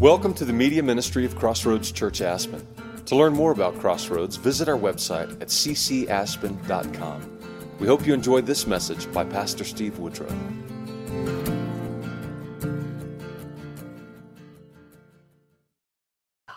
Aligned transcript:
Welcome 0.00 0.32
to 0.34 0.44
the 0.44 0.52
media 0.52 0.80
ministry 0.80 1.24
of 1.24 1.34
Crossroads 1.34 1.90
Church 1.90 2.20
Aspen. 2.20 2.64
To 3.06 3.16
learn 3.16 3.32
more 3.32 3.50
about 3.50 3.76
Crossroads, 3.80 4.36
visit 4.36 4.68
our 4.68 4.78
website 4.78 5.32
at 5.42 5.48
ccaspen.com. 5.48 7.38
We 7.80 7.88
hope 7.88 8.06
you 8.06 8.14
enjoyed 8.14 8.46
this 8.46 8.64
message 8.64 9.10
by 9.10 9.24
Pastor 9.24 9.64
Steve 9.64 9.98
Woodrow. 9.98 10.32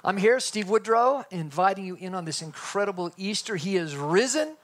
I'm 0.04 0.18
here, 0.18 0.39
Steve 0.39 0.70
Woodrow, 0.70 1.23
inviting 1.32 1.86
you 1.86 1.96
in 1.96 2.14
on 2.14 2.26
this 2.26 2.44
incredible 2.44 3.12
Easter. 3.18 3.55
He 3.55 3.76
is 3.76 3.96
risen. 3.96 4.55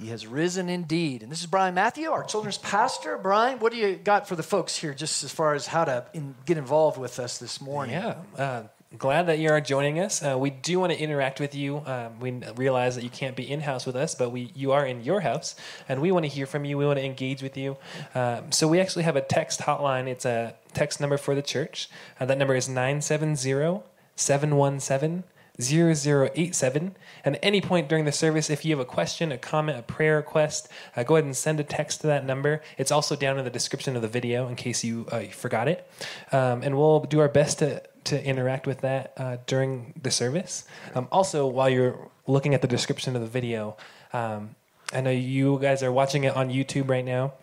He 0.00 0.08
has 0.08 0.26
risen 0.26 0.68
indeed. 0.68 1.22
And 1.22 1.30
this 1.30 1.40
is 1.40 1.46
Brian 1.46 1.74
Matthew, 1.74 2.10
our 2.10 2.24
children's 2.24 2.58
pastor. 2.58 3.16
Brian, 3.16 3.60
what 3.60 3.72
do 3.72 3.78
you 3.78 3.94
got 3.94 4.28
for 4.28 4.34
the 4.34 4.42
folks 4.42 4.76
here, 4.76 4.92
just 4.92 5.22
as 5.22 5.30
far 5.30 5.54
as 5.54 5.68
how 5.68 5.84
to 5.84 6.04
in, 6.12 6.34
get 6.46 6.58
involved 6.58 6.98
with 6.98 7.20
us 7.20 7.38
this 7.38 7.60
morning? 7.60 7.94
Yeah, 7.94 8.16
uh, 8.36 8.62
glad 8.98 9.28
that 9.28 9.38
you 9.38 9.50
are 9.50 9.60
joining 9.60 10.00
us. 10.00 10.22
Uh, 10.22 10.36
we 10.36 10.50
do 10.50 10.80
want 10.80 10.92
to 10.92 10.98
interact 10.98 11.38
with 11.38 11.54
you. 11.54 11.78
Um, 11.86 12.18
we 12.18 12.32
realize 12.56 12.96
that 12.96 13.04
you 13.04 13.10
can't 13.10 13.36
be 13.36 13.48
in 13.48 13.60
house 13.60 13.86
with 13.86 13.94
us, 13.94 14.16
but 14.16 14.30
we 14.30 14.50
you 14.54 14.72
are 14.72 14.84
in 14.84 15.04
your 15.04 15.20
house, 15.20 15.54
and 15.88 16.02
we 16.02 16.10
want 16.10 16.24
to 16.24 16.28
hear 16.28 16.46
from 16.46 16.64
you. 16.64 16.76
We 16.76 16.86
want 16.86 16.98
to 16.98 17.04
engage 17.04 17.40
with 17.40 17.56
you. 17.56 17.76
Um, 18.16 18.50
so 18.50 18.66
we 18.66 18.80
actually 18.80 19.04
have 19.04 19.16
a 19.16 19.22
text 19.22 19.60
hotline. 19.60 20.08
It's 20.08 20.24
a 20.24 20.56
text 20.72 21.00
number 21.00 21.18
for 21.18 21.36
the 21.36 21.42
church. 21.42 21.88
Uh, 22.18 22.26
that 22.26 22.36
number 22.36 22.56
is 22.56 22.68
970 22.68 23.82
717 24.16 25.24
0087. 25.60 26.96
And 27.24 27.36
at 27.36 27.44
any 27.44 27.60
point 27.60 27.88
during 27.88 28.04
the 28.04 28.12
service, 28.12 28.50
if 28.50 28.64
you 28.64 28.76
have 28.76 28.80
a 28.80 28.84
question, 28.84 29.30
a 29.32 29.38
comment, 29.38 29.78
a 29.78 29.82
prayer 29.82 30.16
request, 30.16 30.68
uh, 30.96 31.02
go 31.04 31.16
ahead 31.16 31.24
and 31.24 31.36
send 31.36 31.60
a 31.60 31.64
text 31.64 32.00
to 32.00 32.06
that 32.08 32.26
number. 32.26 32.62
It's 32.76 32.90
also 32.90 33.14
down 33.16 33.38
in 33.38 33.44
the 33.44 33.50
description 33.50 33.96
of 33.96 34.02
the 34.02 34.08
video 34.08 34.48
in 34.48 34.56
case 34.56 34.82
you, 34.84 35.06
uh, 35.12 35.24
forgot 35.30 35.68
it. 35.68 35.88
Um, 36.32 36.62
and 36.62 36.76
we'll 36.76 37.00
do 37.00 37.20
our 37.20 37.28
best 37.28 37.60
to, 37.60 37.82
to 38.04 38.24
interact 38.24 38.66
with 38.66 38.80
that 38.80 39.12
uh, 39.16 39.36
during 39.46 39.94
the 40.00 40.10
service. 40.10 40.64
Um, 40.94 41.08
also, 41.12 41.46
while 41.46 41.70
you're 41.70 42.10
looking 42.26 42.54
at 42.54 42.62
the 42.62 42.68
description 42.68 43.14
of 43.14 43.22
the 43.22 43.28
video, 43.28 43.76
um, 44.12 44.56
I 44.92 45.00
know 45.00 45.10
you 45.10 45.58
guys 45.60 45.82
are 45.82 45.92
watching 45.92 46.24
it 46.24 46.36
on 46.36 46.50
YouTube 46.50 46.88
right 46.88 47.04
now. 47.04 47.34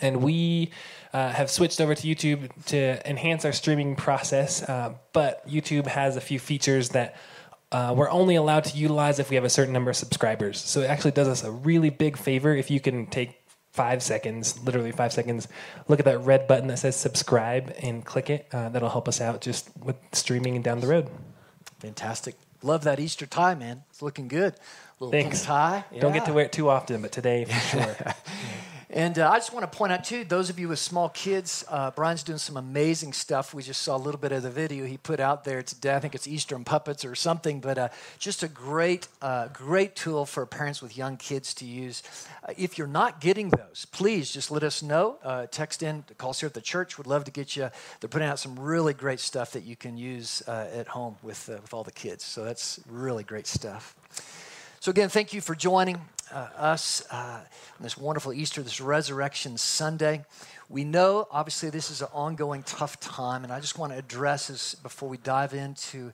And 0.00 0.22
we 0.22 0.70
uh, 1.12 1.30
have 1.30 1.50
switched 1.50 1.80
over 1.80 1.94
to 1.94 2.06
YouTube 2.06 2.50
to 2.66 3.08
enhance 3.08 3.44
our 3.44 3.52
streaming 3.52 3.96
process, 3.96 4.62
uh, 4.62 4.94
but 5.12 5.46
YouTube 5.48 5.86
has 5.86 6.16
a 6.16 6.20
few 6.20 6.38
features 6.38 6.90
that 6.90 7.16
uh, 7.72 7.94
we're 7.96 8.10
only 8.10 8.34
allowed 8.34 8.64
to 8.64 8.76
utilize 8.76 9.18
if 9.18 9.30
we 9.30 9.36
have 9.36 9.44
a 9.44 9.50
certain 9.50 9.72
number 9.72 9.90
of 9.90 9.96
subscribers. 9.96 10.58
So 10.60 10.80
it 10.80 10.90
actually 10.90 11.10
does 11.12 11.28
us 11.28 11.44
a 11.44 11.50
really 11.50 11.90
big 11.90 12.16
favor 12.16 12.54
if 12.54 12.70
you 12.70 12.80
can 12.80 13.06
take 13.06 13.38
five 13.72 14.02
seconds, 14.02 14.58
literally 14.64 14.90
five 14.90 15.12
seconds, 15.12 15.46
look 15.86 16.00
at 16.00 16.04
that 16.04 16.18
red 16.18 16.48
button 16.48 16.66
that 16.68 16.78
says 16.78 16.96
subscribe 16.96 17.72
and 17.82 18.04
click 18.04 18.28
it. 18.30 18.48
Uh, 18.52 18.68
that'll 18.70 18.88
help 18.88 19.06
us 19.06 19.20
out 19.20 19.40
just 19.40 19.70
with 19.78 19.96
streaming 20.12 20.56
and 20.56 20.64
down 20.64 20.80
the 20.80 20.86
road. 20.86 21.08
Fantastic. 21.78 22.34
Love 22.62 22.82
that 22.84 22.98
Easter 22.98 23.26
tie, 23.26 23.54
man. 23.54 23.84
It's 23.90 24.02
looking 24.02 24.26
good. 24.26 24.54
Little 24.98 25.12
Thanks. 25.12 25.44
tie. 25.44 25.84
Don't 26.00 26.12
get 26.12 26.24
to 26.24 26.32
wear 26.32 26.46
it 26.46 26.52
too 26.52 26.68
often, 26.68 27.02
but 27.02 27.12
today 27.12 27.44
for 27.44 27.52
sure. 27.78 27.96
And 28.90 29.18
uh, 29.18 29.30
I 29.30 29.36
just 29.36 29.52
want 29.52 29.70
to 29.70 29.78
point 29.78 29.92
out, 29.92 30.02
too, 30.02 30.24
those 30.24 30.48
of 30.48 30.58
you 30.58 30.68
with 30.68 30.78
small 30.78 31.10
kids, 31.10 31.62
uh, 31.68 31.90
Brian's 31.90 32.22
doing 32.22 32.38
some 32.38 32.56
amazing 32.56 33.12
stuff. 33.12 33.52
We 33.52 33.62
just 33.62 33.82
saw 33.82 33.96
a 33.96 33.98
little 33.98 34.18
bit 34.18 34.32
of 34.32 34.42
the 34.42 34.50
video 34.50 34.86
he 34.86 34.96
put 34.96 35.20
out 35.20 35.44
there 35.44 35.62
today. 35.62 35.94
I 35.94 36.00
think 36.00 36.14
it's 36.14 36.26
Eastern 36.26 36.64
Puppets 36.64 37.04
or 37.04 37.14
something, 37.14 37.60
but 37.60 37.76
uh, 37.76 37.88
just 38.18 38.42
a 38.42 38.48
great, 38.48 39.06
uh, 39.20 39.48
great 39.48 39.94
tool 39.94 40.24
for 40.24 40.46
parents 40.46 40.80
with 40.80 40.96
young 40.96 41.18
kids 41.18 41.52
to 41.54 41.66
use. 41.66 42.02
Uh, 42.48 42.54
if 42.56 42.78
you're 42.78 42.86
not 42.86 43.20
getting 43.20 43.50
those, 43.50 43.86
please 43.92 44.32
just 44.32 44.50
let 44.50 44.62
us 44.62 44.82
know. 44.82 45.18
Uh, 45.22 45.44
text 45.50 45.82
in, 45.82 46.02
call 46.16 46.30
us 46.30 46.40
here 46.40 46.46
at 46.46 46.54
the 46.54 46.60
church. 46.62 46.96
Would 46.96 47.06
love 47.06 47.24
to 47.24 47.30
get 47.30 47.56
you. 47.56 47.70
They're 48.00 48.08
putting 48.08 48.28
out 48.28 48.38
some 48.38 48.58
really 48.58 48.94
great 48.94 49.20
stuff 49.20 49.52
that 49.52 49.64
you 49.64 49.76
can 49.76 49.98
use 49.98 50.40
at 50.48 50.88
home 50.88 51.16
with, 51.22 51.48
with 51.48 51.74
all 51.74 51.84
the 51.84 51.92
kids. 51.92 52.24
So 52.24 52.42
that's 52.42 52.80
really 52.88 53.22
great 53.22 53.46
stuff. 53.46 53.94
So, 54.80 54.92
again, 54.92 55.08
thank 55.08 55.32
you 55.32 55.40
for 55.40 55.56
joining 55.56 56.00
uh, 56.32 56.50
us 56.56 57.04
uh, 57.10 57.40
on 57.40 57.80
this 57.80 57.98
wonderful 57.98 58.32
Easter, 58.32 58.62
this 58.62 58.80
Resurrection 58.80 59.58
Sunday. 59.58 60.24
We 60.68 60.84
know, 60.84 61.26
obviously, 61.32 61.70
this 61.70 61.90
is 61.90 62.00
an 62.00 62.06
ongoing 62.12 62.62
tough 62.62 63.00
time, 63.00 63.42
and 63.42 63.52
I 63.52 63.58
just 63.58 63.76
want 63.76 63.92
to 63.92 63.98
address 63.98 64.46
this 64.46 64.76
before 64.76 65.08
we 65.08 65.16
dive 65.16 65.52
into 65.52 66.12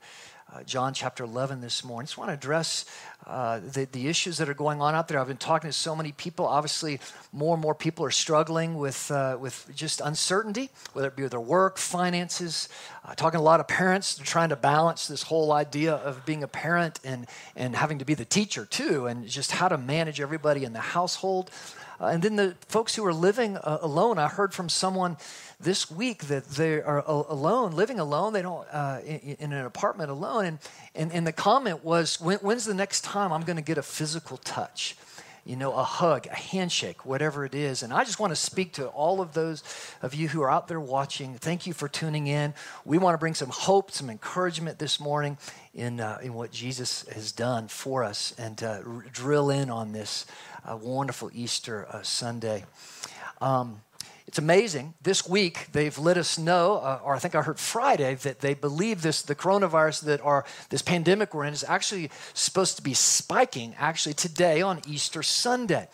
uh, 0.50 0.62
John 0.62 0.94
chapter 0.94 1.24
11 1.24 1.60
this 1.60 1.84
morning. 1.84 2.04
I 2.04 2.06
just 2.06 2.16
want 2.16 2.30
to 2.30 2.32
address 2.34 2.86
uh, 3.26 3.60
the, 3.60 3.88
the 3.92 4.08
issues 4.08 4.38
that 4.38 4.48
are 4.48 4.54
going 4.54 4.80
on 4.80 4.94
out 4.94 5.08
there. 5.08 5.18
I've 5.18 5.28
been 5.28 5.36
talking 5.36 5.68
to 5.68 5.72
so 5.72 5.96
many 5.96 6.12
people. 6.12 6.46
Obviously, 6.46 7.00
more 7.32 7.54
and 7.54 7.62
more 7.62 7.74
people 7.74 8.04
are 8.04 8.10
struggling 8.10 8.76
with, 8.76 9.10
uh, 9.10 9.36
with 9.40 9.70
just 9.74 10.00
uncertainty, 10.00 10.70
whether 10.92 11.08
it 11.08 11.16
be 11.16 11.26
their 11.26 11.40
work, 11.40 11.78
finances. 11.78 12.68
Uh, 13.04 13.14
talking 13.14 13.38
to 13.38 13.42
a 13.42 13.42
lot 13.42 13.60
of 13.60 13.68
parents, 13.68 14.14
they're 14.14 14.26
trying 14.26 14.50
to 14.50 14.56
balance 14.56 15.08
this 15.08 15.22
whole 15.22 15.52
idea 15.52 15.94
of 15.94 16.24
being 16.26 16.42
a 16.42 16.48
parent 16.48 17.00
and, 17.04 17.26
and 17.56 17.76
having 17.76 17.98
to 17.98 18.04
be 18.04 18.14
the 18.14 18.24
teacher 18.24 18.66
too, 18.66 19.06
and 19.06 19.26
just 19.26 19.52
how 19.52 19.68
to 19.68 19.78
manage 19.78 20.20
everybody 20.20 20.64
in 20.64 20.72
the 20.72 20.80
household. 20.80 21.50
Uh, 22.00 22.06
and 22.06 22.22
then 22.22 22.36
the 22.36 22.56
folks 22.68 22.94
who 22.94 23.06
are 23.06 23.14
living 23.14 23.56
uh, 23.56 23.78
alone, 23.80 24.18
I 24.18 24.28
heard 24.28 24.52
from 24.52 24.68
someone 24.68 25.16
this 25.60 25.90
week 25.90 26.24
that 26.24 26.44
they 26.50 26.80
are 26.82 27.04
alone, 27.06 27.72
living 27.72 28.00
alone. 28.00 28.32
They 28.32 28.42
don't 28.42 28.66
uh, 28.72 29.00
in, 29.04 29.36
in 29.38 29.52
an 29.52 29.64
apartment 29.64 30.10
alone. 30.10 30.44
And, 30.44 30.58
and 30.94 31.12
and 31.12 31.26
the 31.26 31.32
comment 31.32 31.84
was, 31.84 32.20
when, 32.20 32.38
"When's 32.38 32.64
the 32.64 32.74
next 32.74 33.02
time 33.04 33.32
I'm 33.32 33.42
going 33.42 33.56
to 33.56 33.62
get 33.62 33.78
a 33.78 33.82
physical 33.82 34.36
touch?" 34.38 34.96
You 35.46 35.56
know, 35.56 35.74
a 35.74 35.82
hug, 35.82 36.26
a 36.26 36.34
handshake, 36.34 37.04
whatever 37.04 37.44
it 37.44 37.54
is. 37.54 37.82
And 37.82 37.92
I 37.92 38.04
just 38.04 38.18
want 38.18 38.30
to 38.30 38.36
speak 38.36 38.72
to 38.74 38.86
all 38.86 39.20
of 39.20 39.34
those 39.34 39.62
of 40.00 40.14
you 40.14 40.26
who 40.28 40.40
are 40.40 40.50
out 40.50 40.68
there 40.68 40.80
watching. 40.80 41.34
Thank 41.34 41.66
you 41.66 41.74
for 41.74 41.86
tuning 41.86 42.28
in. 42.28 42.54
We 42.86 42.96
want 42.96 43.12
to 43.12 43.18
bring 43.18 43.34
some 43.34 43.50
hope, 43.50 43.90
some 43.90 44.08
encouragement 44.08 44.78
this 44.78 44.98
morning 44.98 45.36
in, 45.74 46.00
uh, 46.00 46.18
in 46.22 46.32
what 46.32 46.50
Jesus 46.50 47.06
has 47.08 47.30
done 47.30 47.68
for 47.68 48.04
us 48.04 48.34
and 48.38 48.62
uh, 48.62 48.80
r- 48.86 49.04
drill 49.12 49.50
in 49.50 49.68
on 49.68 49.92
this 49.92 50.24
uh, 50.64 50.78
wonderful 50.78 51.30
Easter 51.34 51.86
uh, 51.90 52.00
Sunday. 52.00 52.64
Um, 53.42 53.82
it's 54.26 54.38
amazing. 54.38 54.94
This 55.02 55.28
week, 55.28 55.68
they've 55.72 55.96
let 55.98 56.16
us 56.16 56.38
know, 56.38 56.76
uh, 56.76 57.00
or 57.04 57.14
I 57.14 57.18
think 57.18 57.34
I 57.34 57.42
heard 57.42 57.58
Friday, 57.58 58.14
that 58.16 58.40
they 58.40 58.54
believe 58.54 59.02
this 59.02 59.20
the 59.22 59.34
coronavirus 59.34 60.04
that 60.04 60.20
are 60.22 60.46
this 60.70 60.80
pandemic 60.80 61.34
we're 61.34 61.44
in 61.44 61.52
is 61.52 61.64
actually 61.64 62.10
supposed 62.32 62.76
to 62.76 62.82
be 62.82 62.94
spiking 62.94 63.74
actually 63.78 64.14
today 64.14 64.62
on 64.62 64.80
Easter 64.88 65.22
Sunday. 65.22 65.88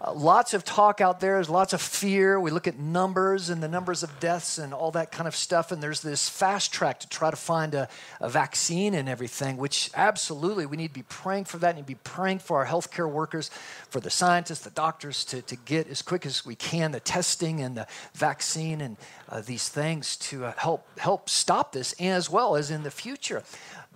Uh, 0.00 0.12
lots 0.12 0.54
of 0.54 0.64
talk 0.64 1.00
out 1.00 1.20
there. 1.20 1.34
There's 1.34 1.48
lots 1.50 1.72
of 1.72 1.80
fear. 1.80 2.40
We 2.40 2.50
look 2.50 2.66
at 2.66 2.78
numbers 2.78 3.50
and 3.50 3.62
the 3.62 3.68
numbers 3.68 4.02
of 4.02 4.18
deaths 4.20 4.58
and 4.58 4.74
all 4.74 4.90
that 4.92 5.12
kind 5.12 5.28
of 5.28 5.36
stuff. 5.36 5.72
And 5.72 5.82
there's 5.82 6.00
this 6.00 6.28
fast 6.28 6.72
track 6.72 7.00
to 7.00 7.08
try 7.08 7.30
to 7.30 7.36
find 7.36 7.74
a, 7.74 7.88
a 8.20 8.28
vaccine 8.28 8.94
and 8.94 9.08
everything, 9.08 9.56
which 9.56 9.90
absolutely 9.94 10.66
we 10.66 10.76
need 10.76 10.88
to 10.88 10.94
be 10.94 11.04
praying 11.04 11.44
for 11.44 11.58
that. 11.58 11.76
To 11.76 11.82
be 11.82 11.94
praying 11.94 12.38
for 12.38 12.58
our 12.58 12.66
healthcare 12.66 13.10
workers, 13.10 13.50
for 13.90 14.00
the 14.00 14.10
scientists, 14.10 14.60
the 14.60 14.70
doctors 14.70 15.24
to, 15.26 15.42
to 15.42 15.56
get 15.56 15.88
as 15.88 16.02
quick 16.02 16.24
as 16.26 16.44
we 16.44 16.54
can 16.54 16.92
the 16.92 17.00
testing 17.00 17.60
and 17.60 17.76
the 17.76 17.86
vaccine 18.14 18.80
and 18.80 18.96
uh, 19.28 19.40
these 19.40 19.68
things 19.68 20.16
to 20.16 20.44
uh, 20.44 20.52
help 20.56 20.86
help 20.98 21.28
stop 21.28 21.72
this, 21.72 21.94
as 22.00 22.30
well 22.30 22.56
as 22.56 22.70
in 22.70 22.82
the 22.82 22.90
future. 22.90 23.42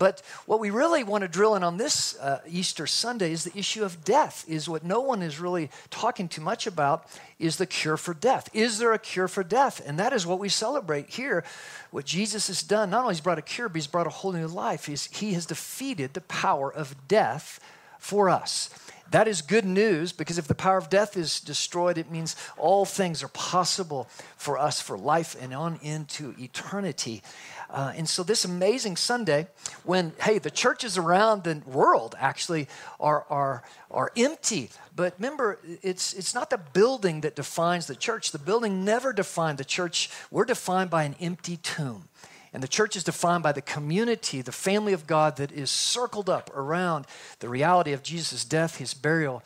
But 0.01 0.23
what 0.47 0.61
we 0.61 0.71
really 0.71 1.05
want 1.05 1.23
to 1.23 1.29
drill 1.29 1.55
in 1.57 1.63
on 1.63 1.77
this 1.77 2.19
uh, 2.19 2.41
Easter 2.49 2.87
Sunday 2.87 3.33
is 3.33 3.45
the 3.45 3.59
issue 3.59 3.85
of 3.85 4.03
death, 4.03 4.47
is 4.49 4.67
what 4.67 4.83
no 4.83 5.01
one 5.01 5.21
is 5.21 5.39
really 5.39 5.69
talking 5.91 6.27
too 6.27 6.41
much 6.41 6.67
about, 6.67 7.05
is 7.39 7.57
the 7.57 7.67
cure 7.67 7.99
for 7.99 8.15
death. 8.15 8.49
Is 8.55 8.79
there 8.79 8.95
a 8.95 8.99
cure 8.99 9.29
for 9.29 9.45
death? 9.45 9.83
And 9.87 9.99
that 9.99 10.15
is 10.15 10.27
what 10.27 10.39
we 10.39 10.49
celebrate 10.49 11.11
here. 11.11 11.45
What 11.91 12.07
Jesus 12.07 12.47
has 12.47 12.63
done, 12.63 12.89
not 12.89 13.03
only 13.03 13.13
has 13.13 13.21
brought 13.21 13.39
a 13.39 13.43
cure, 13.43 13.69
but 13.69 13.77
he's 13.77 13.87
brought 13.87 14.07
a 14.07 14.11
whole 14.11 14.33
new 14.33 14.47
life. 14.47 14.87
He's, 14.87 15.05
he 15.09 15.35
has 15.35 15.45
defeated 15.45 16.15
the 16.15 16.23
power 16.23 16.73
of 16.73 16.97
death 17.07 17.61
for 17.99 18.31
us. 18.31 18.71
That 19.11 19.27
is 19.27 19.43
good 19.43 19.65
news 19.65 20.13
because 20.13 20.39
if 20.39 20.47
the 20.47 20.55
power 20.55 20.79
of 20.79 20.89
death 20.89 21.17
is 21.17 21.41
destroyed, 21.41 21.99
it 21.99 22.11
means 22.11 22.37
all 22.57 22.85
things 22.85 23.25
are 23.25 23.29
possible 23.29 24.09
for 24.37 24.57
us 24.57 24.81
for 24.81 24.97
life 24.97 25.37
and 25.41 25.53
on 25.53 25.81
into 25.83 26.35
eternity. 26.39 27.23
Uh, 27.69 27.93
and 27.97 28.09
so, 28.09 28.23
this 28.23 28.45
amazing 28.45 28.97
Sunday, 28.97 29.47
when, 29.85 30.13
hey, 30.21 30.39
the 30.39 30.51
churches 30.51 30.99
around 30.99 31.45
the 31.45 31.63
world 31.67 32.15
actually 32.19 32.69
are, 32.99 33.25
are, 33.31 33.63
are 33.91 34.13
empty. 34.17 34.71
But 34.95 35.15
remember, 35.19 35.59
it's, 35.83 36.13
it's 36.13 36.35
not 36.35 36.51
the 36.51 36.59
building 36.59 37.21
that 37.23 37.37
defines 37.37 37.87
the 37.87 37.95
church. 37.95 38.33
The 38.33 38.39
building 38.39 38.85
never 38.85 39.13
defined 39.13 39.59
the 39.59 39.65
church. 39.65 40.11
We're 40.31 40.45
defined 40.45 40.91
by 40.91 41.05
an 41.05 41.15
empty 41.21 41.59
tomb. 41.59 42.09
And 42.53 42.63
the 42.63 42.69
church 42.69 42.97
is 42.97 43.05
defined 43.05 43.43
by 43.43 43.53
the 43.53 43.63
community, 43.63 44.43
the 44.43 44.53
family 44.53 44.93
of 44.93 45.07
God 45.07 45.37
that 45.37 45.53
is 45.53 45.71
circled 45.71 46.29
up 46.29 46.51
around 46.55 47.07
the 47.39 47.49
reality 47.49 47.93
of 47.93 48.03
Jesus' 48.03 48.45
death, 48.45 48.77
his 48.77 48.93
burial, 48.93 49.43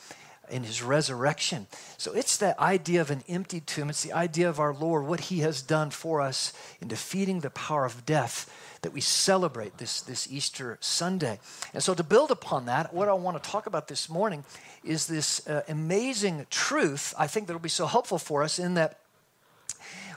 and 0.51 0.65
his 0.65 0.83
resurrection. 0.83 1.67
So 1.97 2.13
it's 2.13 2.37
that 2.39 2.59
idea 2.59 3.01
of 3.01 3.11
an 3.11 3.23
empty 3.29 3.61
tomb. 3.61 3.91
It's 3.91 4.03
the 4.03 4.13
idea 4.13 4.49
of 4.49 4.61
our 4.61 4.75
Lord, 4.75 5.07
what 5.07 5.21
he 5.21 5.41
has 5.41 5.63
done 5.63 5.91
for 5.91 6.21
us 6.21 6.53
in 6.81 6.89
defeating 6.89 7.41
the 7.41 7.51
power 7.51 7.85
of 7.85 8.07
death 8.07 8.51
that 8.83 8.93
we 8.93 9.01
celebrate 9.01 9.79
this, 9.79 10.03
this 10.03 10.31
Easter 10.31 10.77
Sunday. 10.81 11.41
And 11.73 11.83
so 11.83 11.95
to 11.95 12.03
build 12.03 12.31
upon 12.31 12.67
that, 12.67 12.93
what 12.93 13.09
I 13.09 13.15
want 13.15 13.43
to 13.43 13.51
talk 13.51 13.67
about 13.67 13.89
this 13.89 14.11
morning 14.11 14.45
is 14.83 15.07
this 15.07 15.47
uh, 15.47 15.63
amazing 15.69 16.47
truth, 16.51 17.15
I 17.19 17.27
think 17.27 17.47
that 17.47 17.55
will 17.55 17.61
be 17.61 17.71
so 17.71 17.87
helpful 17.87 18.19
for 18.19 18.43
us 18.43 18.59
in 18.59 18.75
that 18.75 19.01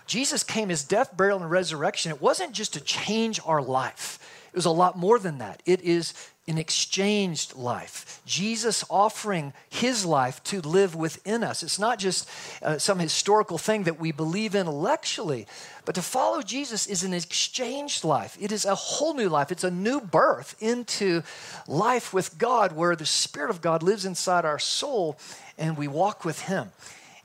Jesus 0.07 0.43
came 0.43 0.69
his 0.69 0.83
death, 0.83 1.15
burial, 1.15 1.39
and 1.39 1.51
resurrection. 1.51 2.11
It 2.11 2.21
wasn't 2.21 2.53
just 2.53 2.73
to 2.73 2.81
change 2.81 3.39
our 3.45 3.61
life, 3.61 4.19
it 4.51 4.55
was 4.55 4.65
a 4.65 4.71
lot 4.71 4.97
more 4.97 5.19
than 5.19 5.37
that. 5.37 5.61
It 5.65 5.81
is 5.81 6.13
an 6.47 6.57
exchanged 6.57 7.55
life. 7.57 8.21
Jesus 8.25 8.85
offering 8.89 9.51
his 9.69 10.05
life 10.05 10.41
to 10.45 10.61
live 10.61 10.95
within 10.95 11.43
us. 11.43 11.61
It's 11.61 11.77
not 11.77 11.99
just 11.99 12.29
uh, 12.63 12.77
some 12.77 12.99
historical 12.99 13.57
thing 13.57 13.83
that 13.83 13.99
we 13.99 14.13
believe 14.13 14.55
intellectually, 14.55 15.45
but 15.83 15.95
to 15.95 16.01
follow 16.01 16.41
Jesus 16.41 16.87
is 16.87 17.03
an 17.03 17.13
exchanged 17.13 18.05
life. 18.05 18.37
It 18.39 18.53
is 18.53 18.63
a 18.63 18.75
whole 18.75 19.13
new 19.13 19.27
life. 19.27 19.51
It's 19.51 19.65
a 19.65 19.71
new 19.71 19.99
birth 19.99 20.55
into 20.61 21.21
life 21.67 22.13
with 22.13 22.37
God 22.37 22.71
where 22.71 22.95
the 22.95 23.05
Spirit 23.05 23.49
of 23.49 23.61
God 23.61 23.83
lives 23.83 24.05
inside 24.05 24.45
our 24.45 24.59
soul 24.59 25.19
and 25.57 25.77
we 25.77 25.89
walk 25.89 26.23
with 26.23 26.43
him. 26.43 26.71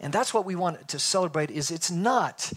And 0.00 0.12
that's 0.12 0.34
what 0.34 0.44
we 0.44 0.56
want 0.56 0.88
to 0.88 0.98
celebrate 0.98 1.52
is 1.52 1.70
it's 1.70 1.92
not 1.92 2.52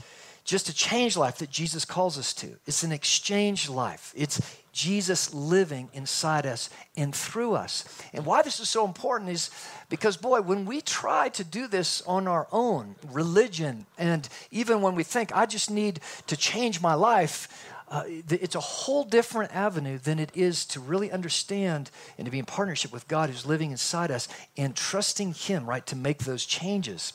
just 0.45 0.69
a 0.69 0.73
change 0.73 1.17
life 1.17 1.39
that 1.39 1.49
Jesus 1.49 1.83
calls 1.85 2.17
us 2.19 2.31
to. 2.35 2.55
It's 2.67 2.83
an 2.83 2.91
exchange 2.91 3.67
life. 3.67 4.13
It's 4.15 4.39
Jesus 4.71 5.33
living 5.33 5.89
inside 5.91 6.45
us 6.45 6.69
and 6.95 7.15
through 7.15 7.55
us. 7.55 7.83
And 8.13 8.25
why 8.25 8.43
this 8.43 8.59
is 8.59 8.69
so 8.69 8.85
important 8.85 9.31
is 9.31 9.49
because, 9.89 10.17
boy, 10.17 10.41
when 10.41 10.65
we 10.65 10.81
try 10.81 11.29
to 11.29 11.43
do 11.43 11.67
this 11.67 12.03
on 12.03 12.27
our 12.27 12.47
own, 12.51 12.95
religion, 13.11 13.87
and 13.97 14.29
even 14.51 14.81
when 14.81 14.93
we 14.93 15.03
think, 15.03 15.35
I 15.35 15.47
just 15.47 15.71
need 15.71 15.99
to 16.27 16.37
change 16.37 16.79
my 16.79 16.93
life, 16.93 17.71
uh, 17.89 18.03
it's 18.07 18.55
a 18.55 18.59
whole 18.59 19.03
different 19.03 19.55
avenue 19.55 19.97
than 19.97 20.19
it 20.19 20.31
is 20.35 20.65
to 20.65 20.79
really 20.79 21.11
understand 21.11 21.89
and 22.17 22.25
to 22.25 22.31
be 22.31 22.39
in 22.39 22.45
partnership 22.45 22.91
with 22.91 23.07
God 23.07 23.29
who's 23.29 23.45
living 23.45 23.71
inside 23.71 24.11
us 24.11 24.27
and 24.57 24.75
trusting 24.75 25.33
Him, 25.33 25.67
right, 25.67 25.85
to 25.87 25.95
make 25.95 26.19
those 26.19 26.45
changes. 26.45 27.13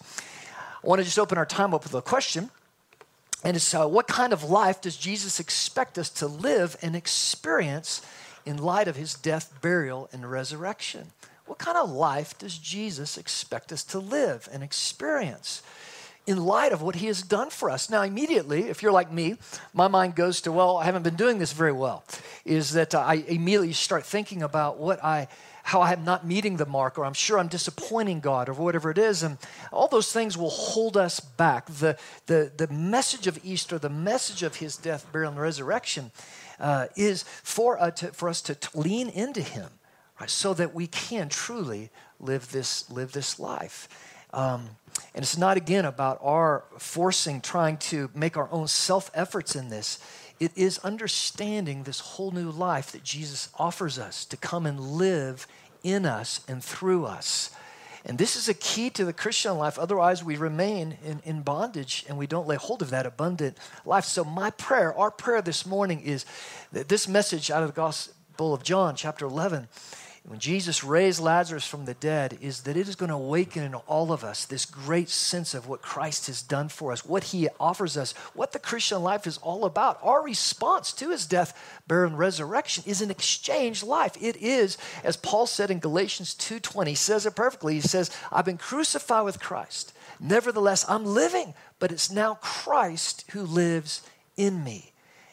I 0.83 0.87
want 0.87 0.99
to 1.01 1.05
just 1.05 1.19
open 1.19 1.39
our 1.39 1.47
time 1.47 1.75
up 1.75 1.85
with 1.85 1.95
a 1.95 2.03
question 2.03 2.51
and 3.43 3.57
uh, 3.75 3.87
what 3.87 4.07
kind 4.07 4.33
of 4.33 4.45
life 4.45 4.81
does 4.81 4.97
Jesus 4.97 5.41
expect 5.41 5.99
us 5.99 6.11
to 6.11 6.27
live 6.27 6.77
and 6.83 6.95
experience 6.95 8.03
in 8.45 8.59
light 8.59 8.89
of 8.89 8.97
his 8.97 9.15
death, 9.15 9.53
burial, 9.63 10.09
and 10.13 10.31
resurrection? 10.31 11.09
What 11.47 11.59
kind 11.59 11.79
of 11.79 11.91
life 11.91 12.39
does 12.39 12.59
Jesus 12.59 13.17
expect 13.17 13.73
us 13.73 13.83
to 13.85 13.99
live 13.99 14.49
and 14.53 14.63
experience 14.63 15.63
in 16.27 16.45
light 16.45 16.73
of 16.73 16.83
what 16.83 16.97
he 16.97 17.07
has 17.07 17.23
done 17.23 17.51
for 17.51 17.71
us? 17.71 17.89
Now, 17.89 18.03
immediately, 18.03 18.69
if 18.69 18.83
you're 18.83 18.93
like 18.93 19.11
me, 19.11 19.37
my 19.73 19.89
mind 19.89 20.15
goes 20.15 20.43
to, 20.43 20.53
well, 20.53 20.77
I 20.77 20.85
haven't 20.85 21.03
been 21.03 21.17
doing 21.17 21.39
this 21.39 21.53
very 21.53 21.73
well. 21.73 22.05
Is 22.45 22.73
that 22.75 22.95
I 22.95 23.15
immediately 23.27 23.73
start 23.73 24.05
thinking 24.05 24.43
about 24.43 24.79
what 24.79 25.03
I 25.03 25.29
how 25.63 25.81
I 25.81 25.93
am 25.93 26.05
not 26.05 26.27
meeting 26.27 26.57
the 26.57 26.67
mark, 26.67 26.99
or 26.99 27.05
I'm 27.05 27.15
sure 27.15 27.39
I'm 27.39 27.49
disappointing 27.49 28.21
God, 28.21 28.49
or 28.49 28.55
whatever 28.55 28.91
it 28.91 28.99
is. 28.99 29.23
And 29.23 29.39
all 29.73 29.89
those 29.89 30.13
things 30.13 30.37
will 30.37 30.51
hold 30.51 30.97
us 30.97 31.21
back. 31.21 31.67
The, 31.67 31.99
the, 32.27 32.51
the 32.57 32.69
message 32.69 33.27
of 33.27 33.39
Easter, 33.45 33.79
the 33.79 33.89
message 33.89 34.43
of 34.43 34.57
his 34.57 34.77
death, 34.77 35.11
burial, 35.13 35.33
and 35.33 35.41
resurrection 35.41 36.11
uh, 36.59 36.87
is 36.97 37.23
for, 37.23 37.81
uh, 37.81 37.91
to, 37.93 38.09
for 38.13 38.29
us 38.29 38.43
to, 38.43 38.55
to 38.55 38.79
lean 38.79 39.09
into 39.09 39.43
him 39.43 39.71
right, 40.21 40.31
so 40.31 40.55
that 40.55 40.75
we 40.75 40.87
can 40.87 41.29
truly 41.29 41.91
live 42.19 42.51
this, 42.53 42.91
live 42.91 43.13
this 43.13 43.39
life. 43.39 43.89
Um, 44.33 44.71
and 45.15 45.23
it's 45.23 45.39
not, 45.39 45.57
again, 45.57 45.85
about 45.85 46.19
our 46.23 46.65
forcing, 46.79 47.41
trying 47.41 47.79
to 47.79 48.11
make 48.15 48.37
our 48.37 48.49
own 48.53 48.69
self 48.69 49.11
efforts 49.15 49.57
in 49.57 49.69
this. 49.69 49.99
It 50.41 50.53
is 50.57 50.79
understanding 50.79 51.83
this 51.83 52.01
whole 52.01 52.31
new 52.31 52.51
life 52.51 52.93
that 52.93 53.05
Jesus 53.05 53.51
offers 53.59 53.99
us 53.99 54.25
to 54.25 54.39
come 54.39 54.65
and 54.65 54.81
live 54.81 55.47
in 55.83 56.07
us 56.07 56.41
and 56.49 56.65
through 56.65 57.05
us. 57.05 57.51
And 58.07 58.17
this 58.17 58.35
is 58.35 58.49
a 58.49 58.55
key 58.55 58.89
to 58.91 59.05
the 59.05 59.13
Christian 59.13 59.59
life. 59.59 59.79
Otherwise, 59.79 60.25
we 60.25 60.37
remain 60.37 60.97
in, 61.05 61.21
in 61.25 61.43
bondage 61.43 62.07
and 62.09 62.17
we 62.17 62.27
don't 62.27 62.49
lay 62.49 62.57
hold 62.57 62.81
of 62.81 62.89
that 62.91 63.05
abundant 63.05 63.59
life. 63.85 64.07
So, 64.07 64.25
my 64.25 64.51
prayer, 64.51 64.95
our 64.95 65.11
prayer 65.11 65.43
this 65.43 65.67
morning 65.67 66.01
is 66.01 66.25
that 66.73 66.89
this 66.89 67.07
message 67.07 67.51
out 67.51 67.63
of 67.63 67.69
the 67.69 67.75
Gospel 67.75 68.55
of 68.55 68.63
John, 68.63 68.97
chapter 68.97 69.27
11, 69.27 69.69
when 70.27 70.39
Jesus 70.39 70.85
raised 70.85 71.19
Lazarus 71.19 71.67
from 71.67 71.87
the 71.87 71.95
dead, 71.95 72.39
is 72.43 72.63
that 72.63 72.77
it 72.77 72.89
is 72.89 72.95
going 72.95 73.09
to 73.09 73.15
awaken 73.15 73.63
in 73.63 73.75
all 73.75 74.13
of 74.13 74.23
us 74.23 74.45
this 74.45 74.67
great 74.67 75.09
sense 75.09 75.55
of 75.55 75.67
what 75.67 75.81
Christ 75.81 76.27
has 76.27 76.43
done 76.43 76.69
for 76.69 76.93
us, 76.93 77.07
what 77.07 77.25
he 77.25 77.49
offers 77.59 77.97
us, 77.97 78.13
what 78.35 78.53
the 78.53 78.59
Christian 78.59 79.03
life 79.03 79.27
is 79.27 79.39
all 79.39 79.65
about. 79.65 79.99
Our 80.03 80.23
response 80.23 80.93
to 80.95 81.11
his 81.11 81.27
death, 81.27 81.59
burial, 81.89 82.11
and 82.11 82.19
resurrection 82.19 82.85
is 82.87 83.01
an 83.01 83.11
exchange 83.11 83.83
life. 83.83 84.15
It 84.21 84.37
is, 84.37 84.77
as 85.03 85.17
Paul 85.17 85.47
said 85.47 85.71
in 85.71 85.79
Galatians 85.79 86.35
2:20, 86.35 86.89
he 86.89 86.95
says 86.95 87.25
it 87.25 87.35
perfectly. 87.35 87.75
He 87.75 87.81
says, 87.81 88.11
I've 88.31 88.45
been 88.45 88.59
crucified 88.59 89.25
with 89.25 89.41
Christ. 89.41 89.95
Nevertheless, 90.21 90.85
I'm 90.87 91.07
living, 91.07 91.55
but 91.79 91.91
it's 91.91 92.11
now 92.11 92.35
Christ 92.35 93.25
who 93.31 93.43
lives 93.43 94.03
in 94.37 94.63
me. 94.63 94.90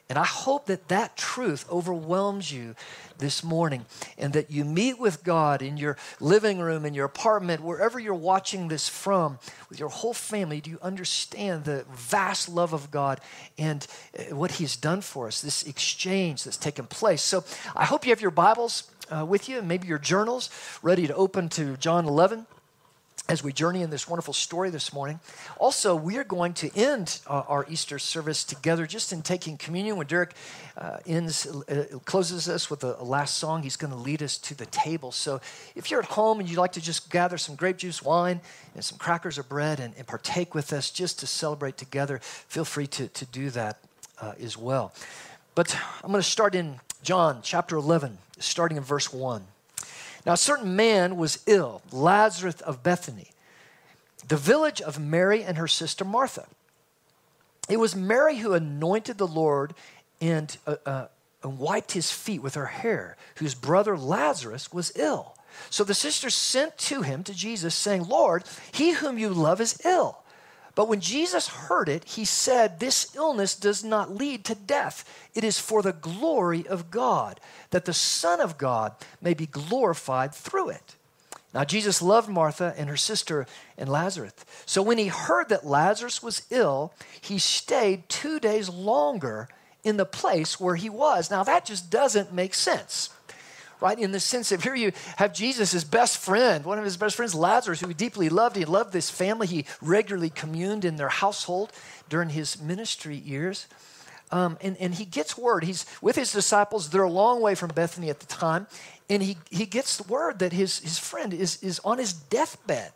And 0.10 0.18
I 0.18 0.24
hope 0.24 0.68
that 0.68 0.88
that 0.88 1.18
truth 1.18 1.66
overwhelms 1.70 2.52
you 2.52 2.76
this 3.18 3.44
morning 3.44 3.86
and 4.18 4.32
that 4.34 4.50
you 4.50 4.64
meet 4.64 4.98
with 5.00 5.24
God 5.24 5.62
in 5.62 5.76
your 5.76 5.98
living 6.22 6.60
room, 6.60 6.86
in 6.86 6.94
your 6.94 7.06
apartment, 7.06 7.62
wherever 7.62 8.00
you're 8.00 8.14
watching 8.14 8.70
this 8.70 8.88
from, 8.88 9.38
with 9.70 9.80
your 9.80 9.90
whole 9.90 10.14
family. 10.14 10.62
Do 10.62 10.70
you 10.70 10.80
understand 10.82 11.66
the 11.66 11.86
vast 11.92 12.48
love 12.48 12.72
of 12.72 12.90
God 12.90 13.20
and 13.58 13.86
uh, 14.18 14.36
what 14.36 14.52
He's 14.52 14.78
done 14.78 15.02
for 15.02 15.28
us, 15.28 15.42
this 15.42 15.64
exchange 15.64 16.46
that's 16.46 16.58
taken 16.58 16.86
place? 16.86 17.22
So 17.22 17.44
I 17.76 17.84
hope 17.84 18.06
you 18.06 18.12
have 18.12 18.22
your 18.22 18.32
Bibles 18.32 18.90
uh, 19.10 19.26
with 19.26 19.50
you 19.50 19.60
and 19.60 19.68
maybe 19.68 19.88
your 19.90 20.00
journals 20.00 20.50
ready 20.82 21.08
to 21.08 21.16
open 21.16 21.50
to 21.50 21.76
John 21.78 22.06
11 22.06 22.46
as 23.30 23.44
we 23.44 23.52
journey 23.52 23.82
in 23.82 23.90
this 23.90 24.08
wonderful 24.08 24.34
story 24.34 24.70
this 24.70 24.94
morning. 24.94 25.20
Also, 25.58 25.96
we 25.96 26.18
are 26.18 26.24
going 26.24 26.54
to 26.54 26.74
end 26.78 27.20
uh, 27.28 27.44
our 27.48 27.66
Easter 27.70 28.00
service 28.00 28.44
together 28.44 28.86
just 28.86 29.12
in 29.12 29.22
taking 29.22 29.58
communion. 29.58 29.98
When 29.98 30.08
Derek 30.08 30.34
uh, 30.78 30.98
ends, 31.06 31.46
uh, 31.46 31.86
closes 32.06 32.48
us 32.48 32.70
with 32.70 32.84
a, 32.84 32.96
a, 33.00 33.04
last 33.04 33.38
song, 33.38 33.64
he's 33.64 33.76
going 33.76 33.92
to 33.92 33.98
lead 33.98 34.24
us 34.24 34.38
to 34.40 34.56
the 34.56 34.66
table. 34.68 35.12
So 35.12 35.42
if 35.76 35.92
you're 35.92 36.00
at 36.00 36.06
home 36.06 36.40
and 36.40 36.50
you'd 36.50 36.58
like 36.58 36.74
to 36.74 36.82
just 36.82 37.10
gather 37.10 37.38
some 37.38 37.56
grape 37.56 37.78
juice, 37.78 38.02
wine, 38.02 38.40
and 38.76 38.84
some 38.84 38.98
crackers 38.98 39.38
or 39.38 39.44
bread 39.44 39.80
and, 39.80 39.94
and 39.98 40.08
partake 40.08 40.56
with 40.56 40.72
us 40.72 40.90
just 40.90 41.20
to 41.20 41.28
celebrate 41.28 41.78
together, 41.78 42.20
feel 42.22 42.66
free 42.66 42.88
to, 42.88 43.10
to 43.10 43.26
do 43.26 43.50
that 43.50 43.80
uh, 44.22 44.34
as 44.40 44.58
well. 44.58 44.94
But 45.54 45.76
I'm 46.04 46.12
going 46.12 46.22
to 46.22 46.30
start 46.30 46.56
in 46.56 46.80
John 47.04 47.40
chapter 47.42 47.76
11, 47.76 48.18
starting 48.40 48.78
in 48.78 48.84
verse 48.84 49.12
1. 49.12 49.44
Now, 50.28 50.34
a 50.34 50.38
certain 50.38 50.76
man 50.76 51.16
was 51.16 51.42
ill, 51.48 51.82
Lazarus 51.90 52.60
of 52.60 52.84
Bethany, 52.84 53.32
the 54.28 54.36
village 54.36 54.82
of 54.82 55.00
Mary 55.00 55.42
and 55.42 55.58
her 55.58 55.70
sister 55.70 56.04
Martha. 56.04 56.48
It 57.70 57.78
was 57.78 57.96
Mary 57.96 58.36
who 58.36 58.52
anointed 58.52 59.18
the 59.18 59.28
Lord 59.28 59.74
and, 60.20 60.58
uh, 60.68 60.76
uh, 60.86 61.08
and 61.44 61.58
wiped 61.58 61.94
his 61.94 62.12
feet 62.12 62.44
with 62.44 62.56
her 62.56 62.66
hair, 62.66 63.16
whose 63.38 63.56
brother 63.56 63.98
Lazarus 63.98 64.74
was 64.74 64.92
ill. 64.98 65.38
So 65.70 65.86
the 65.86 65.94
sisters 65.94 66.36
sent 66.36 66.78
to 66.80 67.04
him, 67.04 67.24
to 67.24 67.34
Jesus, 67.34 67.74
saying, 67.74 68.10
Lord, 68.10 68.44
he 68.74 68.92
whom 68.92 69.18
you 69.18 69.30
love 69.30 69.62
is 69.62 69.80
ill. 69.86 70.20
But 70.78 70.90
when 70.90 71.02
Jesus 71.02 71.48
heard 71.48 71.90
it, 71.90 72.04
he 72.04 72.24
said, 72.24 72.80
This 72.80 73.16
illness 73.16 73.56
does 73.56 73.84
not 73.84 74.14
lead 74.14 74.46
to 74.46 74.54
death. 74.54 75.28
It 75.34 75.44
is 75.44 75.58
for 75.58 75.82
the 75.82 75.92
glory 75.92 76.68
of 76.68 76.92
God, 76.92 77.40
that 77.72 77.86
the 77.86 77.94
Son 77.94 78.40
of 78.40 78.60
God 78.60 78.94
may 79.20 79.34
be 79.34 79.48
glorified 79.48 80.36
through 80.36 80.70
it. 80.70 80.96
Now, 81.52 81.64
Jesus 81.64 82.00
loved 82.00 82.30
Martha 82.30 82.76
and 82.78 82.90
her 82.90 82.96
sister 82.96 83.48
and 83.76 83.90
Lazarus. 83.90 84.34
So 84.68 84.84
when 84.84 85.00
he 85.00 85.08
heard 85.08 85.50
that 85.50 85.66
Lazarus 85.66 86.22
was 86.22 86.44
ill, 86.52 86.94
he 87.20 87.40
stayed 87.40 88.08
two 88.08 88.40
days 88.40 88.70
longer 88.70 89.50
in 89.84 89.98
the 89.98 90.06
place 90.06 90.60
where 90.60 90.76
he 90.76 90.92
was. 90.92 91.32
Now, 91.32 91.44
that 91.44 91.66
just 91.66 91.90
doesn't 91.90 92.32
make 92.32 92.54
sense 92.54 93.10
right? 93.80 93.98
In 93.98 94.12
the 94.12 94.20
sense 94.20 94.52
of 94.52 94.64
here 94.64 94.76
you 94.76 94.92
have 95.18 95.34
Jesus, 95.34 95.84
best 95.84 96.18
friend, 96.18 96.66
one 96.66 96.78
of 96.78 96.86
his 96.86 96.98
best 96.98 97.16
friends, 97.16 97.36
Lazarus, 97.36 97.82
who 97.82 97.88
he 97.88 97.94
deeply 97.94 98.30
loved. 98.30 98.56
He 98.56 98.66
loved 98.66 98.94
this 98.94 99.10
family. 99.10 99.48
He 99.48 99.66
regularly 99.82 100.30
communed 100.30 100.86
in 100.86 100.96
their 100.96 101.10
household 101.10 101.72
during 102.10 102.30
his 102.30 102.62
ministry 102.62 103.16
years. 103.16 103.68
Um, 104.32 104.58
and, 104.62 104.76
and 104.78 104.94
he 104.94 105.06
gets 105.06 105.38
word. 105.38 105.64
He's 105.64 105.86
with 106.02 106.16
his 106.16 106.34
disciples. 106.34 106.90
They're 106.90 107.04
a 107.04 107.10
long 107.10 107.42
way 107.42 107.56
from 107.56 107.70
Bethany 107.70 108.10
at 108.10 108.20
the 108.20 108.26
time. 108.26 108.68
And 109.10 109.24
he, 109.24 109.38
he 109.50 109.66
gets 109.66 110.06
word 110.08 110.40
that 110.40 110.52
his, 110.52 110.80
his 110.80 111.00
friend 111.00 111.34
is, 111.34 111.64
is 111.64 111.80
on 111.86 111.98
his 111.98 112.14
deathbed. 112.14 112.92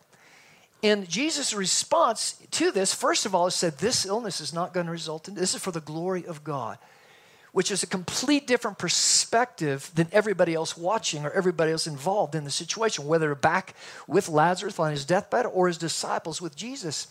And 0.84 1.08
Jesus' 1.08 1.54
response 1.54 2.42
to 2.52 2.72
this, 2.72 2.94
first 2.94 3.26
of 3.26 3.36
all, 3.36 3.48
is 3.48 3.56
said, 3.56 3.78
This 3.78 4.06
illness 4.06 4.42
is 4.42 4.52
not 4.52 4.74
going 4.74 4.88
to 4.88 4.92
result 4.92 5.28
in, 5.28 5.36
this 5.36 5.54
is 5.54 5.62
for 5.62 5.72
the 5.72 5.80
glory 5.80 6.26
of 6.26 6.44
God 6.44 6.80
which 7.52 7.72
is 7.72 7.84
a 7.84 7.88
complete 7.88 8.48
different 8.48 8.78
perspective 8.78 9.92
than 9.96 10.08
everybody 10.12 10.54
else 10.54 10.78
watching 10.78 11.26
or 11.26 11.32
everybody 11.32 11.72
else 11.72 11.86
involved 11.88 12.34
in 12.34 12.44
the 12.44 12.52
situation, 12.52 13.06
whether 13.06 13.36
back 13.36 13.76
with 14.08 14.30
Lazarus 14.30 14.80
on 14.80 14.92
his 14.92 15.06
deathbed 15.06 15.46
or 15.46 15.68
his 15.68 15.78
disciples 15.78 16.42
with 16.42 16.56
Jesus. 16.56 17.08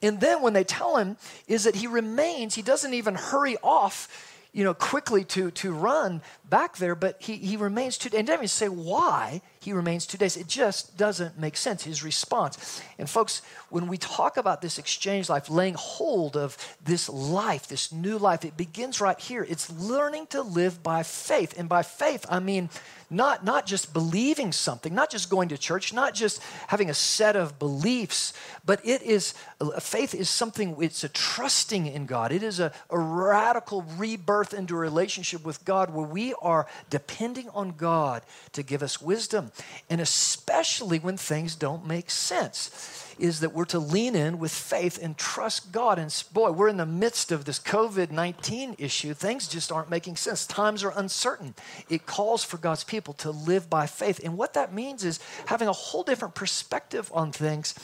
And 0.00 0.20
then 0.20 0.42
when 0.42 0.52
they 0.52 0.64
tell 0.64 0.96
him 0.96 1.16
is 1.48 1.64
that 1.64 1.76
he 1.76 1.86
remains, 1.86 2.54
he 2.54 2.62
doesn't 2.62 2.94
even 2.94 3.14
hurry 3.14 3.56
off, 3.62 4.08
you 4.52 4.62
know, 4.64 4.74
quickly 4.74 5.24
to, 5.24 5.50
to 5.52 5.72
run 5.72 6.22
back 6.48 6.76
there, 6.76 6.94
but 6.94 7.20
he, 7.20 7.36
he 7.36 7.56
remains 7.56 7.98
to, 7.98 8.16
and 8.16 8.26
doesn't 8.26 8.40
even 8.40 8.48
say 8.48 8.68
why 8.68 9.42
he 9.62 9.72
remains 9.72 10.06
two 10.06 10.18
days. 10.18 10.36
It 10.36 10.48
just 10.48 10.96
doesn't 10.96 11.38
make 11.38 11.56
sense, 11.56 11.84
his 11.84 12.02
response. 12.02 12.82
And, 12.98 13.08
folks, 13.08 13.42
when 13.70 13.86
we 13.86 13.96
talk 13.96 14.36
about 14.36 14.60
this 14.60 14.76
exchange 14.76 15.28
life, 15.28 15.48
laying 15.48 15.74
hold 15.74 16.36
of 16.36 16.56
this 16.84 17.08
life, 17.08 17.68
this 17.68 17.92
new 17.92 18.18
life, 18.18 18.44
it 18.44 18.56
begins 18.56 19.00
right 19.00 19.18
here. 19.20 19.46
It's 19.48 19.70
learning 19.70 20.26
to 20.28 20.42
live 20.42 20.82
by 20.82 21.04
faith. 21.04 21.54
And 21.56 21.68
by 21.68 21.82
faith, 21.82 22.26
I 22.28 22.40
mean, 22.40 22.70
not, 23.12 23.44
not 23.44 23.66
just 23.66 23.92
believing 23.92 24.52
something, 24.52 24.94
not 24.94 25.10
just 25.10 25.30
going 25.30 25.50
to 25.50 25.58
church, 25.58 25.92
not 25.92 26.14
just 26.14 26.42
having 26.68 26.90
a 26.90 26.94
set 26.94 27.36
of 27.36 27.58
beliefs, 27.58 28.32
but 28.64 28.80
it 28.84 29.02
is 29.02 29.34
faith 29.80 30.14
is 30.14 30.28
something, 30.28 30.76
it's 30.80 31.04
a 31.04 31.08
trusting 31.08 31.86
in 31.86 32.06
God. 32.06 32.32
It 32.32 32.42
is 32.42 32.58
a, 32.58 32.72
a 32.90 32.98
radical 32.98 33.82
rebirth 33.96 34.54
into 34.54 34.74
a 34.74 34.78
relationship 34.78 35.44
with 35.44 35.64
God 35.64 35.92
where 35.92 36.06
we 36.06 36.34
are 36.42 36.66
depending 36.90 37.48
on 37.50 37.72
God 37.72 38.22
to 38.52 38.62
give 38.62 38.82
us 38.82 39.00
wisdom. 39.00 39.52
And 39.90 40.00
especially 40.00 40.98
when 40.98 41.16
things 41.16 41.54
don't 41.54 41.86
make 41.86 42.10
sense 42.10 43.11
is 43.22 43.38
that 43.38 43.54
we're 43.54 43.64
to 43.64 43.78
lean 43.78 44.16
in 44.16 44.40
with 44.40 44.50
faith 44.50 44.98
and 45.00 45.16
trust 45.16 45.70
God. 45.70 45.96
And 45.96 46.12
boy, 46.32 46.50
we're 46.50 46.66
in 46.66 46.76
the 46.76 46.84
midst 46.84 47.30
of 47.30 47.44
this 47.44 47.60
COVID 47.60 48.10
19 48.10 48.74
issue. 48.78 49.14
Things 49.14 49.46
just 49.46 49.70
aren't 49.70 49.88
making 49.88 50.16
sense. 50.16 50.44
Times 50.44 50.82
are 50.82 50.92
uncertain. 50.96 51.54
It 51.88 52.04
calls 52.04 52.42
for 52.42 52.56
God's 52.56 52.82
people 52.82 53.14
to 53.14 53.30
live 53.30 53.70
by 53.70 53.86
faith. 53.86 54.20
And 54.24 54.36
what 54.36 54.54
that 54.54 54.74
means 54.74 55.04
is 55.04 55.20
having 55.46 55.68
a 55.68 55.72
whole 55.72 56.02
different 56.02 56.34
perspective 56.34 57.12
on 57.14 57.30
things 57.30 57.76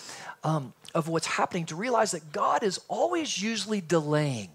um, 0.43 0.73
of 0.93 1.07
what's 1.07 1.29
happening 1.29 1.67
to 1.67 1.77
realize 1.77 2.11
that 2.11 2.33
God 2.33 2.65
is 2.65 2.81
always 2.89 3.41
usually 3.41 3.81
delaying. 3.81 4.49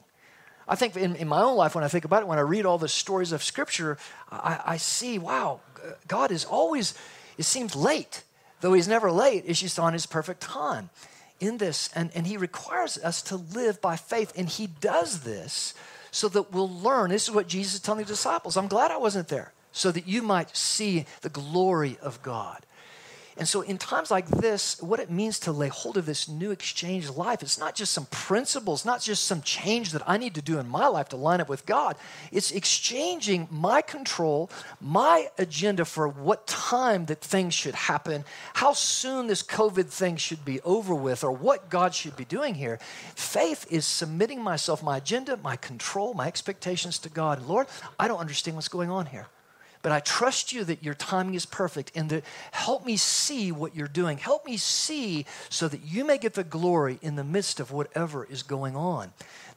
I 0.67 0.75
think 0.75 0.97
in, 0.97 1.15
in, 1.15 1.29
my 1.29 1.41
own 1.41 1.55
life, 1.55 1.75
when 1.75 1.85
I 1.85 1.87
think 1.87 2.03
about 2.03 2.23
it, 2.23 2.27
when 2.27 2.39
I 2.39 2.41
read 2.41 2.65
all 2.65 2.77
the 2.77 2.89
stories 2.89 3.31
of 3.31 3.41
Scripture, 3.41 3.97
I, 4.29 4.59
I 4.65 4.77
see, 4.77 5.17
wow, 5.17 5.61
God 6.09 6.29
is 6.31 6.43
always, 6.43 6.93
it 7.37 7.43
seems 7.43 7.73
late 7.73 8.23
though 8.63 8.71
he's 8.71 8.87
never 8.87 9.11
late, 9.11 9.43
is 9.43 9.59
just 9.59 9.77
on 9.77 9.91
his 9.91 10.05
perfect 10.05 10.39
time 10.39 10.89
in 11.41 11.57
this. 11.57 11.89
And, 11.93 12.09
and 12.15 12.25
he 12.25 12.37
requires 12.37 12.97
us 12.97 13.21
to 13.23 13.35
live 13.35 13.81
by 13.81 13.97
faith. 13.97 14.31
And 14.37 14.47
he 14.47 14.67
does 14.67 15.19
this 15.23 15.73
so 16.11 16.29
that 16.29 16.53
we'll 16.53 16.69
learn. 16.69 17.09
This 17.09 17.27
is 17.27 17.35
what 17.35 17.47
Jesus 17.47 17.73
is 17.73 17.79
telling 17.81 18.05
the 18.05 18.07
disciples. 18.07 18.55
I'm 18.55 18.69
glad 18.69 18.89
I 18.89 18.95
wasn't 18.95 19.27
there, 19.27 19.51
so 19.73 19.91
that 19.91 20.07
you 20.07 20.21
might 20.21 20.55
see 20.55 21.05
the 21.21 21.29
glory 21.29 21.97
of 22.01 22.23
God. 22.23 22.65
And 23.37 23.47
so, 23.47 23.61
in 23.61 23.77
times 23.77 24.11
like 24.11 24.27
this, 24.27 24.79
what 24.81 24.99
it 24.99 25.09
means 25.09 25.39
to 25.39 25.51
lay 25.51 25.67
hold 25.67 25.97
of 25.97 26.05
this 26.05 26.27
new 26.27 26.51
exchange 26.51 27.09
life, 27.09 27.41
it's 27.41 27.57
not 27.57 27.73
just 27.73 27.91
some 27.91 28.05
principles, 28.07 28.85
not 28.85 29.01
just 29.01 29.25
some 29.25 29.41
change 29.41 29.91
that 29.91 30.03
I 30.07 30.17
need 30.17 30.35
to 30.35 30.41
do 30.41 30.59
in 30.59 30.69
my 30.69 30.87
life 30.87 31.09
to 31.09 31.15
line 31.15 31.41
up 31.41 31.49
with 31.49 31.65
God. 31.65 31.95
It's 32.31 32.51
exchanging 32.51 33.47
my 33.49 33.81
control, 33.81 34.51
my 34.79 35.29
agenda 35.37 35.83
for 35.85 36.07
what 36.07 36.45
time 36.45 37.05
that 37.05 37.21
things 37.21 37.53
should 37.53 37.75
happen, 37.75 38.23
how 38.53 38.73
soon 38.73 39.27
this 39.27 39.41
COVID 39.41 39.87
thing 39.87 40.15
should 40.17 40.45
be 40.45 40.61
over 40.61 40.93
with, 40.93 41.23
or 41.23 41.31
what 41.31 41.69
God 41.69 41.95
should 41.95 42.15
be 42.15 42.25
doing 42.25 42.53
here. 42.53 42.79
Faith 43.15 43.65
is 43.71 43.85
submitting 43.85 44.41
myself, 44.41 44.83
my 44.83 44.97
agenda, 44.97 45.37
my 45.37 45.55
control, 45.55 46.13
my 46.13 46.27
expectations 46.27 46.99
to 46.99 47.09
God. 47.09 47.47
Lord, 47.47 47.67
I 47.99 48.07
don't 48.07 48.19
understand 48.19 48.55
what's 48.55 48.67
going 48.67 48.91
on 48.91 49.07
here. 49.07 49.27
But 49.83 49.91
I 49.91 49.99
trust 49.99 50.53
you 50.53 50.63
that 50.63 50.81
your 50.81 50.93
timing 50.93 51.35
is 51.35 51.45
perfect 51.45 51.91
and 51.93 52.09
that 52.09 52.23
help 52.51 52.85
me 52.85 52.97
see 52.97 53.51
what 53.51 53.75
you're 53.75 53.87
doing. 53.87 54.17
Help 54.17 54.45
me 54.45 54.57
see 54.57 55.25
so 55.49 55.67
that 55.67 55.81
you 55.83 56.05
may 56.05 56.17
get 56.17 56.33
the 56.33 56.43
glory 56.43 56.97
in 57.01 57.15
the 57.15 57.23
midst 57.23 57.59
of 57.59 57.71
whatever 57.71 58.23
is 58.23 58.43
going 58.43 58.77
on. 58.77 59.11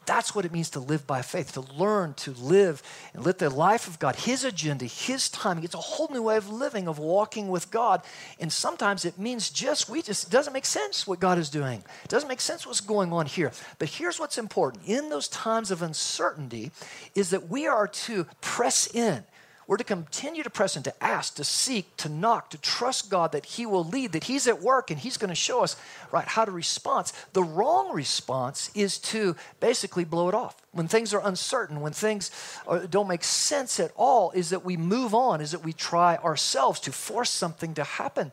That's 0.05 0.35
what 0.35 0.45
it 0.45 0.53
means 0.53 0.71
to 0.71 0.81
live 0.81 1.07
by 1.07 1.23
faith, 1.23 1.53
to 1.53 1.61
learn 1.61 2.15
to 2.15 2.33
live 2.33 2.83
and 3.13 3.27
let 3.27 3.39
the 3.39 3.51
life 3.51 3.89
of 3.89 3.99
God, 3.99 4.15
His 4.17 4.45
agenda, 4.45 4.85
His 4.85 5.29
timing. 5.29 5.65
It's 5.65 5.75
a 5.75 5.79
whole 5.79 6.09
new 6.09 6.23
way 6.23 6.37
of 6.37 6.49
living, 6.49 6.89
of 6.89 6.99
walking 6.99 7.49
with 7.49 7.71
God. 7.71 8.03
And 8.41 8.53
sometimes 8.53 9.05
it 9.05 9.19
means 9.19 9.51
just, 9.51 9.89
we 9.89 10.03
just, 10.03 10.29
it 10.29 10.31
doesn't 10.31 10.53
make 10.53 10.67
sense 10.67 11.07
what 11.07 11.21
God 11.21 11.39
is 11.39 11.51
doing. 11.51 11.83
It 12.05 12.09
doesn't 12.09 12.29
make 12.29 12.41
sense 12.41 12.67
what's 12.67 12.81
going 12.81 13.13
on 13.13 13.27
here. 13.27 13.53
But 13.79 13.89
here's 13.89 14.19
what's 14.19 14.39
important 14.39 14.85
in 14.87 15.09
those 15.09 15.29
times 15.29 15.73
of 15.73 15.83
uncertainty 15.83 16.71
is 17.17 17.31
that 17.31 17.49
we 17.49 17.67
are 17.67 17.89
to 17.89 18.27
press 18.41 18.89
in 18.95 19.25
we're 19.67 19.77
to 19.77 19.85
continue 19.85 20.43
to 20.45 20.51
press 20.51 20.77
and 20.77 20.85
to 20.85 21.05
ask, 21.05 21.35
to 21.37 21.45
seek, 21.45 21.97
to 21.97 22.09
knock, 22.09 22.51
to 22.51 22.59
trust 22.59 23.11
God 23.11 23.33
that 23.33 23.45
He 23.45 23.67
will 23.67 23.85
lead, 23.85 24.13
that 24.13 24.25
He's 24.25 24.47
at 24.47 24.63
work 24.63 24.91
and 24.91 25.01
He's 25.01 25.17
going 25.17 25.29
to 25.29 25.35
show 25.35 25.65
us 25.65 25.77
right 26.13 26.27
how 26.27 26.45
to 26.45 26.53
respond. 26.53 27.11
The 27.33 27.43
wrong 27.43 27.93
response 27.93 28.71
is 28.75 28.99
to 28.99 29.35
basically 29.59 30.05
blow 30.05 30.29
it 30.29 30.35
off. 30.35 30.57
When 30.71 30.87
things 30.87 31.13
are 31.13 31.27
uncertain, 31.27 31.81
when 31.81 31.93
things 31.93 32.31
don't 32.91 33.09
make 33.09 33.25
sense 33.25 33.81
at 33.81 33.93
all, 33.97 34.31
is 34.33 34.51
that 34.51 34.65
we 34.65 34.77
move 34.77 35.15
on, 35.15 35.41
is 35.41 35.51
that 35.51 35.65
we 35.65 35.73
try 35.73 36.17
ourselves 36.17 36.79
to 36.81 36.93
force 36.93 37.31
something 37.31 37.75
to 37.75 37.85
happen. 37.85 38.33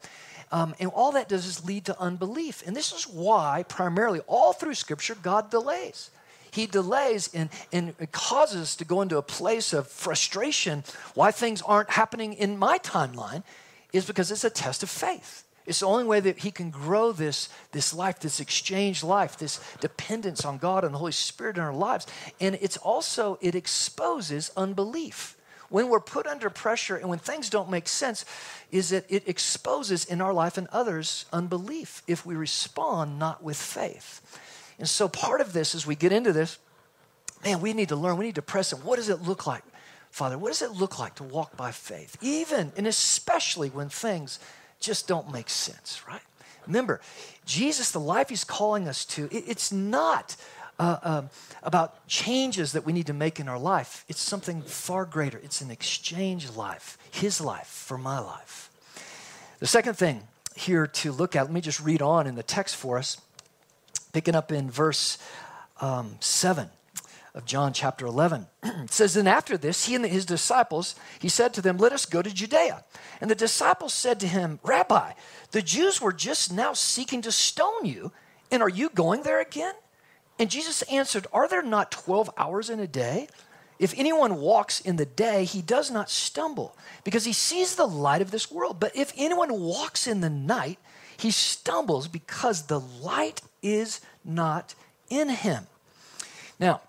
Um, 0.51 0.75
and 0.79 0.91
all 0.93 1.13
that 1.13 1.29
does 1.29 1.47
is 1.47 1.65
lead 1.65 1.85
to 1.85 1.99
unbelief. 1.99 2.61
And 2.67 2.75
this 2.75 2.91
is 2.91 3.07
why, 3.07 3.65
primarily, 3.67 4.19
all 4.27 4.53
through 4.53 4.75
Scripture, 4.75 5.15
God 5.15 5.49
delays. 5.49 6.11
He 6.53 6.67
delays 6.67 7.31
and, 7.33 7.49
and 7.71 7.95
causes 8.11 8.61
us 8.61 8.75
to 8.75 8.85
go 8.85 9.01
into 9.01 9.17
a 9.17 9.23
place 9.23 9.73
of 9.73 9.87
frustration. 9.87 10.83
Why 11.15 11.31
things 11.31 11.63
aren't 11.63 11.89
happening 11.89 12.33
in 12.33 12.59
my 12.59 12.77
timeline 12.77 13.41
is 13.91 14.05
because 14.05 14.29
it's 14.29 14.43
a 14.43 14.51
test 14.51 14.83
of 14.83 14.89
faith. 14.91 15.45
It's 15.65 15.79
the 15.79 15.87
only 15.87 16.03
way 16.03 16.19
that 16.19 16.37
he 16.39 16.51
can 16.51 16.69
grow 16.69 17.11
this, 17.11 17.49
this 17.71 17.91
life, 17.91 18.19
this 18.19 18.39
exchange 18.39 19.03
life, 19.03 19.35
this 19.37 19.59
dependence 19.79 20.45
on 20.45 20.59
God 20.59 20.83
and 20.83 20.93
the 20.93 20.99
Holy 20.99 21.11
Spirit 21.11 21.57
in 21.57 21.63
our 21.63 21.73
lives. 21.73 22.05
And 22.39 22.55
it's 22.61 22.77
also, 22.77 23.39
it 23.41 23.55
exposes 23.55 24.51
unbelief. 24.55 25.35
When 25.69 25.89
we're 25.89 26.01
put 26.01 26.27
under 26.27 26.51
pressure 26.51 26.97
and 26.97 27.09
when 27.09 27.17
things 27.17 27.49
don't 27.49 27.71
make 27.71 27.87
sense, 27.87 28.25
is 28.71 28.89
that 28.89 29.05
it 29.09 29.27
exposes 29.27 30.05
in 30.05 30.21
our 30.21 30.33
life 30.33 30.55
and 30.55 30.67
others 30.67 31.25
unbelief 31.33 32.03
if 32.05 32.27
we 32.27 32.35
respond 32.35 33.17
not 33.17 33.41
with 33.41 33.57
faith. 33.57 34.21
And 34.83 34.89
so 34.89 35.07
part 35.07 35.39
of 35.39 35.53
this, 35.53 35.75
as 35.75 35.87
we 35.87 35.95
get 35.95 36.11
into 36.11 36.33
this, 36.33 36.59
man, 37.41 37.61
we 37.61 37.71
need 37.71 37.87
to 37.87 37.95
learn, 37.95 38.17
we 38.17 38.25
need 38.25 38.35
to 38.35 38.41
press 38.41 38.73
it. 38.73 38.83
What 38.83 38.97
does 38.97 39.07
it 39.07 39.21
look 39.21 39.47
like, 39.47 39.63
Father? 40.11 40.37
What 40.37 40.49
does 40.49 40.61
it 40.61 40.71
look 40.71 40.99
like 40.99 41.15
to 41.15 41.23
walk 41.23 41.55
by 41.55 41.71
faith? 41.71 42.17
Even 42.19 42.73
and 42.75 42.85
especially 42.85 43.69
when 43.69 43.87
things 43.87 44.39
just 44.81 45.07
don't 45.07 45.31
make 45.31 45.49
sense, 45.49 46.01
right? 46.05 46.19
Remember, 46.67 46.99
Jesus, 47.45 47.91
the 47.91 48.01
life 48.01 48.27
he's 48.27 48.43
calling 48.43 48.89
us 48.89 49.05
to, 49.05 49.29
it, 49.31 49.45
it's 49.47 49.71
not 49.71 50.35
uh, 50.77 50.97
um, 51.01 51.29
about 51.63 52.05
changes 52.09 52.73
that 52.73 52.85
we 52.85 52.91
need 52.91 53.07
to 53.07 53.13
make 53.13 53.39
in 53.39 53.47
our 53.47 53.57
life. 53.57 54.03
It's 54.09 54.19
something 54.19 54.61
far 54.63 55.05
greater. 55.05 55.39
It's 55.41 55.61
an 55.61 55.71
exchange 55.71 56.57
life, 56.57 56.97
his 57.09 57.39
life 57.39 57.67
for 57.67 57.97
my 57.97 58.19
life. 58.19 58.69
The 59.59 59.67
second 59.67 59.93
thing 59.93 60.23
here 60.57 60.87
to 60.87 61.13
look 61.13 61.37
at, 61.37 61.43
let 61.43 61.53
me 61.53 61.61
just 61.61 61.79
read 61.79 62.01
on 62.01 62.27
in 62.27 62.35
the 62.35 62.43
text 62.43 62.75
for 62.75 62.97
us. 62.97 63.15
Picking 64.13 64.35
up 64.35 64.51
in 64.51 64.69
verse 64.69 65.17
um, 65.81 66.15
7 66.19 66.69
of 67.35 67.45
John 67.45 67.73
chapter 67.73 68.05
11. 68.05 68.45
it 68.63 68.91
says, 68.91 69.15
Then 69.15 69.27
after 69.27 69.57
this, 69.57 69.85
he 69.85 69.95
and 69.95 70.05
his 70.05 70.25
disciples, 70.25 70.95
he 71.19 71.29
said 71.29 71.53
to 71.53 71.61
them, 71.61 71.77
Let 71.77 71.93
us 71.93 72.05
go 72.05 72.21
to 72.21 72.31
Judea. 72.31 72.85
And 73.19 73.29
the 73.29 73.35
disciples 73.35 73.93
said 73.93 74.19
to 74.19 74.27
him, 74.27 74.59
Rabbi, 74.63 75.13
the 75.51 75.61
Jews 75.61 75.99
were 75.99 76.13
just 76.13 76.53
now 76.53 76.73
seeking 76.73 77.21
to 77.23 77.31
stone 77.31 77.85
you, 77.85 78.11
and 78.51 78.61
are 78.61 78.69
you 78.69 78.89
going 78.89 79.23
there 79.23 79.41
again? 79.41 79.73
And 80.37 80.51
Jesus 80.51 80.83
answered, 80.83 81.27
Are 81.33 81.47
there 81.47 81.63
not 81.63 81.91
12 81.91 82.29
hours 82.37 82.69
in 82.69 82.79
a 82.79 82.87
day? 82.87 83.27
If 83.79 83.93
anyone 83.97 84.35
walks 84.39 84.79
in 84.79 84.97
the 84.97 85.05
day, 85.05 85.45
he 85.45 85.63
does 85.63 85.89
not 85.89 86.11
stumble, 86.11 86.77
because 87.03 87.25
he 87.25 87.33
sees 87.33 87.75
the 87.75 87.87
light 87.87 88.21
of 88.21 88.29
this 88.29 88.51
world. 88.51 88.79
But 88.79 88.95
if 88.95 89.11
anyone 89.17 89.59
walks 89.59 90.05
in 90.05 90.21
the 90.21 90.29
night, 90.29 90.77
he 91.17 91.31
stumbles 91.31 92.07
because 92.07 92.63
the 92.63 92.79
light 92.79 93.41
is 93.61 94.01
not 94.23 94.75
in 95.09 95.29
him. 95.29 95.67
Now, 96.59 96.81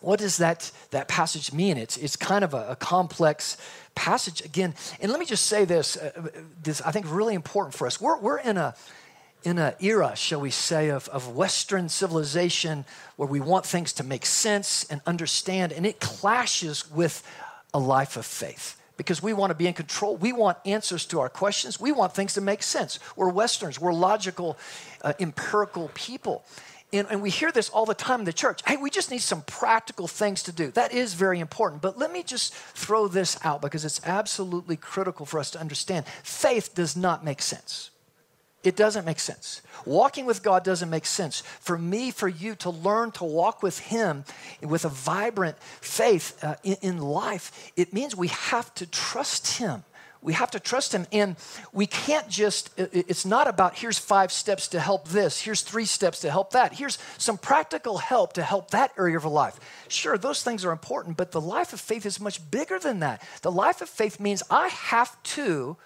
what 0.00 0.18
does 0.18 0.36
that, 0.38 0.70
that 0.90 1.08
passage 1.08 1.52
mean? 1.52 1.78
It's, 1.78 1.96
it's 1.96 2.16
kind 2.16 2.44
of 2.44 2.54
a, 2.54 2.70
a 2.70 2.76
complex 2.76 3.56
passage 3.94 4.44
again. 4.44 4.74
And 5.00 5.10
let 5.10 5.18
me 5.18 5.26
just 5.26 5.46
say 5.46 5.64
this, 5.64 5.96
uh, 5.96 6.28
this 6.62 6.82
I 6.82 6.90
think 6.90 7.06
really 7.08 7.34
important 7.34 7.74
for 7.74 7.86
us. 7.86 8.00
We're, 8.00 8.18
we're 8.18 8.38
in 8.38 8.56
a 8.56 8.74
in 9.44 9.58
an 9.58 9.74
era, 9.80 10.16
shall 10.16 10.40
we 10.40 10.48
say, 10.48 10.88
of, 10.88 11.06
of 11.10 11.36
Western 11.36 11.90
civilization 11.90 12.86
where 13.16 13.28
we 13.28 13.40
want 13.40 13.66
things 13.66 13.92
to 13.92 14.02
make 14.02 14.24
sense 14.24 14.84
and 14.88 15.02
understand, 15.06 15.70
and 15.70 15.84
it 15.84 16.00
clashes 16.00 16.90
with 16.90 17.22
a 17.74 17.78
life 17.78 18.16
of 18.16 18.24
faith 18.24 18.80
because 18.96 19.22
we 19.22 19.32
want 19.32 19.50
to 19.50 19.54
be 19.54 19.66
in 19.66 19.74
control. 19.74 20.16
We 20.16 20.32
want 20.32 20.58
answers 20.64 21.06
to 21.06 21.20
our 21.20 21.28
questions. 21.28 21.80
We 21.80 21.92
want 21.92 22.14
things 22.14 22.34
to 22.34 22.40
make 22.40 22.62
sense. 22.62 22.98
We're 23.16 23.30
Westerns, 23.30 23.80
we're 23.80 23.92
logical, 23.92 24.56
uh, 25.02 25.12
empirical 25.18 25.90
people. 25.94 26.44
And, 26.92 27.08
and, 27.10 27.20
we 27.20 27.30
hear 27.30 27.50
this 27.50 27.70
all 27.70 27.86
the 27.86 27.94
time 27.94 28.20
in 28.20 28.24
the 28.24 28.32
church. 28.32 28.60
Hey, 28.64 28.76
we 28.76 28.88
just 28.88 29.10
need 29.10 29.18
some 29.18 29.42
practical 29.42 30.06
things 30.06 30.44
to 30.44 30.52
do. 30.52 30.70
That 30.70 30.92
is 30.92 31.14
very 31.14 31.40
important. 31.40 31.82
But 31.82 31.98
let 31.98 32.12
me 32.12 32.22
just 32.22 32.54
throw 32.54 33.08
this 33.08 33.36
out 33.44 33.60
because 33.60 33.84
it's 33.84 34.00
absolutely 34.04 34.76
critical 34.76 35.26
for 35.26 35.40
us 35.40 35.50
to 35.52 35.60
understand. 35.60 36.06
Faith 36.22 36.72
does 36.74 36.96
not 36.96 37.24
make 37.24 37.42
sense. 37.42 37.90
It 38.64 38.76
doesn't 38.76 39.04
make 39.04 39.20
sense. 39.20 39.60
Walking 39.84 40.24
with 40.24 40.42
God 40.42 40.64
doesn't 40.64 40.88
make 40.90 41.06
sense. 41.06 41.42
For 41.60 41.76
me, 41.78 42.10
for 42.10 42.28
you 42.28 42.54
to 42.56 42.70
learn 42.70 43.12
to 43.12 43.24
walk 43.24 43.62
with 43.62 43.78
Him 43.78 44.24
with 44.62 44.84
a 44.84 44.88
vibrant 44.88 45.58
faith 45.58 46.42
uh, 46.42 46.56
in, 46.64 46.76
in 46.80 46.98
life, 46.98 47.70
it 47.76 47.92
means 47.92 48.16
we 48.16 48.28
have 48.28 48.74
to 48.76 48.86
trust 48.86 49.58
Him 49.58 49.84
we 50.24 50.32
have 50.32 50.50
to 50.52 50.58
trust 50.58 50.92
Him. 50.92 51.06
And 51.12 51.36
we 51.72 51.86
can't 51.86 52.28
just, 52.28 52.70
it's 52.78 53.26
not 53.26 53.46
about 53.46 53.76
here's 53.76 53.98
five 53.98 54.32
steps 54.32 54.68
to 54.68 54.80
help 54.80 55.08
this, 55.08 55.40
here's 55.40 55.60
three 55.60 55.84
steps 55.84 56.20
to 56.20 56.30
help 56.30 56.52
that, 56.52 56.72
here's 56.72 56.98
some 57.18 57.36
practical 57.36 57.98
help 57.98 58.32
to 58.32 58.42
help 58.42 58.70
that 58.70 58.92
area 58.98 59.18
of 59.18 59.26
life. 59.26 59.60
Sure, 59.88 60.16
those 60.16 60.42
things 60.42 60.64
are 60.64 60.72
important, 60.72 61.18
but 61.18 61.30
the 61.30 61.40
life 61.40 61.74
of 61.74 61.80
faith 61.80 62.06
is 62.06 62.18
much 62.18 62.50
bigger 62.50 62.78
than 62.78 63.00
that. 63.00 63.22
The 63.42 63.52
life 63.52 63.82
of 63.82 63.88
faith 63.88 64.18
means 64.18 64.42
I 64.50 64.68
have 64.68 65.22
to, 65.34 65.76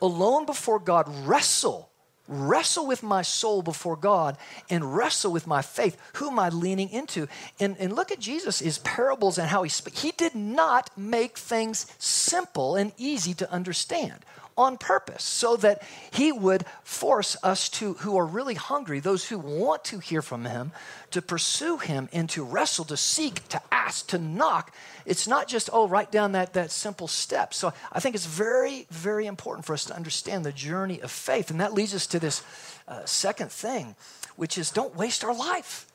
alone 0.00 0.46
before 0.46 0.78
God, 0.78 1.06
wrestle 1.26 1.91
wrestle 2.28 2.86
with 2.86 3.02
my 3.02 3.22
soul 3.22 3.62
before 3.62 3.96
God 3.96 4.36
and 4.70 4.96
wrestle 4.96 5.32
with 5.32 5.46
my 5.46 5.62
faith. 5.62 5.96
Who 6.14 6.30
am 6.30 6.38
I 6.38 6.48
leaning 6.48 6.88
into? 6.90 7.28
And, 7.60 7.76
and 7.78 7.94
look 7.94 8.10
at 8.10 8.20
Jesus, 8.20 8.60
his 8.60 8.78
parables 8.78 9.38
and 9.38 9.48
how 9.48 9.62
he 9.62 9.68
speaks. 9.68 10.02
He 10.02 10.12
did 10.12 10.34
not 10.34 10.90
make 10.96 11.36
things 11.36 11.86
simple 11.98 12.76
and 12.76 12.92
easy 12.96 13.34
to 13.34 13.50
understand 13.50 14.24
on 14.56 14.76
purpose 14.76 15.22
so 15.22 15.56
that 15.56 15.82
he 16.12 16.32
would 16.32 16.64
force 16.82 17.36
us 17.42 17.68
to, 17.68 17.94
who 17.94 18.16
are 18.16 18.26
really 18.26 18.54
hungry, 18.54 19.00
those 19.00 19.28
who 19.28 19.38
want 19.38 19.84
to 19.84 19.98
hear 19.98 20.22
from 20.22 20.44
him, 20.44 20.72
to 21.10 21.22
pursue 21.22 21.78
him 21.78 22.08
and 22.12 22.28
to 22.30 22.44
wrestle, 22.44 22.84
to 22.86 22.96
seek, 22.96 23.46
to 23.48 23.60
ask, 23.70 24.06
to 24.08 24.18
knock. 24.18 24.74
It's 25.06 25.26
not 25.26 25.48
just, 25.48 25.70
oh, 25.72 25.88
write 25.88 26.10
down 26.10 26.32
that, 26.32 26.54
that 26.54 26.70
simple 26.70 27.08
step. 27.08 27.54
So 27.54 27.72
I 27.92 28.00
think 28.00 28.14
it's 28.14 28.26
very, 28.26 28.86
very 28.90 29.26
important 29.26 29.64
for 29.64 29.74
us 29.74 29.84
to 29.86 29.96
understand 29.96 30.44
the 30.44 30.52
journey 30.52 31.00
of 31.00 31.10
faith. 31.10 31.50
And 31.50 31.60
that 31.60 31.74
leads 31.74 31.94
us 31.94 32.06
to 32.08 32.18
this 32.18 32.42
uh, 32.88 33.04
second 33.04 33.50
thing, 33.50 33.94
which 34.36 34.58
is 34.58 34.70
don't 34.70 34.96
waste 34.96 35.24
our 35.24 35.34
life. 35.34 35.86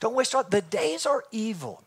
Don't 0.00 0.14
waste 0.14 0.34
our 0.34 0.44
The 0.44 0.62
days 0.62 1.06
are 1.06 1.24
evil. 1.30 1.82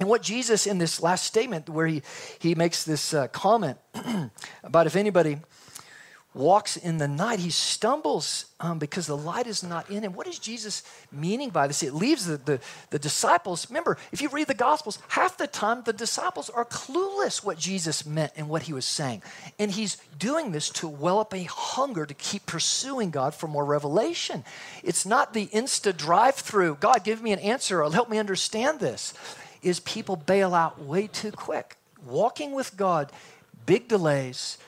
And 0.00 0.08
what 0.08 0.22
Jesus, 0.22 0.66
in 0.66 0.78
this 0.78 1.02
last 1.02 1.24
statement, 1.24 1.68
where 1.68 1.86
he, 1.86 2.02
he 2.38 2.54
makes 2.54 2.84
this 2.84 3.12
uh, 3.12 3.28
comment 3.28 3.78
about 4.64 4.86
if 4.86 4.96
anybody 4.96 5.38
walks 6.32 6.76
in 6.76 6.98
the 6.98 7.08
night, 7.08 7.40
he 7.40 7.50
stumbles 7.50 8.46
um, 8.60 8.78
because 8.78 9.06
the 9.06 9.16
light 9.16 9.46
is 9.48 9.62
not 9.62 9.90
in 9.90 10.04
him. 10.04 10.12
What 10.12 10.28
is 10.28 10.38
Jesus 10.38 10.84
meaning 11.10 11.50
by 11.50 11.66
this? 11.66 11.82
It 11.82 11.92
leaves 11.92 12.24
the, 12.24 12.36
the, 12.36 12.60
the, 12.90 13.00
disciples. 13.00 13.68
Remember, 13.68 13.98
if 14.12 14.22
you 14.22 14.28
read 14.28 14.46
the 14.46 14.54
Gospels, 14.54 15.00
half 15.08 15.36
the 15.36 15.48
time 15.48 15.82
the 15.84 15.92
disciples 15.92 16.48
are 16.48 16.64
clueless 16.64 17.44
what 17.44 17.58
Jesus 17.58 18.06
meant 18.06 18.32
and 18.36 18.48
what 18.48 18.62
he 18.62 18.72
was 18.72 18.84
saying. 18.84 19.22
And 19.58 19.72
he's 19.72 19.96
doing 20.18 20.52
this 20.52 20.70
to 20.70 20.88
well 20.88 21.18
up 21.18 21.34
a 21.34 21.42
hunger 21.42 22.06
to 22.06 22.14
keep 22.14 22.46
pursuing 22.46 23.10
God 23.10 23.34
for 23.34 23.48
more 23.48 23.64
revelation. 23.64 24.44
It's 24.84 25.04
not 25.04 25.34
the 25.34 25.48
insta 25.48 25.96
drive 25.96 26.36
through, 26.36 26.76
God, 26.76 27.02
give 27.02 27.22
me 27.22 27.32
an 27.32 27.40
answer 27.40 27.82
or 27.82 27.92
help 27.92 28.08
me 28.08 28.18
understand 28.18 28.78
this 28.78 29.14
is 29.62 29.80
people 29.80 30.16
bail 30.16 30.54
out 30.54 30.82
way 30.82 31.06
too 31.06 31.32
quick. 31.32 31.76
Walking 32.04 32.52
with 32.52 32.76
God, 32.76 33.12
big 33.66 33.88
delays, 33.88 34.58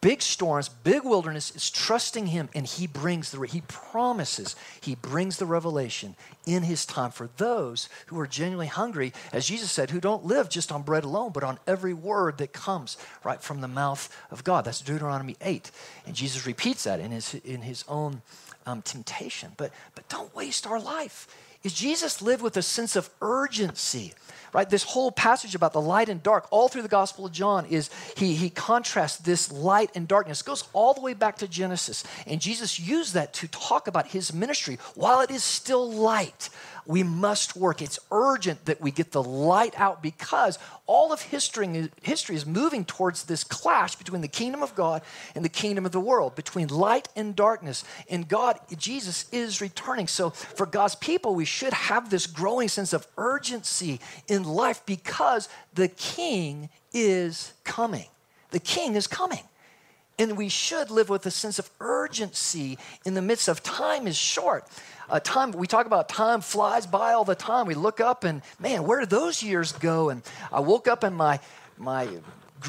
big 0.00 0.22
storms, 0.22 0.68
big 0.68 1.02
wilderness 1.04 1.54
is 1.54 1.70
trusting 1.70 2.26
Him, 2.26 2.48
and 2.54 2.66
He 2.66 2.86
brings 2.86 3.30
the, 3.30 3.40
He 3.42 3.62
promises, 3.62 4.54
He 4.80 4.94
brings 4.94 5.38
the 5.38 5.46
revelation 5.46 6.14
in 6.46 6.62
His 6.62 6.86
time 6.86 7.10
for 7.10 7.28
those 7.36 7.88
who 8.06 8.18
are 8.20 8.26
genuinely 8.26 8.66
hungry, 8.66 9.12
as 9.32 9.46
Jesus 9.46 9.70
said, 9.70 9.90
who 9.90 10.00
don't 10.00 10.24
live 10.24 10.48
just 10.48 10.70
on 10.70 10.82
bread 10.82 11.04
alone, 11.04 11.32
but 11.32 11.44
on 11.44 11.58
every 11.66 11.94
word 11.94 12.38
that 12.38 12.52
comes 12.52 12.96
right 13.24 13.40
from 13.40 13.60
the 13.60 13.68
mouth 13.68 14.14
of 14.30 14.44
God. 14.44 14.64
That's 14.64 14.80
Deuteronomy 14.80 15.36
8. 15.40 15.70
And 16.06 16.14
Jesus 16.14 16.46
repeats 16.46 16.84
that 16.84 17.00
in 17.00 17.10
His, 17.10 17.34
in 17.34 17.62
his 17.62 17.84
own 17.88 18.22
um, 18.66 18.82
temptation. 18.82 19.52
But, 19.56 19.72
but 19.94 20.08
don't 20.08 20.34
waste 20.34 20.66
our 20.66 20.80
life 20.80 21.26
is 21.62 21.72
Jesus 21.72 22.22
lived 22.22 22.42
with 22.42 22.56
a 22.56 22.62
sense 22.62 22.96
of 22.96 23.10
urgency 23.20 24.14
right? 24.52 24.68
This 24.68 24.82
whole 24.82 25.10
passage 25.10 25.54
about 25.54 25.72
the 25.72 25.80
light 25.80 26.08
and 26.08 26.22
dark 26.22 26.46
all 26.50 26.68
through 26.68 26.82
the 26.82 26.88
gospel 26.88 27.26
of 27.26 27.32
john 27.32 27.66
is 27.66 27.90
he, 28.16 28.34
he 28.34 28.50
contrasts 28.50 29.18
this 29.18 29.52
light 29.52 29.90
and 29.94 30.08
darkness 30.08 30.40
it 30.40 30.46
goes 30.46 30.64
all 30.72 30.94
the 30.94 31.00
way 31.00 31.14
back 31.14 31.38
to 31.38 31.48
genesis. 31.48 32.04
And 32.26 32.40
jesus 32.40 32.78
used 32.78 33.14
that 33.14 33.32
to 33.34 33.48
talk 33.48 33.88
about 33.88 34.08
his 34.08 34.32
ministry 34.32 34.78
while 34.94 35.20
it 35.20 35.30
is 35.30 35.44
still 35.44 35.90
light 35.90 36.50
we 36.88 37.02
must 37.02 37.54
work. 37.54 37.82
It's 37.82 37.98
urgent 38.10 38.64
that 38.64 38.80
we 38.80 38.90
get 38.90 39.12
the 39.12 39.22
light 39.22 39.78
out 39.78 40.02
because 40.02 40.58
all 40.86 41.12
of 41.12 41.20
history, 41.20 41.90
history 42.02 42.34
is 42.34 42.46
moving 42.46 42.86
towards 42.86 43.24
this 43.24 43.44
clash 43.44 43.94
between 43.94 44.22
the 44.22 44.28
kingdom 44.28 44.62
of 44.62 44.74
God 44.74 45.02
and 45.34 45.44
the 45.44 45.50
kingdom 45.50 45.84
of 45.84 45.92
the 45.92 46.00
world, 46.00 46.34
between 46.34 46.68
light 46.68 47.06
and 47.14 47.36
darkness. 47.36 47.84
And 48.08 48.26
God, 48.26 48.58
Jesus, 48.78 49.26
is 49.32 49.60
returning. 49.60 50.06
So 50.06 50.30
for 50.30 50.64
God's 50.64 50.94
people, 50.94 51.34
we 51.34 51.44
should 51.44 51.74
have 51.74 52.08
this 52.08 52.26
growing 52.26 52.68
sense 52.68 52.94
of 52.94 53.06
urgency 53.18 54.00
in 54.26 54.44
life 54.44 54.80
because 54.86 55.50
the 55.74 55.88
king 55.88 56.70
is 56.94 57.52
coming. 57.64 58.06
The 58.50 58.60
king 58.60 58.94
is 58.94 59.06
coming. 59.06 59.44
And 60.18 60.36
we 60.36 60.48
should 60.48 60.90
live 60.90 61.08
with 61.08 61.24
a 61.26 61.30
sense 61.30 61.58
of 61.58 61.70
urgency 61.80 62.78
in 63.04 63.14
the 63.14 63.22
midst 63.22 63.48
of 63.48 63.62
time 63.62 64.06
is 64.06 64.16
short 64.16 64.68
uh, 65.10 65.20
time, 65.20 65.52
we 65.52 65.66
talk 65.66 65.86
about 65.86 66.08
time 66.08 66.40
flies 66.40 66.86
by 66.86 67.12
all 67.12 67.24
the 67.24 67.34
time. 67.34 67.66
We 67.66 67.74
look 67.74 68.00
up 68.00 68.24
and, 68.24 68.42
man, 68.58 68.84
where 68.84 69.00
did 69.00 69.10
those 69.10 69.42
years 69.42 69.72
go? 69.72 70.10
And 70.10 70.22
I 70.52 70.60
woke 70.60 70.88
up 70.88 71.02
and 71.02 71.16
my, 71.16 71.40
my, 71.76 72.08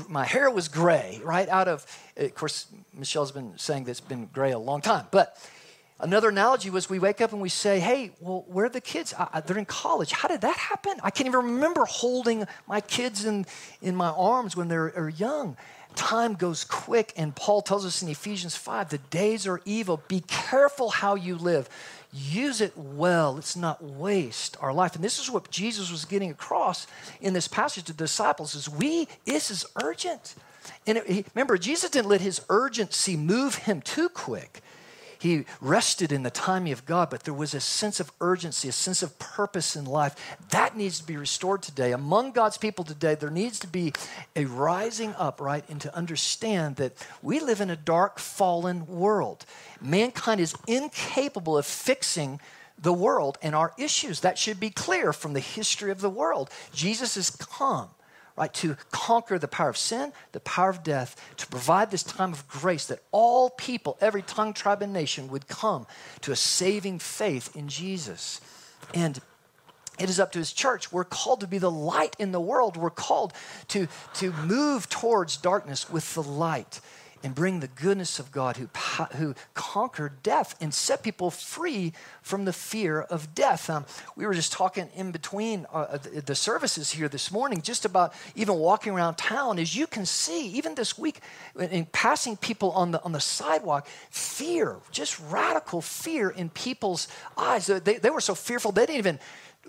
my 0.08 0.26
hair 0.26 0.50
was 0.50 0.68
gray, 0.68 1.20
right 1.24 1.50
out 1.50 1.68
of, 1.68 1.86
of 2.16 2.34
course, 2.36 2.68
Michelle's 2.94 3.32
been 3.32 3.58
saying 3.58 3.86
that 3.86 3.92
it's 3.92 4.00
been 4.00 4.30
gray 4.32 4.52
a 4.52 4.60
long 4.60 4.82
time. 4.82 5.08
But 5.12 5.38
another 6.00 6.30
analogy 6.30 6.70
was 6.70 6.90
we 6.90 7.00
wake 7.00 7.20
up 7.20 7.34
and 7.34 7.42
we 7.42 7.50
say, 7.50 7.80
hey, 7.80 8.12
well, 8.22 8.46
where 8.48 8.66
are 8.66 8.70
the 8.70 8.82
kids? 8.82 9.14
I, 9.18 9.42
they're 9.42 9.58
in 9.58 9.66
college. 9.66 10.12
How 10.12 10.28
did 10.28 10.42
that 10.42 10.56
happen? 10.56 10.94
I 11.04 11.10
can't 11.10 11.28
even 11.28 11.46
remember 11.46 11.86
holding 11.86 12.46
my 12.68 12.80
kids 12.80 13.26
in, 13.26 13.46
in 13.82 13.96
my 13.96 14.10
arms 14.10 14.56
when 14.56 14.70
they're 14.70 15.10
young 15.10 15.58
time 15.96 16.34
goes 16.34 16.64
quick 16.64 17.14
and 17.18 17.36
paul 17.36 17.62
tells 17.62 17.86
us 17.86 18.02
in 18.02 18.10
ephesians 18.10 18.56
5 18.56 18.90
the 18.90 18.98
days 18.98 19.48
are 19.48 19.62
evil 19.66 20.02
be 20.08 20.22
careful 20.28 20.90
how 20.90 21.16
you 21.16 21.36
live 21.36 21.70
use 22.12 22.62
it 22.62 22.74
well. 22.76 23.36
Let's 23.36 23.56
not 23.56 23.84
waste 23.84 24.58
our 24.60 24.74
life. 24.74 24.96
And 24.96 25.04
this 25.04 25.20
is 25.20 25.30
what 25.30 25.50
Jesus 25.52 25.92
was 25.92 26.06
getting 26.06 26.32
across 26.32 26.88
in 27.22 27.34
this 27.34 27.48
passage 27.48 27.86
to 27.86 27.94
the 27.94 28.04
disciples 28.04 28.56
is 28.56 28.70
we, 28.70 29.08
this 29.26 29.52
is 29.52 29.66
urgent. 29.84 30.36
And 30.88 31.02
remember, 31.36 31.58
Jesus 31.58 31.90
didn't 31.92 32.10
let 32.10 32.22
his 32.22 32.42
urgency 32.50 33.16
move 33.16 33.56
him 33.56 33.82
too 33.82 34.10
quick. 34.10 34.62
He 35.20 35.44
rested 35.60 36.14
in 36.14 36.24
the 36.24 36.32
timing 36.32 36.72
of 36.72 36.86
God, 36.86 37.10
but 37.10 37.24
there 37.24 37.34
was 37.34 37.54
a 37.54 37.60
sense 37.60 38.00
of 38.00 38.10
urgency, 38.22 38.70
a 38.70 38.72
sense 38.72 39.04
of 39.04 39.20
purpose 39.20 39.76
in 39.76 39.84
life. 39.84 40.16
That 40.52 40.78
needs 40.78 41.00
to 41.00 41.06
be 41.06 41.18
restored 41.18 41.62
today. 41.62 41.92
Among 41.92 42.32
God's 42.32 42.58
people 42.58 42.86
today, 42.86 43.16
there 43.16 43.30
needs 43.30 43.60
to 43.60 43.68
be 43.68 43.92
a 44.38 44.46
rising 44.46 45.14
up, 45.16 45.42
right, 45.42 45.66
and 45.70 45.82
to 45.82 45.94
understand 45.94 46.78
that 46.78 46.94
we 47.22 47.42
live 47.42 47.60
in 47.60 47.70
a 47.70 47.76
dark, 47.76 48.18
fallen 48.18 48.88
world. 48.88 49.46
Mankind 49.82 50.40
is 50.40 50.56
incapable 50.68 51.58
of 51.58 51.66
fixing 51.66 52.40
the 52.82 52.94
world 52.94 53.38
and 53.42 53.54
our 53.54 53.74
issues. 53.78 54.22
That 54.22 54.38
should 54.38 54.58
be 54.58 54.70
clear 54.70 55.12
from 55.12 55.34
the 55.34 55.42
history 55.42 55.92
of 55.92 56.00
the 56.00 56.10
world. 56.10 56.50
Jesus 56.74 57.16
has 57.16 57.30
come 57.30 57.90
right, 58.40 58.54
to 58.56 58.78
conquer 58.92 59.38
the 59.38 59.48
power 59.48 59.70
of 59.70 59.78
sin, 59.78 60.14
the 60.32 60.40
power 60.40 60.70
of 60.70 60.82
death, 60.82 61.16
to 61.38 61.48
provide 61.48 61.92
this 61.92 62.04
time 62.04 62.32
of 62.32 62.48
grace 62.48 62.86
that 62.88 63.04
all 63.12 63.50
people, 63.50 63.98
every 64.02 64.22
tongue, 64.22 64.54
tribe, 64.54 64.82
and 64.82 64.94
nation 64.94 65.28
would 65.28 65.48
come 65.48 65.86
to 66.22 66.32
a 66.32 66.36
saving 66.36 67.00
faith 67.00 67.56
in 67.56 67.68
Jesus. 67.68 68.40
And 68.94 69.20
it 70.00 70.10
is 70.10 70.20
up 70.20 70.32
to 70.32 70.40
his 70.40 70.54
church. 70.54 70.92
We're 70.92 71.04
called 71.04 71.42
to 71.42 71.48
be 71.48 71.58
the 71.58 71.70
light 71.70 72.16
in 72.18 72.32
the 72.32 72.40
world. 72.40 72.78
We're 72.78 72.90
called 72.90 73.34
to, 73.70 73.88
to 74.16 74.32
move 74.32 74.88
towards 74.88 75.36
darkness 75.36 75.90
with 75.90 76.14
the 76.14 76.24
light 76.24 76.80
and 77.24 77.36
bring 77.36 77.60
the 77.60 77.68
goodness 77.68 78.20
of 78.20 78.32
God 78.32 78.58
who, 78.58 78.70
who 79.18 79.36
conquered 79.54 80.24
death 80.24 80.56
and 80.62 80.74
set 80.74 81.04
people 81.04 81.32
free 81.32 81.94
from 82.22 82.46
the 82.46 82.54
fear 82.54 83.02
of 83.02 83.34
death. 83.36 83.70
Um, 83.70 83.86
we 84.16 84.26
were 84.26 84.34
just 84.34 84.52
talking 84.52 84.90
in 84.96 85.12
between 85.12 85.66
uh, 85.74 85.78
uh, 85.78 85.98
the, 85.98 86.22
the, 86.22 86.36
services 86.36 86.92
here 86.92 87.10
this 87.10 87.32
morning, 87.32 87.62
just 87.62 87.86
about 87.86 88.14
even 88.36 88.56
walking 88.56 88.94
around 88.94 89.16
town. 89.16 89.60
As 89.60 89.76
you 89.76 89.88
can 89.88 90.06
see, 90.06 90.48
even 90.50 90.76
this 90.76 90.98
week, 90.98 91.20
in 91.58 91.86
passing 91.88 92.38
people 92.38 92.72
on 92.72 92.92
the, 92.92 93.04
on 93.04 93.12
the 93.12 93.20
sidewalk, 93.20 93.88
fear, 94.10 94.78
just 94.92 95.20
radical 95.30 95.82
fear 95.82 96.30
in 96.30 96.50
people's 96.50 97.08
eyes. 97.38 97.68
They, 97.68 97.98
they 97.98 98.10
were 98.10 98.22
so 98.22 98.36
fearful, 98.36 98.72
they 98.72 98.86
didn't 98.86 99.00
even 99.00 99.20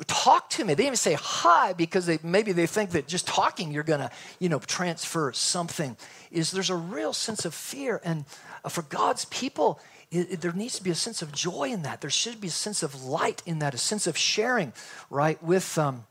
talk 0.06 0.50
to 0.50 0.64
me. 0.64 0.74
They 0.74 0.84
even 0.84 0.96
say 0.96 1.14
hi 1.14 1.72
because 1.72 2.06
they, 2.06 2.18
maybe 2.22 2.52
they 2.52 2.66
think 2.66 2.90
that 2.90 3.06
just 3.06 3.26
talking 3.26 3.72
you're 3.72 3.82
going 3.82 4.00
to, 4.00 4.10
you 4.38 4.48
know, 4.48 4.58
transfer 4.58 5.32
something. 5.32 5.96
Is 6.30 6.50
there's 6.50 6.70
a 6.70 6.76
real 6.76 7.12
sense 7.12 7.44
of 7.44 7.54
fear, 7.54 8.00
and 8.04 8.24
uh, 8.64 8.68
for 8.68 8.82
God's 8.82 9.24
people, 9.26 9.80
it, 10.10 10.32
it, 10.32 10.40
there 10.40 10.52
needs 10.52 10.76
to 10.76 10.84
be 10.84 10.90
a 10.90 10.94
sense 10.94 11.22
of 11.22 11.32
joy 11.32 11.70
in 11.70 11.82
that. 11.82 12.00
There 12.00 12.10
should 12.10 12.40
be 12.40 12.48
a 12.48 12.52
sense 12.52 12.82
of 12.82 13.04
light 13.04 13.42
in 13.46 13.58
that, 13.60 13.74
a 13.74 13.78
sense 13.78 14.06
of 14.06 14.16
sharing, 14.16 14.72
right, 15.10 15.42
with 15.42 15.76
um, 15.78 16.06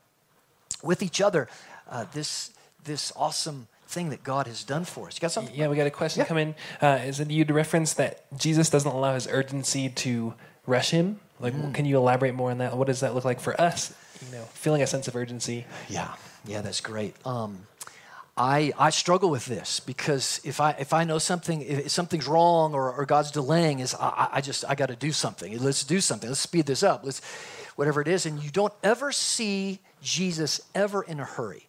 with 0.82 1.02
each 1.02 1.20
other. 1.20 1.48
Uh, 1.88 2.04
this 2.12 2.52
this 2.84 3.12
awesome 3.16 3.66
thing 3.86 4.10
that 4.10 4.22
God 4.22 4.46
has 4.46 4.62
done 4.62 4.84
for 4.84 5.08
us. 5.08 5.16
You 5.16 5.20
got 5.20 5.32
something? 5.32 5.54
Yeah, 5.54 5.68
we 5.68 5.76
got 5.76 5.86
a 5.86 5.90
question 5.90 6.20
yeah. 6.20 6.26
coming. 6.26 6.54
Uh, 6.80 7.00
is 7.04 7.18
it 7.18 7.30
you'd 7.30 7.50
reference 7.50 7.94
that 7.94 8.24
Jesus 8.38 8.70
doesn't 8.70 8.90
allow 8.90 9.14
his 9.14 9.26
urgency 9.26 9.88
to 9.88 10.34
rush 10.66 10.90
him? 10.90 11.18
Like, 11.40 11.54
mm. 11.54 11.74
can 11.74 11.86
you 11.86 11.96
elaborate 11.96 12.34
more 12.34 12.50
on 12.50 12.58
that? 12.58 12.76
What 12.76 12.86
does 12.86 13.00
that 13.00 13.14
look 13.14 13.24
like 13.24 13.40
for 13.40 13.58
us? 13.60 13.94
You 14.24 14.36
know, 14.36 14.44
feeling 14.52 14.82
a 14.82 14.86
sense 14.86 15.08
of 15.08 15.16
urgency. 15.16 15.66
Yeah, 15.88 16.14
yeah, 16.44 16.60
that's 16.60 16.80
great. 16.80 17.14
Um, 17.26 17.66
I, 18.36 18.72
I 18.78 18.90
struggle 18.90 19.30
with 19.30 19.46
this 19.46 19.80
because 19.80 20.40
if 20.44 20.60
I, 20.60 20.70
if 20.72 20.92
I 20.92 21.04
know 21.04 21.18
something, 21.18 21.62
if 21.62 21.90
something's 21.90 22.26
wrong 22.26 22.74
or, 22.74 22.92
or 22.92 23.04
God's 23.04 23.30
delaying, 23.30 23.80
is 23.80 23.94
I, 23.94 24.28
I 24.32 24.40
just, 24.40 24.64
I 24.68 24.74
got 24.74 24.86
to 24.86 24.96
do 24.96 25.12
something. 25.12 25.58
Let's 25.58 25.84
do 25.84 26.00
something. 26.00 26.28
Let's 26.28 26.40
speed 26.40 26.66
this 26.66 26.82
up. 26.82 27.04
Let's, 27.04 27.20
whatever 27.76 28.00
it 28.00 28.08
is. 28.08 28.26
And 28.26 28.42
you 28.42 28.50
don't 28.50 28.72
ever 28.82 29.12
see 29.12 29.80
Jesus 30.02 30.60
ever 30.74 31.02
in 31.02 31.20
a 31.20 31.24
hurry. 31.24 31.68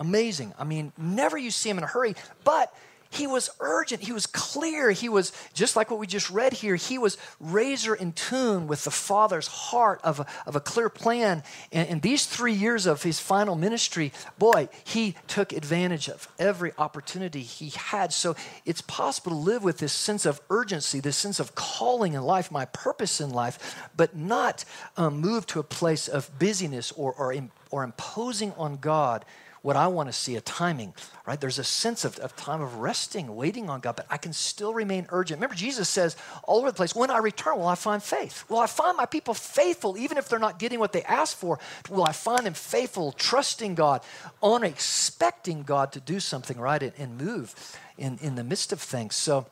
Amazing. 0.00 0.54
I 0.58 0.64
mean, 0.64 0.92
never 0.96 1.36
you 1.36 1.50
see 1.50 1.70
him 1.70 1.78
in 1.78 1.84
a 1.84 1.88
hurry, 1.88 2.14
but 2.44 2.72
he 3.10 3.26
was 3.26 3.50
urgent. 3.60 4.02
He 4.02 4.12
was 4.12 4.26
clear. 4.26 4.90
He 4.90 5.08
was, 5.08 5.32
just 5.54 5.76
like 5.76 5.90
what 5.90 5.98
we 5.98 6.06
just 6.06 6.30
read 6.30 6.52
here, 6.52 6.76
he 6.76 6.98
was 6.98 7.16
razor 7.40 7.94
in 7.94 8.12
tune 8.12 8.66
with 8.66 8.84
the 8.84 8.90
Father's 8.90 9.46
heart 9.46 10.00
of 10.04 10.20
a, 10.20 10.26
of 10.46 10.56
a 10.56 10.60
clear 10.60 10.88
plan. 10.88 11.42
And 11.72 11.88
in 11.88 12.00
these 12.00 12.26
three 12.26 12.52
years 12.52 12.86
of 12.86 13.02
his 13.02 13.18
final 13.18 13.54
ministry, 13.54 14.12
boy, 14.38 14.68
he 14.84 15.14
took 15.26 15.52
advantage 15.52 16.08
of 16.08 16.28
every 16.38 16.72
opportunity 16.76 17.42
he 17.42 17.70
had. 17.70 18.12
So 18.12 18.36
it's 18.66 18.82
possible 18.82 19.32
to 19.32 19.38
live 19.38 19.64
with 19.64 19.78
this 19.78 19.92
sense 19.92 20.26
of 20.26 20.40
urgency, 20.50 21.00
this 21.00 21.16
sense 21.16 21.40
of 21.40 21.54
calling 21.54 22.12
in 22.12 22.22
life, 22.22 22.50
my 22.50 22.66
purpose 22.66 23.20
in 23.20 23.30
life, 23.30 23.88
but 23.96 24.16
not 24.16 24.64
um, 24.96 25.18
move 25.18 25.46
to 25.46 25.60
a 25.60 25.64
place 25.64 26.08
of 26.08 26.38
busyness 26.38 26.92
or, 26.92 27.12
or, 27.14 27.34
or 27.70 27.84
imposing 27.84 28.52
on 28.52 28.76
God 28.76 29.24
what 29.62 29.76
I 29.76 29.88
want 29.88 30.08
to 30.08 30.12
see 30.12 30.36
a 30.36 30.40
timing, 30.40 30.94
right? 31.26 31.40
There's 31.40 31.58
a 31.58 31.64
sense 31.64 32.04
of, 32.04 32.18
of 32.18 32.36
time 32.36 32.60
of 32.60 32.76
resting, 32.76 33.34
waiting 33.34 33.68
on 33.68 33.80
God, 33.80 33.96
but 33.96 34.06
I 34.10 34.16
can 34.16 34.32
still 34.32 34.72
remain 34.72 35.06
urgent. 35.10 35.38
Remember, 35.38 35.54
Jesus 35.54 35.88
says 35.88 36.16
all 36.44 36.58
over 36.58 36.70
the 36.70 36.76
place, 36.76 36.94
when 36.94 37.10
I 37.10 37.18
return, 37.18 37.58
will 37.58 37.66
I 37.66 37.74
find 37.74 38.02
faith? 38.02 38.44
Will 38.48 38.58
I 38.58 38.66
find 38.66 38.96
my 38.96 39.06
people 39.06 39.34
faithful, 39.34 39.98
even 39.98 40.18
if 40.18 40.28
they're 40.28 40.38
not 40.38 40.58
getting 40.58 40.78
what 40.78 40.92
they 40.92 41.02
ask 41.02 41.36
for? 41.36 41.58
Will 41.90 42.04
I 42.04 42.12
find 42.12 42.46
them 42.46 42.54
faithful, 42.54 43.12
trusting 43.12 43.74
God, 43.74 44.02
on 44.40 44.64
expecting 44.64 45.62
God 45.62 45.92
to 45.92 46.00
do 46.00 46.20
something, 46.20 46.58
right, 46.58 46.82
and, 46.82 46.92
and 46.98 47.18
move 47.18 47.54
in, 47.96 48.18
in 48.22 48.36
the 48.36 48.44
midst 48.44 48.72
of 48.72 48.80
things? 48.80 49.14
So 49.14 49.46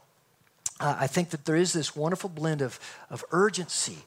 uh, 0.79 0.97
I 1.01 1.07
think 1.07 1.31
that 1.31 1.45
there 1.45 1.57
is 1.57 1.73
this 1.73 1.97
wonderful 1.97 2.31
blend 2.31 2.62
of, 2.62 2.79
of 3.11 3.25
urgency 3.33 3.99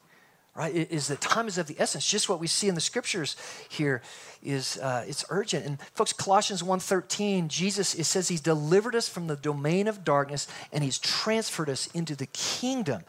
right 0.56 0.74
is 0.74 1.08
that 1.08 1.22
time 1.22 1.48
is 1.48 1.58
of 1.58 1.68
the 1.68 1.76
essence. 1.80 2.06
Just 2.10 2.30
what 2.30 2.40
we 2.40 2.48
see 2.48 2.68
in 2.68 2.76
the 2.76 2.82
scriptures 2.82 3.36
here 3.70 4.02
is 4.44 4.78
uh, 4.78 5.06
it's 5.08 5.26
urgent. 5.30 5.66
And 5.66 5.82
folks 5.94 6.14
colossians 6.14 6.62
1.13 6.62 7.48
jesus 7.48 7.96
it 7.96 8.06
says 8.06 8.28
he's 8.28 8.42
delivered 8.42 8.96
us 8.96 9.10
from 9.10 9.28
the 9.28 9.36
domain 9.36 9.88
of 9.88 10.04
darkness 10.04 10.48
and 10.72 10.84
he's 10.84 10.98
transferred 10.98 11.70
us 11.70 11.88
into 11.94 12.16
the 12.16 12.28
kingdom 12.28 13.04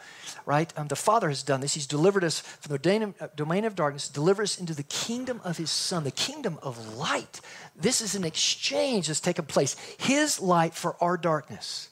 right? 0.47 0.73
Um, 0.77 0.89
the 0.89 0.97
father 0.97 1.29
has 1.29 1.43
done 1.43 1.61
this. 1.61 1.75
He's 1.75 1.87
delivered 1.87 2.25
us 2.25 2.41
from 2.41 2.77
the 2.77 3.15
uh, 3.21 3.29
domain 3.37 3.65
of 3.65 3.75
darkness 3.75 4.09
delivered 4.09 4.45
us 4.45 4.59
into 4.59 4.75
the 4.75 4.83
kingdom 4.85 5.41
of 5.45 5.57
his 5.59 5.71
son 5.71 6.05
the 6.05 6.11
kingdom 6.11 6.59
of 6.63 6.97
light. 6.97 7.41
This 7.77 8.01
is 8.01 8.15
an 8.15 8.25
exchange 8.25 9.07
that's 9.07 9.21
taken 9.21 9.45
place. 9.45 9.77
His 9.99 10.41
light 10.41 10.75
for 10.75 10.97
our 11.01 11.17
darkness 11.17 11.90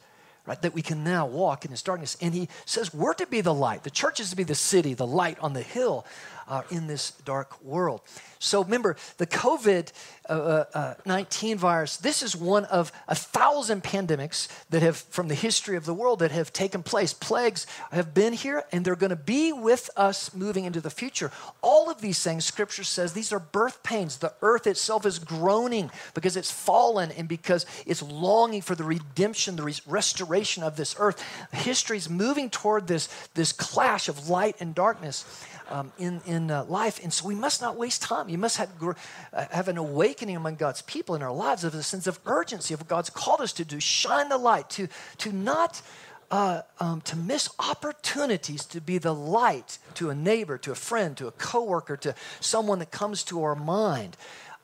right? 0.48 0.60
That 0.62 0.74
we 0.74 0.82
can 0.82 1.04
now 1.04 1.26
walk 1.26 1.64
in 1.64 1.70
this 1.70 1.82
darkness. 1.82 2.16
And 2.20 2.34
he 2.34 2.48
says 2.64 2.92
we're 2.92 3.14
to 3.14 3.26
be 3.26 3.42
the 3.42 3.54
light. 3.54 3.84
The 3.84 3.90
church 3.90 4.18
is 4.18 4.30
to 4.30 4.36
be 4.36 4.44
the 4.44 4.54
city, 4.54 4.94
the 4.94 5.06
light 5.06 5.38
on 5.40 5.52
the 5.52 5.62
hill 5.62 6.06
uh, 6.48 6.62
in 6.70 6.86
this 6.86 7.12
dark 7.24 7.62
world. 7.62 8.00
So 8.38 8.62
remember, 8.62 8.96
the 9.16 9.26
COVID 9.26 9.92
uh, 10.28 10.64
uh, 10.72 10.94
19 11.06 11.58
virus, 11.58 11.96
this 11.96 12.22
is 12.22 12.36
one 12.36 12.64
of 12.66 12.92
a 13.08 13.14
thousand 13.14 13.82
pandemics 13.82 14.48
that 14.70 14.82
have, 14.82 14.96
from 14.96 15.28
the 15.28 15.34
history 15.34 15.76
of 15.76 15.84
the 15.84 15.94
world, 15.94 16.20
that 16.20 16.30
have 16.30 16.52
taken 16.52 16.82
place. 16.82 17.12
Plagues 17.12 17.66
have 17.90 18.14
been 18.14 18.32
here, 18.32 18.62
and 18.70 18.84
they're 18.84 18.96
going 18.96 19.10
to 19.10 19.16
be 19.16 19.52
with 19.52 19.90
us 19.96 20.34
moving 20.34 20.64
into 20.64 20.80
the 20.80 20.90
future. 20.90 21.32
All 21.62 21.90
of 21.90 22.00
these 22.00 22.22
things, 22.22 22.44
Scripture 22.44 22.84
says, 22.84 23.12
these 23.12 23.32
are 23.32 23.40
birth 23.40 23.82
pains. 23.82 24.18
The 24.18 24.34
earth 24.42 24.66
itself 24.66 25.04
is 25.04 25.18
groaning 25.18 25.90
because 26.14 26.36
it's 26.36 26.50
fallen 26.50 27.10
and 27.12 27.26
because 27.26 27.66
it's 27.86 28.02
longing 28.02 28.62
for 28.62 28.74
the 28.74 28.84
redemption, 28.84 29.56
the 29.56 29.64
re- 29.64 29.74
restoration 29.86 30.62
of 30.62 30.76
this 30.76 30.94
earth. 30.98 31.24
History 31.52 31.96
is 31.96 32.08
moving 32.08 32.50
toward 32.50 32.86
this, 32.86 33.08
this 33.34 33.52
clash 33.52 34.08
of 34.08 34.28
light 34.28 34.56
and 34.60 34.74
darkness 34.74 35.24
um, 35.68 35.92
in, 35.98 36.20
in 36.26 36.50
uh, 36.50 36.64
life. 36.64 37.02
And 37.02 37.12
so 37.12 37.26
we 37.26 37.34
must 37.34 37.60
not 37.60 37.76
waste 37.76 38.02
time. 38.02 38.28
You 38.28 38.38
must 38.38 38.56
have, 38.56 38.70
uh, 38.82 39.44
have 39.50 39.68
an 39.68 39.78
awakening 39.78 40.36
among 40.36 40.56
God's 40.56 40.82
people 40.82 41.14
in 41.14 41.22
our 41.22 41.32
lives 41.32 41.64
of 41.64 41.74
a 41.74 41.82
sense 41.82 42.06
of 42.06 42.18
urgency 42.26 42.74
of 42.74 42.80
what 42.80 42.88
God's 42.88 43.10
called 43.10 43.40
us 43.40 43.52
to 43.54 43.64
do. 43.64 43.80
Shine 43.80 44.28
the 44.28 44.38
light, 44.38 44.70
to, 44.70 44.88
to 45.18 45.32
not 45.32 45.82
uh, 46.30 46.62
um, 46.78 47.00
to 47.02 47.16
miss 47.16 47.48
opportunities 47.58 48.66
to 48.66 48.80
be 48.80 48.98
the 48.98 49.14
light 49.14 49.78
to 49.94 50.10
a 50.10 50.14
neighbor, 50.14 50.58
to 50.58 50.72
a 50.72 50.74
friend, 50.74 51.16
to 51.16 51.26
a 51.26 51.32
coworker, 51.32 51.96
to 51.96 52.14
someone 52.40 52.78
that 52.80 52.90
comes 52.90 53.24
to 53.24 53.42
our 53.42 53.54
mind. 53.54 54.16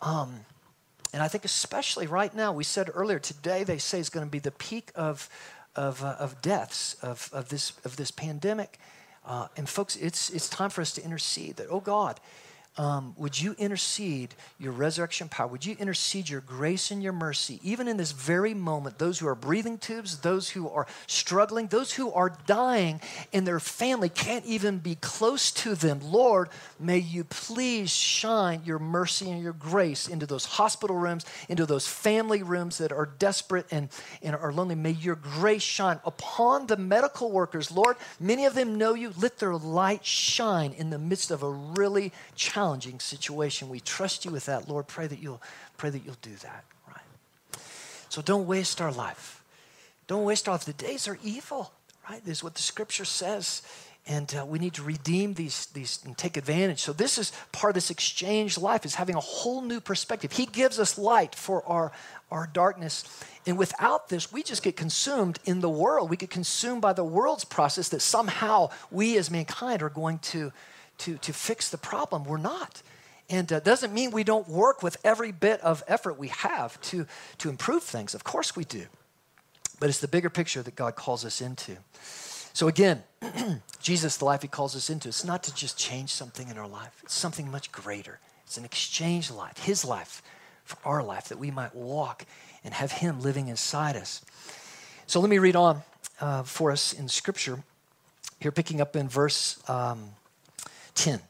Um, 0.03 0.41
and 1.13 1.23
I 1.23 1.29
think 1.29 1.45
especially 1.45 2.07
right 2.07 2.35
now, 2.35 2.53
we 2.53 2.65
said 2.65 2.91
earlier 2.93 3.19
today, 3.19 3.65
they 3.65 3.79
say 3.79 3.99
is 3.99 4.11
going 4.11 4.27
to 4.27 4.31
be 4.31 4.41
the 4.41 4.51
peak 4.51 4.91
of, 4.95 5.29
of, 5.75 6.03
uh, 6.03 6.17
of 6.19 6.43
deaths 6.43 6.95
of, 7.03 7.31
of, 7.33 7.49
this, 7.49 7.73
of 7.85 7.97
this 7.97 8.11
pandemic. 8.11 8.79
Uh, 9.27 9.49
and 9.57 9.69
folks, 9.69 9.97
it's, 9.97 10.31
it's 10.31 10.49
time 10.49 10.71
for 10.71 10.81
us 10.81 10.93
to 10.93 11.05
intercede 11.05 11.57
that, 11.57 11.69
oh 11.71 11.81
God, 11.81 12.21
um, 12.77 13.15
would 13.17 13.41
you 13.41 13.55
intercede 13.57 14.35
your 14.59 14.73
resurrection 14.73 15.29
power? 15.29 15.47
Would 15.47 15.65
you 15.65 15.77
intercede 15.79 16.29
your 16.29 16.41
grace 16.41 16.91
and 16.91 17.01
your 17.01 17.13
mercy, 17.13 17.61
even 17.63 17.87
in 17.87 17.97
this 17.97 18.11
very 18.11 18.53
moment? 18.53 18.99
Those 18.99 19.21
who 19.21 19.29
are 19.29 19.37
breathing 19.37 19.79
tubes, 19.79 20.19
those 20.19 20.51
who 20.51 20.69
are 20.69 20.89
struggling, 21.07 21.69
those 21.69 21.93
who 21.93 22.13
are 22.13 22.37
dying, 22.47 23.01
and 23.33 23.47
their 23.47 23.61
family 23.61 24.09
can't 24.09 24.45
even 24.45 24.79
be 24.79 24.97
close 24.97 25.53
to 25.53 25.77
them. 25.77 26.01
Lord, 26.03 26.49
may 26.81 26.99
you 26.99 27.23
please 27.23 27.91
shine 27.91 28.63
your 28.65 28.81
mercy 28.81 29.31
and 29.31 29.41
your 29.41 29.53
grace 29.53 30.09
into 30.09 30.27
those 30.27 30.45
hospital 30.45 30.97
rooms, 30.97 31.25
into 31.49 31.67
those 31.67 31.87
family 31.87 32.43
rooms 32.43 32.79
that 32.79 32.91
are 32.91 33.07
desperate 33.07 33.67
and, 33.71 33.89
and 34.21 34.35
are 34.35 34.53
lonely. 34.53 34.75
May 34.75 34.93
your 34.93 35.15
grace 35.15 35.63
shine 35.63 36.01
upon 36.05 36.67
the 36.67 36.77
medical 36.77 37.31
workers. 37.31 37.71
Lord, 37.71 37.97
many 38.19 38.47
of 38.47 38.57
them 38.57 38.77
know 38.77 38.95
you. 38.95 39.13
Let 39.17 39.39
their 39.39 39.55
light 39.55 40.05
shine 40.05 40.73
in 40.73 40.91
the 40.91 40.99
midst 40.99 41.31
of 41.31 41.45
a 41.45 41.51
really 41.51 42.13
challenging 42.35 42.64
challenging 42.65 42.99
situation. 42.99 43.69
We 43.69 43.81
trust 43.81 44.25
you 44.25 44.31
with 44.31 44.47
that, 44.47 44.69
Lord. 44.69 44.87
Pray 44.87 45.07
that 45.07 45.19
you'll 45.19 45.43
pray 45.77 45.91
that 45.91 46.03
you'll 46.05 46.17
do 46.23 46.35
that. 46.37 46.65
Right. 46.89 47.61
So 48.09 48.23
don't 48.23 48.47
waste 48.47 48.81
our 48.81 48.91
life. 48.93 49.43
Don't 50.07 50.25
waste 50.25 50.49
our 50.49 50.55
life. 50.55 50.65
The 50.65 50.73
days 50.73 51.07
are 51.07 51.19
evil. 51.23 51.73
Right. 52.09 52.25
This 52.25 52.39
is 52.39 52.45
what 52.45 52.55
the 52.55 52.63
Scripture 52.63 53.05
says. 53.05 53.63
And 54.07 54.35
uh, 54.35 54.47
we 54.47 54.59
need 54.59 54.75
to 54.75 54.83
redeem 54.83 55.35
these, 55.35 55.67
these 55.67 56.01
and 56.07 56.17
take 56.17 56.39
advantage. 56.39 56.81
So 56.81 56.93
this 56.95 57.19
is 57.19 57.33
part 57.53 57.71
of 57.71 57.75
this 57.75 57.91
exchange 57.91 58.57
life 58.57 58.85
is 58.87 58.95
having 58.95 59.17
a 59.17 59.21
whole 59.21 59.61
new 59.61 59.81
perspective. 59.81 60.33
He 60.33 60.47
gives 60.47 60.79
us 60.79 60.99
light 60.99 61.35
for 61.35 61.67
our, 61.67 61.93
our 62.31 62.47
darkness. 62.51 63.05
And 63.47 63.59
without 63.59 64.09
this, 64.09 64.33
we 64.33 64.43
just 64.43 64.63
get 64.63 64.77
consumed 64.77 65.39
in 65.45 65.61
the 65.61 65.71
world. 65.71 66.09
We 66.09 66.17
get 66.17 66.31
consumed 66.31 66.81
by 66.81 66.95
the 66.95 67.05
world's 67.05 67.45
process 67.45 67.91
that 67.91 68.01
somehow 68.01 68.71
we 68.91 69.19
as 69.19 69.31
mankind 69.31 69.83
are 69.83 69.91
going 69.91 70.19
to 70.31 70.53
to, 70.99 71.17
to 71.19 71.33
fix 71.33 71.71
the 71.71 71.79
problem. 71.79 72.25
We're 72.25 72.37
not. 72.37 72.83
And 73.31 73.53
uh, 73.53 73.61
doesn't 73.61 73.93
mean 73.93 74.11
we 74.11 74.25
don't 74.25 74.49
work 74.49 74.83
with 74.83 74.97
every 75.05 75.33
bit 75.33 75.61
of 75.61 75.83
effort 75.89 76.19
we 76.19 76.29
have 76.29 76.81
to, 76.83 77.07
to 77.39 77.49
improve 77.49 77.83
things. 77.83 78.15
Of 78.15 78.25
course 78.25 78.55
we 78.55 78.65
do. 78.65 78.87
But 79.81 79.89
it's 79.89 80.01
the 80.01 80.09
bigger 80.09 80.31
picture 80.31 80.63
that 80.63 80.77
God 80.77 80.95
calls 80.95 81.25
us 81.25 81.41
into. 81.41 81.77
So 82.53 82.69
again, 82.69 83.03
Jesus, 83.83 84.19
the 84.19 84.25
life 84.25 84.43
he 84.43 84.49
calls 84.49 84.77
us 84.77 84.89
into, 84.91 85.09
it's 85.09 85.25
not 85.25 85.43
to 85.45 85.55
just 85.55 85.77
change 85.77 86.11
something 86.11 86.49
in 86.49 86.59
our 86.59 86.69
life, 86.69 87.01
it's 87.03 87.15
something 87.15 87.51
much 87.51 87.73
greater. 87.73 88.21
It's 88.47 88.57
an 88.57 88.65
exchange 88.65 89.31
life, 89.31 89.59
his 89.59 89.85
life 89.85 90.23
for 90.65 90.79
our 90.85 91.03
life, 91.03 91.29
that 91.29 91.39
we 91.39 91.51
might 91.51 91.75
walk 91.75 92.27
and 92.63 92.73
have 92.75 92.93
him 92.93 93.21
living 93.21 93.49
inside 93.49 93.97
us. 93.97 94.23
So 95.07 95.21
let 95.21 95.29
me 95.29 95.39
read 95.39 95.57
on 95.57 95.83
uh, 96.21 96.45
for 96.45 96.71
us 96.71 96.93
in 96.93 97.09
Scripture. 97.09 97.63
Here, 98.41 98.53
picking 98.53 98.81
up 98.81 98.95
in 98.95 99.09
verse 99.09 99.59
um, 99.69 100.11
10, 100.95 101.21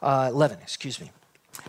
uh, 0.00 0.28
11, 0.32 0.58
excuse 0.62 1.00
me. 1.00 1.10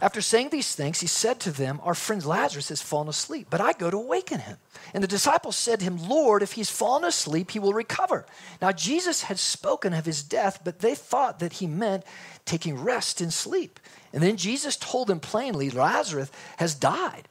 After 0.02 0.22
saying 0.22 0.50
these 0.50 0.76
things, 0.76 1.02
he 1.02 1.08
said 1.08 1.40
to 1.42 1.52
them, 1.52 1.80
Our 1.84 1.94
friend 1.94 2.26
Lazarus 2.26 2.70
has 2.70 2.82
fallen 2.82 3.10
asleep, 3.10 3.48
but 3.50 3.62
I 3.62 3.74
go 3.74 3.90
to 3.92 3.98
awaken 3.98 4.40
him. 4.40 4.58
And 4.94 5.04
the 5.04 5.08
disciples 5.08 5.58
said 5.58 5.80
to 5.80 5.86
him, 5.86 5.98
Lord, 6.08 6.42
if 6.42 6.54
he's 6.54 6.70
fallen 6.70 7.04
asleep, 7.04 7.52
he 7.52 7.60
will 7.60 7.74
recover. 7.74 8.26
Now, 8.62 8.72
Jesus 8.72 9.24
had 9.24 9.40
spoken 9.40 9.94
of 9.94 10.06
his 10.06 10.24
death, 10.24 10.62
but 10.64 10.80
they 10.80 10.96
thought 10.96 11.40
that 11.40 11.54
he 11.54 11.68
meant 11.68 12.06
taking 12.46 12.82
rest 12.82 13.20
in 13.20 13.30
sleep. 13.30 13.80
And 14.14 14.24
then 14.24 14.38
Jesus 14.38 14.78
told 14.78 15.08
them 15.08 15.20
plainly, 15.20 15.70
Lazarus 15.70 16.32
has 16.58 16.76
died. 16.76 17.28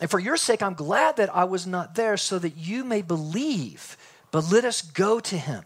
And 0.00 0.10
for 0.10 0.18
your 0.18 0.36
sake, 0.36 0.62
I'm 0.62 0.74
glad 0.74 1.16
that 1.16 1.34
I 1.34 1.44
was 1.44 1.66
not 1.66 1.94
there 1.94 2.16
so 2.16 2.38
that 2.38 2.56
you 2.56 2.84
may 2.84 3.02
believe. 3.02 3.96
But 4.30 4.50
let 4.52 4.64
us 4.64 4.82
go 4.82 5.20
to 5.20 5.38
him. 5.38 5.64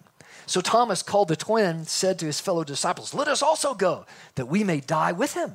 So 0.52 0.60
Thomas, 0.60 1.02
called 1.02 1.28
the 1.28 1.34
twin, 1.34 1.86
said 1.86 2.18
to 2.18 2.26
his 2.26 2.38
fellow 2.38 2.62
disciples, 2.62 3.14
Let 3.14 3.26
us 3.26 3.40
also 3.40 3.72
go, 3.72 4.04
that 4.34 4.48
we 4.48 4.64
may 4.64 4.80
die 4.80 5.12
with 5.12 5.32
him. 5.32 5.54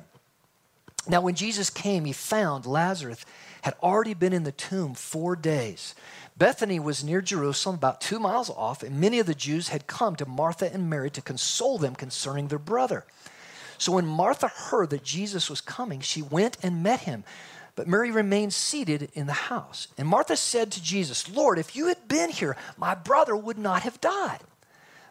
Now, 1.06 1.20
when 1.20 1.36
Jesus 1.36 1.70
came, 1.70 2.04
he 2.04 2.12
found 2.12 2.66
Lazarus 2.66 3.24
had 3.62 3.76
already 3.80 4.12
been 4.12 4.32
in 4.32 4.42
the 4.42 4.50
tomb 4.50 4.94
four 4.94 5.36
days. 5.36 5.94
Bethany 6.36 6.80
was 6.80 7.04
near 7.04 7.20
Jerusalem, 7.20 7.76
about 7.76 8.00
two 8.00 8.18
miles 8.18 8.50
off, 8.50 8.82
and 8.82 9.00
many 9.00 9.20
of 9.20 9.26
the 9.26 9.36
Jews 9.36 9.68
had 9.68 9.86
come 9.86 10.16
to 10.16 10.26
Martha 10.26 10.68
and 10.74 10.90
Mary 10.90 11.10
to 11.10 11.22
console 11.22 11.78
them 11.78 11.94
concerning 11.94 12.48
their 12.48 12.58
brother. 12.58 13.04
So 13.78 13.92
when 13.92 14.04
Martha 14.04 14.48
heard 14.48 14.90
that 14.90 15.04
Jesus 15.04 15.48
was 15.48 15.60
coming, 15.60 16.00
she 16.00 16.22
went 16.22 16.58
and 16.60 16.82
met 16.82 17.02
him 17.02 17.22
But 17.76 17.86
Mary 17.86 18.10
remained 18.10 18.52
seated 18.52 19.12
in 19.14 19.28
the 19.28 19.32
house. 19.32 19.86
And 19.96 20.08
Martha 20.08 20.36
said 20.36 20.72
to 20.72 20.82
Jesus, 20.82 21.30
Lord, 21.30 21.60
if 21.60 21.76
you 21.76 21.86
had 21.86 22.08
been 22.08 22.30
here, 22.30 22.56
my 22.76 22.96
brother 22.96 23.36
would 23.36 23.58
not 23.58 23.82
have 23.82 24.00
died. 24.00 24.40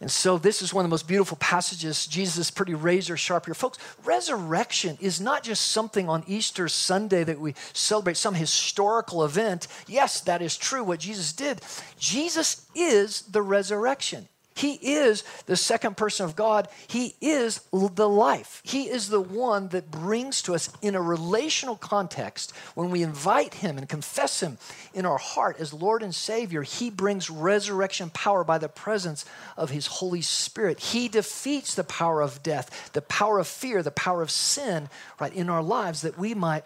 And 0.00 0.10
so, 0.10 0.38
this 0.38 0.62
is 0.62 0.72
one 0.72 0.84
of 0.84 0.88
the 0.88 0.92
most 0.92 1.08
beautiful 1.08 1.36
passages. 1.38 2.06
Jesus 2.06 2.38
is 2.38 2.50
pretty 2.52 2.74
razor 2.74 3.16
sharp 3.16 3.46
here. 3.46 3.54
Folks, 3.54 3.78
resurrection 4.04 4.96
is 5.00 5.20
not 5.20 5.42
just 5.42 5.72
something 5.72 6.08
on 6.08 6.22
Easter 6.28 6.68
Sunday 6.68 7.24
that 7.24 7.40
we 7.40 7.54
celebrate, 7.72 8.16
some 8.16 8.34
historical 8.34 9.24
event. 9.24 9.66
Yes, 9.88 10.20
that 10.20 10.40
is 10.40 10.56
true, 10.56 10.84
what 10.84 11.00
Jesus 11.00 11.32
did. 11.32 11.62
Jesus 11.98 12.66
is 12.76 13.22
the 13.22 13.42
resurrection. 13.42 14.28
He 14.58 14.72
is 14.72 15.22
the 15.46 15.56
second 15.56 15.96
person 15.96 16.24
of 16.24 16.34
God. 16.34 16.66
He 16.88 17.14
is 17.20 17.60
the 17.72 18.08
life. 18.08 18.60
He 18.64 18.88
is 18.88 19.08
the 19.08 19.20
one 19.20 19.68
that 19.68 19.88
brings 19.88 20.42
to 20.42 20.54
us 20.56 20.68
in 20.82 20.96
a 20.96 21.00
relational 21.00 21.76
context 21.76 22.52
when 22.74 22.90
we 22.90 23.04
invite 23.04 23.54
Him 23.54 23.78
and 23.78 23.88
confess 23.88 24.40
Him 24.40 24.58
in 24.92 25.06
our 25.06 25.16
heart 25.16 25.60
as 25.60 25.72
Lord 25.72 26.02
and 26.02 26.12
Savior. 26.12 26.62
He 26.62 26.90
brings 26.90 27.30
resurrection 27.30 28.10
power 28.10 28.42
by 28.42 28.58
the 28.58 28.68
presence 28.68 29.24
of 29.56 29.70
His 29.70 29.86
Holy 29.86 30.22
Spirit. 30.22 30.80
He 30.80 31.06
defeats 31.06 31.76
the 31.76 31.84
power 31.84 32.20
of 32.20 32.42
death, 32.42 32.90
the 32.94 33.02
power 33.02 33.38
of 33.38 33.46
fear, 33.46 33.80
the 33.84 33.92
power 33.92 34.22
of 34.22 34.30
sin, 34.30 34.88
right, 35.20 35.32
in 35.32 35.48
our 35.48 35.62
lives 35.62 36.02
that 36.02 36.18
we 36.18 36.34
might 36.34 36.64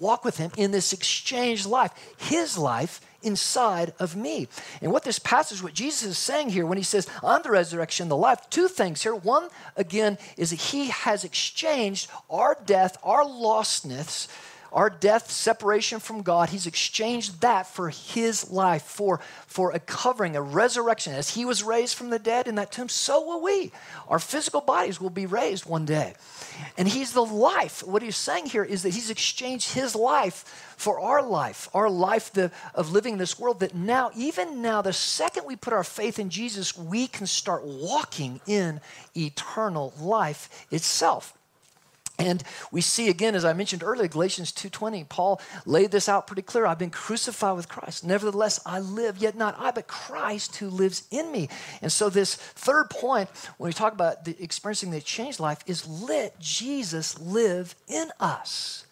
walk 0.00 0.24
with 0.24 0.38
Him 0.38 0.50
in 0.56 0.70
this 0.70 0.92
exchange 0.92 1.66
life, 1.66 1.92
His 2.18 2.56
life 2.56 3.00
inside 3.22 3.92
of 3.98 4.16
me. 4.16 4.48
And 4.80 4.92
what 4.92 5.02
this 5.02 5.18
passage, 5.18 5.62
what 5.62 5.74
Jesus 5.74 6.10
is 6.10 6.18
saying 6.18 6.50
here 6.50 6.64
when 6.64 6.78
he 6.78 6.84
says, 6.84 7.08
I'm 7.22 7.42
the 7.42 7.50
resurrection, 7.50 8.08
the 8.08 8.16
life, 8.16 8.48
two 8.50 8.68
things 8.68 9.02
here. 9.02 9.14
One, 9.14 9.48
again, 9.76 10.16
is 10.36 10.50
that 10.50 10.60
he 10.60 10.88
has 10.88 11.24
exchanged 11.24 12.08
our 12.30 12.56
death, 12.64 12.96
our 13.02 13.24
lostness, 13.24 14.28
our 14.76 14.90
death, 14.90 15.30
separation 15.30 16.00
from 16.00 16.20
God, 16.20 16.50
he's 16.50 16.66
exchanged 16.66 17.40
that 17.40 17.66
for 17.66 17.88
his 17.88 18.50
life, 18.50 18.82
for, 18.82 19.20
for 19.46 19.72
a 19.72 19.78
covering, 19.78 20.36
a 20.36 20.42
resurrection. 20.42 21.14
As 21.14 21.30
he 21.30 21.46
was 21.46 21.62
raised 21.62 21.96
from 21.96 22.10
the 22.10 22.18
dead 22.18 22.46
in 22.46 22.56
that 22.56 22.72
tomb, 22.72 22.90
so 22.90 23.26
will 23.26 23.42
we. 23.42 23.72
Our 24.06 24.18
physical 24.18 24.60
bodies 24.60 25.00
will 25.00 25.08
be 25.08 25.24
raised 25.24 25.64
one 25.64 25.86
day. 25.86 26.12
And 26.76 26.86
he's 26.86 27.14
the 27.14 27.24
life. 27.24 27.82
What 27.84 28.02
he's 28.02 28.18
saying 28.18 28.46
here 28.46 28.64
is 28.64 28.82
that 28.82 28.92
he's 28.92 29.08
exchanged 29.08 29.72
his 29.72 29.94
life 29.94 30.74
for 30.76 31.00
our 31.00 31.22
life, 31.22 31.70
our 31.72 31.88
life 31.88 32.30
the, 32.34 32.52
of 32.74 32.92
living 32.92 33.14
in 33.14 33.18
this 33.18 33.38
world, 33.38 33.60
that 33.60 33.74
now, 33.74 34.10
even 34.14 34.60
now, 34.60 34.82
the 34.82 34.92
second 34.92 35.46
we 35.46 35.56
put 35.56 35.72
our 35.72 35.84
faith 35.84 36.18
in 36.18 36.28
Jesus, 36.28 36.76
we 36.76 37.06
can 37.06 37.26
start 37.26 37.64
walking 37.64 38.42
in 38.46 38.82
eternal 39.16 39.94
life 39.98 40.66
itself. 40.70 41.32
And 42.18 42.42
we 42.70 42.80
see 42.80 43.08
again, 43.08 43.34
as 43.34 43.44
I 43.44 43.52
mentioned 43.52 43.82
earlier, 43.82 44.08
Galatians 44.08 44.52
2.20, 44.52 45.08
Paul 45.08 45.40
laid 45.66 45.90
this 45.90 46.08
out 46.08 46.26
pretty 46.26 46.42
clear. 46.42 46.66
I've 46.66 46.78
been 46.78 46.90
crucified 46.90 47.56
with 47.56 47.68
Christ. 47.68 48.04
Nevertheless, 48.04 48.58
I 48.64 48.80
live, 48.80 49.18
yet 49.18 49.36
not 49.36 49.54
I, 49.58 49.70
but 49.70 49.86
Christ 49.86 50.56
who 50.56 50.68
lives 50.68 51.06
in 51.10 51.30
me. 51.30 51.48
And 51.82 51.92
so 51.92 52.08
this 52.08 52.34
third 52.34 52.88
point, 52.90 53.28
when 53.58 53.68
we 53.68 53.74
talk 53.74 53.92
about 53.92 54.24
the 54.24 54.36
experiencing 54.42 54.90
the 54.90 55.00
changed 55.00 55.40
life, 55.40 55.58
is 55.66 55.86
let 55.86 56.38
Jesus 56.40 57.20
live 57.20 57.74
in 57.86 58.10
us. 58.18 58.86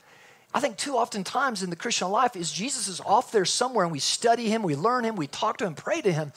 I 0.52 0.60
think 0.60 0.76
too 0.76 0.96
often 0.96 1.24
times 1.24 1.62
in 1.62 1.70
the 1.70 1.76
Christian 1.76 2.10
life 2.10 2.36
is 2.36 2.52
Jesus 2.52 2.86
is 2.86 3.00
off 3.00 3.32
there 3.32 3.44
somewhere 3.44 3.84
and 3.84 3.92
we 3.92 3.98
study 3.98 4.48
him, 4.48 4.62
we 4.62 4.76
learn 4.76 5.04
him, 5.04 5.16
we 5.16 5.26
talk 5.26 5.56
to 5.58 5.66
him, 5.66 5.74
pray 5.74 6.00
to 6.00 6.12
him 6.12 6.32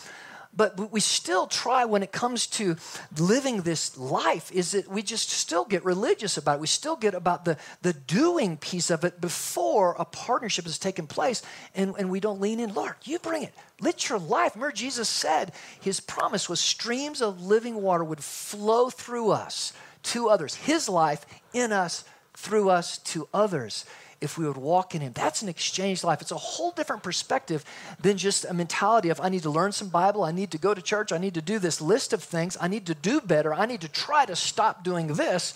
but 0.57 0.91
we 0.91 0.99
still 0.99 1.45
try 1.45 1.85
when 1.85 2.01
it 2.01 2.11
comes 2.11 2.47
to 2.47 2.75
living 3.17 3.61
this 3.61 3.95
life 3.97 4.51
is 4.51 4.71
that 4.71 4.89
we 4.89 5.03
just 5.03 5.29
still 5.29 5.63
get 5.63 5.85
religious 5.85 6.35
about 6.35 6.55
it. 6.55 6.61
We 6.61 6.67
still 6.67 6.95
get 6.95 7.13
about 7.13 7.45
the, 7.45 7.57
the 7.83 7.93
doing 7.93 8.57
piece 8.57 8.89
of 8.89 9.03
it 9.03 9.21
before 9.21 9.95
a 9.99 10.05
partnership 10.05 10.65
has 10.65 10.79
taken 10.79 11.05
place 11.05 11.43
and, 11.75 11.93
and 11.99 12.09
we 12.09 12.19
don't 12.19 12.41
lean 12.41 12.59
in. 12.59 12.73
Lord 12.73 12.95
you 13.03 13.19
bring 13.19 13.43
it. 13.43 13.53
Let 13.79 14.09
your 14.09 14.17
life. 14.17 14.55
Remember 14.55 14.73
jesus 14.73 15.07
said 15.07 15.51
his 15.79 15.99
promise 15.99 16.49
was 16.49 16.59
streams 16.59 17.21
of 17.21 17.41
living 17.41 17.75
water 17.75 18.03
would 18.03 18.23
flow 18.23 18.89
through 18.89 19.29
us 19.29 19.73
to 20.03 20.29
others. 20.29 20.55
His 20.55 20.89
life 20.89 21.25
in 21.53 21.71
us 21.71 22.03
through 22.33 22.69
us 22.69 22.97
to 22.99 23.27
others 23.33 23.85
if 24.21 24.37
we 24.37 24.47
would 24.47 24.57
walk 24.57 24.95
in 24.95 25.01
Him. 25.01 25.13
That's 25.13 25.41
an 25.41 25.49
exchange 25.49 26.03
life. 26.03 26.21
It's 26.21 26.31
a 26.31 26.37
whole 26.37 26.71
different 26.71 27.03
perspective 27.03 27.63
than 28.01 28.17
just 28.17 28.45
a 28.45 28.53
mentality 28.53 29.09
of 29.09 29.19
I 29.21 29.29
need 29.29 29.43
to 29.43 29.49
learn 29.49 29.71
some 29.71 29.89
Bible, 29.89 30.23
I 30.23 30.31
need 30.31 30.51
to 30.51 30.57
go 30.57 30.73
to 30.73 30.81
church, 30.81 31.11
I 31.11 31.17
need 31.17 31.33
to 31.35 31.41
do 31.41 31.59
this 31.59 31.81
list 31.81 32.13
of 32.13 32.23
things, 32.23 32.57
I 32.59 32.67
need 32.67 32.85
to 32.87 32.95
do 32.95 33.21
better, 33.21 33.53
I 33.53 33.65
need 33.65 33.81
to 33.81 33.89
try 33.89 34.25
to 34.25 34.35
stop 34.35 34.83
doing 34.83 35.07
this, 35.07 35.53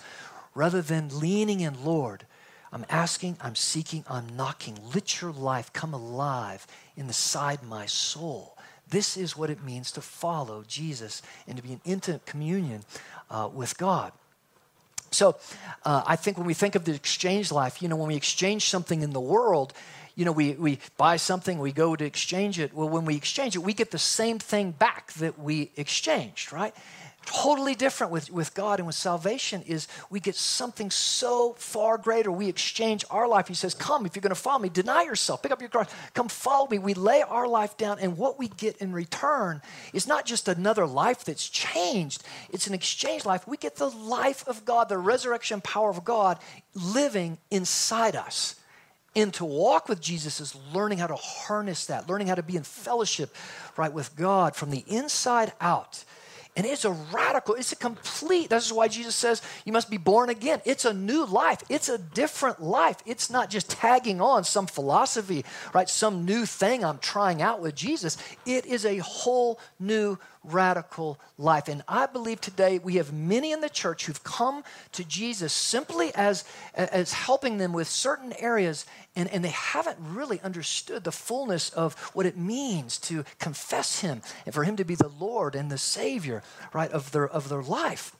rather 0.54 0.82
than 0.82 1.20
leaning 1.20 1.60
in, 1.60 1.84
Lord. 1.84 2.26
I'm 2.72 2.86
asking, 2.88 3.36
I'm 3.40 3.54
seeking, 3.54 4.04
I'm 4.08 4.34
knocking. 4.34 4.78
Let 4.94 5.20
your 5.20 5.32
life 5.32 5.72
come 5.74 5.92
alive 5.92 6.66
inside 6.96 7.62
my 7.62 7.84
soul. 7.84 8.56
This 8.88 9.16
is 9.16 9.36
what 9.36 9.50
it 9.50 9.62
means 9.62 9.92
to 9.92 10.00
follow 10.00 10.64
Jesus 10.66 11.22
and 11.46 11.56
to 11.56 11.62
be 11.62 11.72
in 11.72 11.80
intimate 11.84 12.24
communion 12.24 12.82
uh, 13.30 13.48
with 13.52 13.76
God. 13.76 14.12
So 15.12 15.36
uh, 15.84 16.02
I 16.06 16.16
think 16.16 16.38
when 16.38 16.46
we 16.46 16.54
think 16.54 16.74
of 16.74 16.84
the 16.84 16.94
exchange 16.94 17.52
life, 17.52 17.82
you 17.82 17.88
know, 17.88 17.96
when 17.96 18.08
we 18.08 18.16
exchange 18.16 18.68
something 18.68 19.02
in 19.02 19.10
the 19.10 19.20
world, 19.20 19.72
you 20.14 20.24
know, 20.24 20.32
we, 20.32 20.52
we 20.52 20.78
buy 20.96 21.16
something, 21.16 21.58
we 21.58 21.72
go 21.72 21.96
to 21.96 22.04
exchange 22.04 22.58
it. 22.58 22.74
Well, 22.74 22.88
when 22.88 23.04
we 23.04 23.16
exchange 23.16 23.56
it, 23.56 23.60
we 23.60 23.72
get 23.72 23.90
the 23.90 23.98
same 23.98 24.38
thing 24.38 24.72
back 24.72 25.12
that 25.14 25.38
we 25.38 25.70
exchanged, 25.76 26.52
right? 26.52 26.74
Totally 27.24 27.74
different 27.74 28.12
with, 28.12 28.30
with 28.30 28.54
God 28.54 28.78
and 28.78 28.86
with 28.86 28.94
salvation 28.94 29.62
is 29.62 29.88
we 30.10 30.20
get 30.20 30.34
something 30.34 30.90
so 30.90 31.54
far 31.58 31.98
greater. 31.98 32.30
We 32.30 32.48
exchange 32.48 33.04
our 33.10 33.28
life. 33.28 33.48
He 33.48 33.54
says, 33.54 33.74
Come, 33.74 34.06
if 34.06 34.14
you're 34.14 34.22
going 34.22 34.34
to 34.34 34.40
follow 34.40 34.58
me, 34.58 34.68
deny 34.68 35.02
yourself, 35.02 35.42
pick 35.42 35.52
up 35.52 35.60
your 35.60 35.70
cross, 35.70 35.88
come 36.14 36.28
follow 36.28 36.68
me. 36.68 36.78
We 36.78 36.94
lay 36.94 37.22
our 37.22 37.46
life 37.46 37.76
down, 37.76 37.98
and 37.98 38.16
what 38.16 38.38
we 38.38 38.48
get 38.48 38.76
in 38.78 38.92
return 38.92 39.62
is 39.92 40.06
not 40.06 40.26
just 40.26 40.48
another 40.48 40.86
life 40.86 41.24
that's 41.24 41.48
changed, 41.48 42.22
it's 42.50 42.66
an 42.66 42.74
exchange 42.74 43.24
life. 43.24 43.46
We 43.46 43.56
get 43.56 43.76
the 43.76 43.90
life 43.90 44.46
of 44.46 44.64
God, 44.64 44.88
the 44.88 44.98
resurrection 44.98 45.60
power 45.60 45.90
of 45.90 46.04
God 46.04 46.38
living 46.74 47.38
inside 47.50 48.16
us. 48.16 48.56
And 49.14 49.32
to 49.34 49.44
walk 49.44 49.88
with 49.88 50.00
Jesus 50.00 50.40
is 50.40 50.56
learning 50.72 50.98
how 50.98 51.06
to 51.06 51.16
harness 51.16 51.86
that, 51.86 52.08
learning 52.08 52.28
how 52.28 52.34
to 52.34 52.42
be 52.42 52.56
in 52.56 52.62
fellowship, 52.62 53.34
right, 53.76 53.92
with 53.92 54.16
God 54.16 54.56
from 54.56 54.70
the 54.70 54.84
inside 54.86 55.52
out. 55.60 56.04
And 56.54 56.66
it's 56.66 56.84
a 56.84 56.92
radical, 56.92 57.54
it's 57.54 57.72
a 57.72 57.76
complete, 57.76 58.50
this 58.50 58.66
is 58.66 58.72
why 58.74 58.86
Jesus 58.86 59.14
says 59.14 59.40
you 59.64 59.72
must 59.72 59.88
be 59.88 59.96
born 59.96 60.28
again. 60.28 60.60
It's 60.66 60.84
a 60.84 60.92
new 60.92 61.24
life. 61.24 61.62
It's 61.70 61.88
a 61.88 61.96
different 61.96 62.62
life. 62.62 62.98
It's 63.06 63.30
not 63.30 63.48
just 63.48 63.70
tagging 63.70 64.20
on 64.20 64.44
some 64.44 64.66
philosophy, 64.66 65.46
right? 65.72 65.88
Some 65.88 66.26
new 66.26 66.44
thing 66.44 66.84
I'm 66.84 66.98
trying 66.98 67.40
out 67.40 67.60
with 67.60 67.74
Jesus. 67.74 68.18
It 68.44 68.66
is 68.66 68.84
a 68.84 68.98
whole 68.98 69.58
new 69.80 70.18
radical 70.44 71.18
life. 71.38 71.68
And 71.68 71.82
I 71.86 72.06
believe 72.06 72.40
today 72.40 72.78
we 72.78 72.96
have 72.96 73.12
many 73.12 73.52
in 73.52 73.60
the 73.60 73.68
church 73.68 74.06
who've 74.06 74.24
come 74.24 74.64
to 74.92 75.04
Jesus 75.04 75.52
simply 75.52 76.12
as, 76.14 76.44
as 76.74 77.12
helping 77.12 77.58
them 77.58 77.72
with 77.72 77.88
certain 77.88 78.32
areas, 78.38 78.86
and, 79.14 79.28
and 79.30 79.44
they 79.44 79.50
haven't 79.50 79.98
really 80.00 80.40
understood 80.40 81.04
the 81.04 81.12
fullness 81.12 81.70
of 81.70 81.94
what 82.14 82.26
it 82.26 82.36
means 82.36 82.98
to 82.98 83.24
confess 83.38 84.00
Him 84.00 84.22
and 84.44 84.54
for 84.54 84.64
Him 84.64 84.76
to 84.76 84.84
be 84.84 84.94
the 84.94 85.12
Lord 85.20 85.54
and 85.54 85.70
the 85.70 85.78
Savior, 85.78 86.42
right, 86.72 86.90
of 86.90 87.12
their, 87.12 87.28
of 87.28 87.48
their 87.48 87.62
life. 87.62 88.14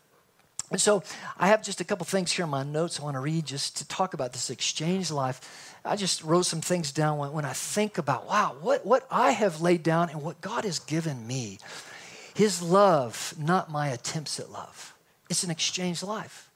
And 0.73 0.81
so 0.81 1.03
I 1.39 1.49
have 1.49 1.63
just 1.63 1.83
a 1.83 1.85
couple 1.85 2.07
things 2.07 2.33
here 2.33 2.45
in 2.45 2.51
my 2.51 2.63
notes 2.63 2.99
I 2.99 3.05
want 3.05 3.17
to 3.17 3.21
read 3.21 3.45
just 3.45 3.77
to 3.77 3.89
talk 3.89 4.15
about 4.15 4.33
this 4.33 4.49
exchange 4.49 5.11
life. 5.11 5.77
I 5.85 5.97
just 5.97 6.25
wrote 6.25 6.47
some 6.47 6.63
things 6.63 6.93
down 6.93 7.19
when, 7.19 7.33
when 7.33 7.45
I 7.45 7.53
think 7.53 7.99
about, 7.99 8.27
wow, 8.27 8.57
what, 8.63 8.87
what 8.87 9.07
I 9.11 9.33
have 9.33 9.61
laid 9.61 9.83
down 9.83 10.09
and 10.09 10.23
what 10.23 10.41
God 10.41 10.65
has 10.65 10.79
given 10.79 11.27
me. 11.27 11.59
His 12.35 12.63
love, 12.63 13.35
not 13.39 13.71
my 13.71 13.89
attempts 13.89 14.41
at 14.41 14.51
love. 14.51 14.95
It's 15.29 15.45
an 15.45 15.51
exchange 15.51 16.03
life. 16.03 16.51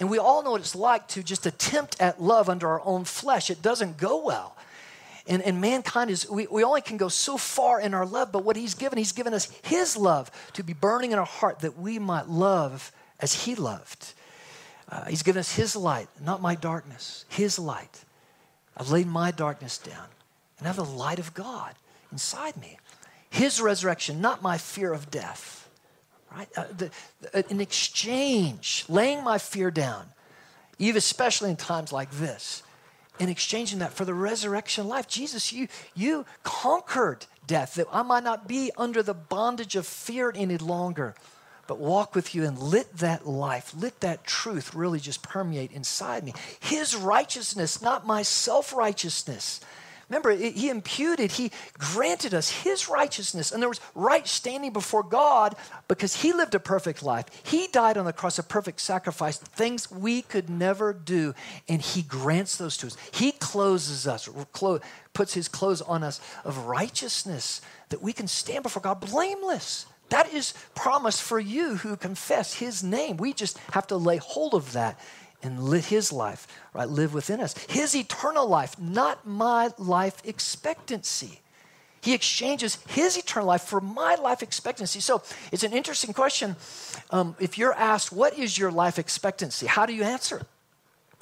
And 0.00 0.10
we 0.10 0.18
all 0.18 0.42
know 0.42 0.52
what 0.52 0.60
it's 0.60 0.74
like 0.74 1.06
to 1.08 1.22
just 1.22 1.46
attempt 1.46 2.00
at 2.00 2.20
love 2.20 2.48
under 2.48 2.68
our 2.68 2.82
own 2.84 3.04
flesh. 3.04 3.50
It 3.50 3.62
doesn't 3.62 3.96
go 3.96 4.24
well. 4.24 4.56
And, 5.26 5.40
and 5.42 5.60
mankind 5.60 6.10
is, 6.10 6.28
we, 6.28 6.46
we 6.48 6.64
only 6.64 6.82
can 6.82 6.96
go 6.96 7.08
so 7.08 7.38
far 7.38 7.80
in 7.80 7.94
our 7.94 8.04
love, 8.04 8.30
but 8.30 8.44
what 8.44 8.56
He's 8.56 8.74
given, 8.74 8.98
He's 8.98 9.12
given 9.12 9.32
us 9.32 9.50
His 9.62 9.96
love 9.96 10.30
to 10.54 10.62
be 10.62 10.72
burning 10.72 11.12
in 11.12 11.18
our 11.18 11.24
heart 11.24 11.60
that 11.60 11.78
we 11.78 11.98
might 11.98 12.28
love 12.28 12.92
as 13.20 13.44
He 13.44 13.54
loved. 13.54 14.12
Uh, 14.88 15.06
he's 15.06 15.22
given 15.22 15.40
us 15.40 15.54
His 15.54 15.74
light, 15.74 16.08
not 16.22 16.42
my 16.42 16.54
darkness, 16.54 17.24
His 17.28 17.58
light. 17.58 18.04
I've 18.76 18.90
laid 18.90 19.06
my 19.06 19.30
darkness 19.30 19.78
down 19.78 20.06
and 20.58 20.66
I 20.66 20.72
have 20.72 20.76
the 20.76 20.84
light 20.84 21.18
of 21.18 21.34
God 21.34 21.74
inside 22.12 22.56
me. 22.56 22.78
His 23.34 23.60
resurrection, 23.60 24.20
not 24.20 24.42
my 24.42 24.58
fear 24.58 24.92
of 24.92 25.10
death. 25.10 25.68
Right? 26.30 26.48
Uh, 26.56 26.66
the, 26.76 26.90
the, 27.20 27.50
in 27.50 27.60
exchange, 27.60 28.84
laying 28.88 29.24
my 29.24 29.38
fear 29.38 29.72
down, 29.72 30.06
even 30.78 30.98
especially 30.98 31.50
in 31.50 31.56
times 31.56 31.92
like 31.92 32.12
this, 32.12 32.62
in 33.18 33.28
exchanging 33.28 33.80
that 33.80 33.92
for 33.92 34.04
the 34.04 34.14
resurrection 34.14 34.86
life. 34.86 35.08
Jesus, 35.08 35.52
you, 35.52 35.66
you 35.96 36.24
conquered 36.44 37.26
death, 37.44 37.74
that 37.74 37.88
I 37.90 38.02
might 38.02 38.22
not 38.22 38.46
be 38.46 38.70
under 38.76 39.02
the 39.02 39.14
bondage 39.14 39.74
of 39.74 39.84
fear 39.84 40.32
any 40.32 40.56
longer, 40.56 41.16
but 41.66 41.80
walk 41.80 42.14
with 42.14 42.36
you 42.36 42.44
and 42.44 42.56
let 42.56 42.98
that 42.98 43.26
life, 43.26 43.72
let 43.76 43.98
that 43.98 44.22
truth 44.22 44.76
really 44.76 45.00
just 45.00 45.24
permeate 45.24 45.72
inside 45.72 46.22
me. 46.22 46.34
His 46.60 46.94
righteousness, 46.94 47.82
not 47.82 48.06
my 48.06 48.22
self 48.22 48.72
righteousness. 48.72 49.60
Remember, 50.08 50.32
he 50.32 50.68
imputed, 50.68 51.32
he 51.32 51.50
granted 51.78 52.34
us 52.34 52.50
his 52.50 52.88
righteousness. 52.88 53.52
And 53.52 53.62
there 53.62 53.68
was 53.68 53.80
right 53.94 54.26
standing 54.26 54.72
before 54.72 55.02
God 55.02 55.56
because 55.88 56.16
he 56.16 56.32
lived 56.32 56.54
a 56.54 56.60
perfect 56.60 57.02
life. 57.02 57.26
He 57.42 57.68
died 57.68 57.96
on 57.96 58.04
the 58.04 58.12
cross, 58.12 58.38
a 58.38 58.42
perfect 58.42 58.80
sacrifice, 58.80 59.38
things 59.38 59.90
we 59.90 60.22
could 60.22 60.50
never 60.50 60.92
do. 60.92 61.34
And 61.68 61.80
he 61.80 62.02
grants 62.02 62.56
those 62.56 62.76
to 62.78 62.88
us. 62.88 62.96
He 63.12 63.32
closes 63.32 64.06
us, 64.06 64.28
puts 65.14 65.34
his 65.34 65.48
clothes 65.48 65.80
on 65.80 66.02
us 66.02 66.20
of 66.44 66.66
righteousness 66.66 67.60
that 67.88 68.02
we 68.02 68.12
can 68.12 68.28
stand 68.28 68.62
before 68.62 68.82
God 68.82 69.00
blameless. 69.00 69.86
That 70.10 70.32
is 70.34 70.52
promised 70.74 71.22
for 71.22 71.40
you 71.40 71.76
who 71.76 71.96
confess 71.96 72.54
his 72.54 72.82
name. 72.84 73.16
We 73.16 73.32
just 73.32 73.58
have 73.72 73.86
to 73.86 73.96
lay 73.96 74.18
hold 74.18 74.54
of 74.54 74.72
that 74.74 75.00
and 75.44 75.62
let 75.62 75.84
his 75.84 76.12
life 76.12 76.48
right 76.72 76.88
live 76.88 77.14
within 77.14 77.40
us. 77.40 77.54
His 77.68 77.94
eternal 77.94 78.48
life 78.48 78.78
not 78.80 79.26
my 79.26 79.70
life 79.78 80.20
expectancy. 80.24 81.40
He 82.00 82.12
exchanges 82.12 82.78
his 82.88 83.16
eternal 83.16 83.48
life 83.48 83.62
for 83.62 83.80
my 83.80 84.16
life 84.16 84.42
expectancy. 84.42 85.00
So 85.00 85.22
it's 85.52 85.62
an 85.62 85.72
interesting 85.72 86.12
question 86.12 86.56
um, 87.10 87.36
if 87.38 87.56
you're 87.58 87.74
asked 87.74 88.12
what 88.12 88.38
is 88.38 88.58
your 88.58 88.70
life 88.70 88.98
expectancy? 88.98 89.66
How 89.66 89.86
do 89.86 89.94
you 89.94 90.02
answer 90.02 90.42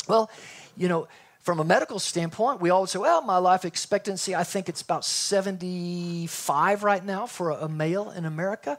well 0.08 0.30
you 0.76 0.88
know 0.88 1.06
from 1.40 1.60
a 1.60 1.64
medical 1.64 1.98
standpoint 1.98 2.60
we 2.60 2.70
always 2.70 2.90
say 2.90 2.98
well 2.98 3.22
my 3.22 3.38
life 3.38 3.64
expectancy 3.64 4.34
i 4.34 4.42
think 4.42 4.68
it's 4.68 4.82
about 4.82 5.04
75 5.04 6.82
right 6.82 7.04
now 7.04 7.26
for 7.26 7.50
a, 7.50 7.64
a 7.64 7.68
male 7.68 8.10
in 8.10 8.24
america. 8.24 8.78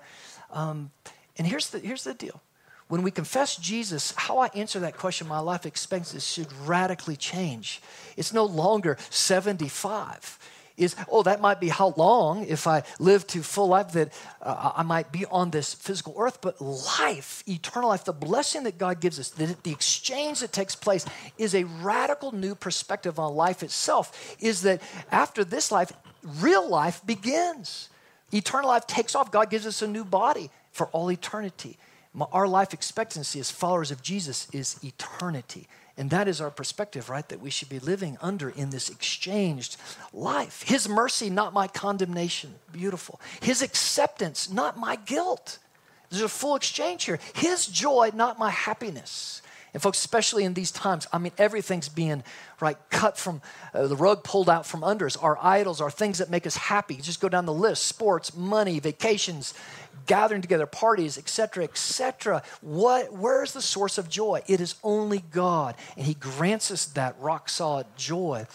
Um, 0.51 0.91
and 1.37 1.47
here's 1.47 1.69
the, 1.71 1.79
here's 1.79 2.03
the 2.03 2.13
deal 2.13 2.41
when 2.87 3.01
we 3.01 3.11
confess 3.11 3.55
Jesus, 3.55 4.13
how 4.15 4.39
I 4.39 4.47
answer 4.53 4.79
that 4.81 4.97
question, 4.97 5.27
my 5.27 5.39
life 5.39 5.65
expenses 5.65 6.27
should 6.27 6.51
radically 6.65 7.15
change. 7.15 7.81
It's 8.17 8.33
no 8.33 8.45
longer 8.45 8.97
75. 9.09 10.39
Is, 10.75 10.95
oh, 11.07 11.21
that 11.23 11.39
might 11.39 11.59
be 11.59 11.69
how 11.69 11.93
long, 11.97 12.45
if 12.47 12.65
I 12.65 12.81
live 12.99 13.27
to 13.27 13.43
full 13.43 13.67
life, 13.67 13.91
that 13.91 14.11
uh, 14.41 14.71
I 14.75 14.81
might 14.81 15.11
be 15.11 15.23
on 15.27 15.51
this 15.51 15.75
physical 15.75 16.15
earth, 16.17 16.41
but 16.41 16.59
life, 16.59 17.43
eternal 17.47 17.89
life, 17.89 18.05
the 18.05 18.13
blessing 18.13 18.63
that 18.63 18.79
God 18.79 18.99
gives 18.99 19.19
us, 19.19 19.29
the, 19.29 19.55
the 19.61 19.71
exchange 19.71 20.39
that 20.39 20.51
takes 20.51 20.75
place 20.75 21.05
is 21.37 21.53
a 21.53 21.65
radical 21.65 22.31
new 22.31 22.55
perspective 22.55 23.19
on 23.19 23.35
life 23.35 23.61
itself. 23.61 24.35
Is 24.39 24.63
that 24.63 24.81
after 25.11 25.43
this 25.43 25.71
life, 25.71 25.93
real 26.23 26.67
life 26.67 27.05
begins. 27.05 27.89
Eternal 28.31 28.69
life 28.69 28.87
takes 28.87 29.13
off. 29.13 29.31
God 29.31 29.51
gives 29.51 29.67
us 29.67 29.83
a 29.83 29.87
new 29.87 30.03
body 30.03 30.49
for 30.71 30.87
all 30.87 31.11
eternity. 31.11 31.77
Our 32.31 32.47
life 32.47 32.73
expectancy 32.73 33.39
as 33.39 33.51
followers 33.51 33.91
of 33.91 34.01
Jesus 34.01 34.47
is 34.51 34.79
eternity. 34.83 35.67
And 35.95 36.09
that 36.09 36.27
is 36.27 36.41
our 36.41 36.49
perspective, 36.49 37.09
right? 37.09 37.27
That 37.29 37.39
we 37.39 37.51
should 37.51 37.69
be 37.69 37.79
living 37.79 38.17
under 38.19 38.49
in 38.49 38.71
this 38.71 38.89
exchanged 38.89 39.77
life. 40.11 40.63
His 40.63 40.89
mercy, 40.89 41.29
not 41.29 41.53
my 41.53 41.67
condemnation. 41.67 42.55
Beautiful. 42.71 43.19
His 43.41 43.61
acceptance, 43.61 44.51
not 44.51 44.77
my 44.77 44.95
guilt. 44.95 45.59
There's 46.09 46.23
a 46.23 46.29
full 46.29 46.55
exchange 46.55 47.05
here. 47.05 47.19
His 47.35 47.67
joy, 47.67 48.11
not 48.13 48.39
my 48.39 48.49
happiness. 48.49 49.42
And 49.73 49.81
folks, 49.81 49.97
especially 49.97 50.43
in 50.43 50.53
these 50.53 50.71
times, 50.71 51.07
I 51.11 51.17
mean, 51.17 51.31
everything's 51.37 51.89
being 51.89 52.23
right 52.59 52.77
cut 52.91 53.17
from 53.17 53.41
uh, 53.73 53.87
the 53.87 53.95
rug 53.95 54.23
pulled 54.23 54.49
out 54.49 54.67
from 54.67 54.83
under 54.83 55.07
us. 55.07 55.17
Our 55.17 55.37
idols, 55.41 55.81
our 55.81 55.89
things 55.89 56.19
that 56.19 56.29
make 56.29 56.45
us 56.45 56.55
happy. 56.55 56.97
Just 56.97 57.19
go 57.19 57.27
down 57.27 57.45
the 57.45 57.53
list: 57.53 57.85
sports, 57.85 58.35
money, 58.35 58.79
vacations, 58.79 59.55
gathering 60.05 60.41
together, 60.41 60.67
parties, 60.67 61.17
etc., 61.17 61.63
etc. 61.63 62.43
What? 62.61 63.11
Where 63.13 63.43
is 63.43 63.53
the 63.53 63.61
source 63.61 63.97
of 63.97 64.09
joy? 64.09 64.43
It 64.47 64.61
is 64.61 64.75
only 64.83 65.23
God, 65.31 65.75
and 65.97 66.05
He 66.05 66.13
grants 66.13 66.69
us 66.69 66.85
that 66.85 67.15
rock 67.19 67.49
solid 67.49 67.87
joy 67.97 68.45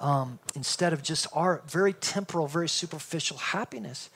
um, 0.00 0.38
instead 0.54 0.92
of 0.92 1.02
just 1.02 1.26
our 1.32 1.62
very 1.66 1.94
temporal, 1.94 2.46
very 2.46 2.68
superficial 2.68 3.38
happiness. 3.38 4.10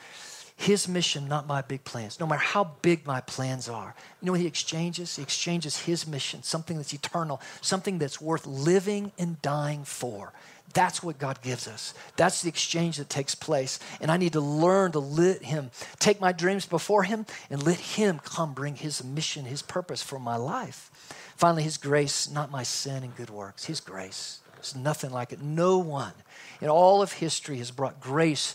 His 0.60 0.86
mission, 0.86 1.26
not 1.26 1.46
my 1.46 1.62
big 1.62 1.84
plans. 1.84 2.20
No 2.20 2.26
matter 2.26 2.42
how 2.42 2.72
big 2.82 3.06
my 3.06 3.22
plans 3.22 3.66
are. 3.66 3.94
You 4.20 4.26
know 4.26 4.32
what 4.32 4.42
he 4.42 4.46
exchanges? 4.46 5.16
He 5.16 5.22
exchanges 5.22 5.78
his 5.78 6.06
mission, 6.06 6.42
something 6.42 6.76
that's 6.76 6.92
eternal, 6.92 7.40
something 7.62 7.96
that's 7.96 8.20
worth 8.20 8.46
living 8.46 9.10
and 9.18 9.40
dying 9.40 9.84
for. 9.84 10.34
That's 10.74 11.02
what 11.02 11.18
God 11.18 11.40
gives 11.40 11.66
us. 11.66 11.94
That's 12.16 12.42
the 12.42 12.50
exchange 12.50 12.98
that 12.98 13.08
takes 13.08 13.34
place. 13.34 13.78
And 14.02 14.10
I 14.10 14.18
need 14.18 14.34
to 14.34 14.42
learn 14.42 14.92
to 14.92 14.98
let 14.98 15.44
Him 15.44 15.70
take 15.98 16.20
my 16.20 16.30
dreams 16.30 16.66
before 16.66 17.04
Him 17.04 17.24
and 17.48 17.62
let 17.62 17.80
Him 17.80 18.20
come 18.22 18.52
bring 18.52 18.76
His 18.76 19.02
mission, 19.02 19.46
His 19.46 19.62
purpose 19.62 20.02
for 20.02 20.18
my 20.18 20.36
life. 20.36 20.90
Finally, 21.36 21.62
His 21.62 21.78
grace, 21.78 22.30
not 22.30 22.50
my 22.50 22.64
sin 22.64 23.02
and 23.02 23.16
good 23.16 23.30
works. 23.30 23.64
His 23.64 23.80
grace. 23.80 24.40
There's 24.56 24.76
nothing 24.76 25.10
like 25.10 25.32
it. 25.32 25.40
No 25.40 25.78
one 25.78 26.12
in 26.60 26.68
all 26.68 27.00
of 27.00 27.14
history 27.14 27.56
has 27.56 27.70
brought 27.70 27.98
grace 27.98 28.54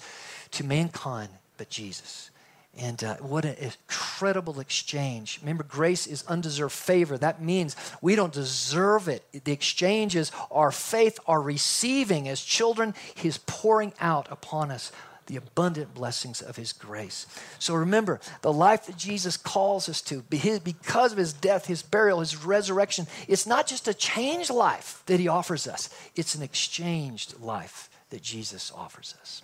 to 0.51 0.63
mankind 0.63 1.29
but 1.57 1.69
Jesus. 1.69 2.31
And 2.77 3.01
uh, 3.03 3.15
what 3.17 3.45
an 3.45 3.55
incredible 3.55 4.59
exchange. 4.59 5.39
Remember, 5.41 5.63
grace 5.63 6.07
is 6.07 6.25
undeserved 6.27 6.73
favor. 6.73 7.17
That 7.17 7.41
means 7.41 7.75
we 8.01 8.15
don't 8.15 8.33
deserve 8.33 9.07
it. 9.07 9.23
The 9.45 9.53
exchange 9.53 10.15
is 10.15 10.31
our 10.51 10.71
faith, 10.71 11.17
our 11.25 11.41
receiving 11.41 12.27
as 12.27 12.41
children, 12.41 12.93
His 13.15 13.37
pouring 13.37 13.93
out 14.01 14.29
upon 14.29 14.71
us 14.71 14.91
the 15.27 15.37
abundant 15.37 15.93
blessings 15.93 16.41
of 16.41 16.57
His 16.57 16.73
grace. 16.73 17.25
So 17.59 17.73
remember, 17.75 18.19
the 18.41 18.53
life 18.53 18.85
that 18.87 18.97
Jesus 18.97 19.37
calls 19.37 19.87
us 19.87 20.01
to, 20.03 20.21
because 20.21 21.13
of 21.13 21.17
His 21.17 21.33
death, 21.33 21.65
His 21.67 21.81
burial, 21.81 22.19
His 22.19 22.43
resurrection, 22.43 23.07
it's 23.27 23.47
not 23.47 23.67
just 23.67 23.87
a 23.87 23.93
changed 23.93 24.49
life 24.49 25.01
that 25.05 25.19
He 25.19 25.29
offers 25.29 25.65
us, 25.65 25.89
it's 26.15 26.35
an 26.35 26.43
exchanged 26.43 27.39
life 27.39 27.89
that 28.09 28.21
Jesus 28.21 28.71
offers 28.75 29.15
us. 29.21 29.41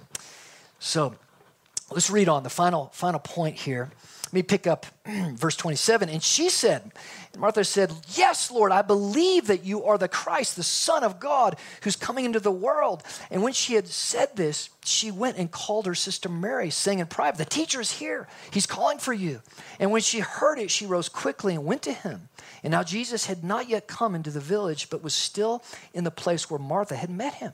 So, 0.80 1.16
Let's 1.92 2.10
read 2.10 2.30
on 2.30 2.44
the 2.44 2.50
final, 2.50 2.90
final 2.94 3.20
point 3.20 3.58
here. 3.58 3.92
Let 4.26 4.34
me 4.34 4.44
pick 4.44 4.66
up 4.66 4.86
verse 5.34 5.58
27. 5.58 6.08
And 6.08 6.24
she 6.24 6.50
said, 6.50 6.90
and 7.34 7.42
Martha 7.42 7.66
said, 7.66 7.92
Yes, 8.14 8.50
Lord, 8.50 8.72
I 8.72 8.82
believe 8.82 9.48
that 9.48 9.66
you 9.66 9.84
are 9.84 9.98
the 9.98 10.08
Christ, 10.08 10.56
the 10.56 10.64
Son 10.64 11.04
of 11.04 11.20
God, 11.20 11.58
who's 11.84 11.98
coming 11.98 12.24
into 12.24 12.40
the 12.40 12.52
world. 12.52 13.04
And 13.30 13.44
when 13.44 13.52
she 13.52 13.74
had 13.74 13.88
said 13.88 14.36
this, 14.36 14.70
she 14.86 15.12
went 15.12 15.38
and 15.38 15.52
called 15.52 15.86
her 15.86 15.96
sister 15.96 16.30
Mary, 16.30 16.70
saying 16.70 17.00
in 17.00 17.08
private, 17.08 17.38
The 17.38 17.46
teacher 17.46 17.82
is 17.82 17.92
here. 17.92 18.28
He's 18.52 18.66
calling 18.66 19.00
for 19.00 19.12
you. 19.14 19.42
And 19.80 19.92
when 19.92 20.02
she 20.02 20.20
heard 20.20 20.60
it, 20.60 20.72
she 20.72 20.86
rose 20.86 21.10
quickly 21.10 21.56
and 21.56 21.66
went 21.66 21.82
to 21.84 21.94
him. 21.94 22.30
And 22.64 22.72
now 22.72 22.84
Jesus 22.84 23.26
had 23.26 23.44
not 23.44 23.68
yet 23.68 23.88
come 23.88 24.16
into 24.16 24.32
the 24.32 24.40
village, 24.40 24.90
but 24.90 25.04
was 25.04 25.14
still 25.14 25.64
in 25.94 26.04
the 26.04 26.12
place 26.12 26.50
where 26.50 26.60
Martha 26.60 26.96
had 26.96 27.10
met 27.10 27.36
him. 27.36 27.54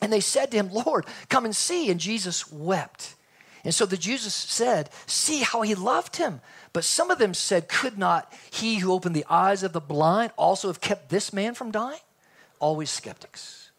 And 0.00 0.12
they 0.12 0.20
said 0.20 0.50
to 0.50 0.56
him, 0.56 0.70
Lord, 0.72 1.06
come 1.28 1.44
and 1.44 1.54
see. 1.54 1.90
And 1.90 1.98
Jesus 1.98 2.50
wept. 2.50 3.14
And 3.64 3.74
so 3.74 3.86
the 3.86 3.96
Jews 3.96 4.22
said, 4.32 4.90
See 5.06 5.40
how 5.40 5.62
he 5.62 5.74
loved 5.74 6.16
him. 6.16 6.40
But 6.72 6.84
some 6.84 7.10
of 7.10 7.18
them 7.18 7.34
said, 7.34 7.68
Could 7.68 7.98
not 7.98 8.32
he 8.50 8.76
who 8.76 8.92
opened 8.92 9.16
the 9.16 9.26
eyes 9.28 9.62
of 9.62 9.72
the 9.72 9.80
blind 9.80 10.32
also 10.36 10.68
have 10.68 10.80
kept 10.80 11.08
this 11.08 11.32
man 11.32 11.54
from 11.54 11.70
dying? 11.70 12.00
Always 12.60 12.90
skeptics. 12.90 13.70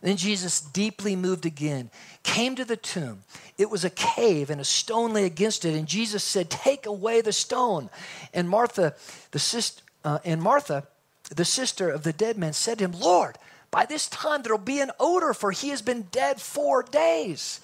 then 0.00 0.16
Jesus, 0.16 0.60
deeply 0.60 1.16
moved 1.16 1.44
again, 1.44 1.90
came 2.22 2.56
to 2.56 2.64
the 2.64 2.76
tomb. 2.76 3.24
It 3.58 3.70
was 3.70 3.84
a 3.84 3.90
cave, 3.90 4.50
and 4.50 4.60
a 4.60 4.64
stone 4.64 5.12
lay 5.12 5.24
against 5.24 5.64
it. 5.64 5.74
And 5.74 5.86
Jesus 5.86 6.24
said, 6.24 6.48
Take 6.48 6.86
away 6.86 7.20
the 7.20 7.32
stone. 7.32 7.90
And 8.32 8.48
Martha, 8.48 8.94
the 9.32 9.72
uh, 10.04 10.18
and 10.24 10.40
Martha, 10.40 10.86
the 11.34 11.44
sister 11.44 11.90
of 11.90 12.02
the 12.02 12.12
dead 12.12 12.38
man, 12.38 12.54
said 12.54 12.78
to 12.78 12.84
him, 12.84 12.92
Lord, 12.92 13.36
by 13.70 13.84
this 13.84 14.08
time 14.08 14.42
there'll 14.42 14.58
be 14.58 14.80
an 14.80 14.90
odor, 14.98 15.34
for 15.34 15.50
he 15.50 15.68
has 15.68 15.82
been 15.82 16.02
dead 16.10 16.40
four 16.40 16.82
days. 16.82 17.60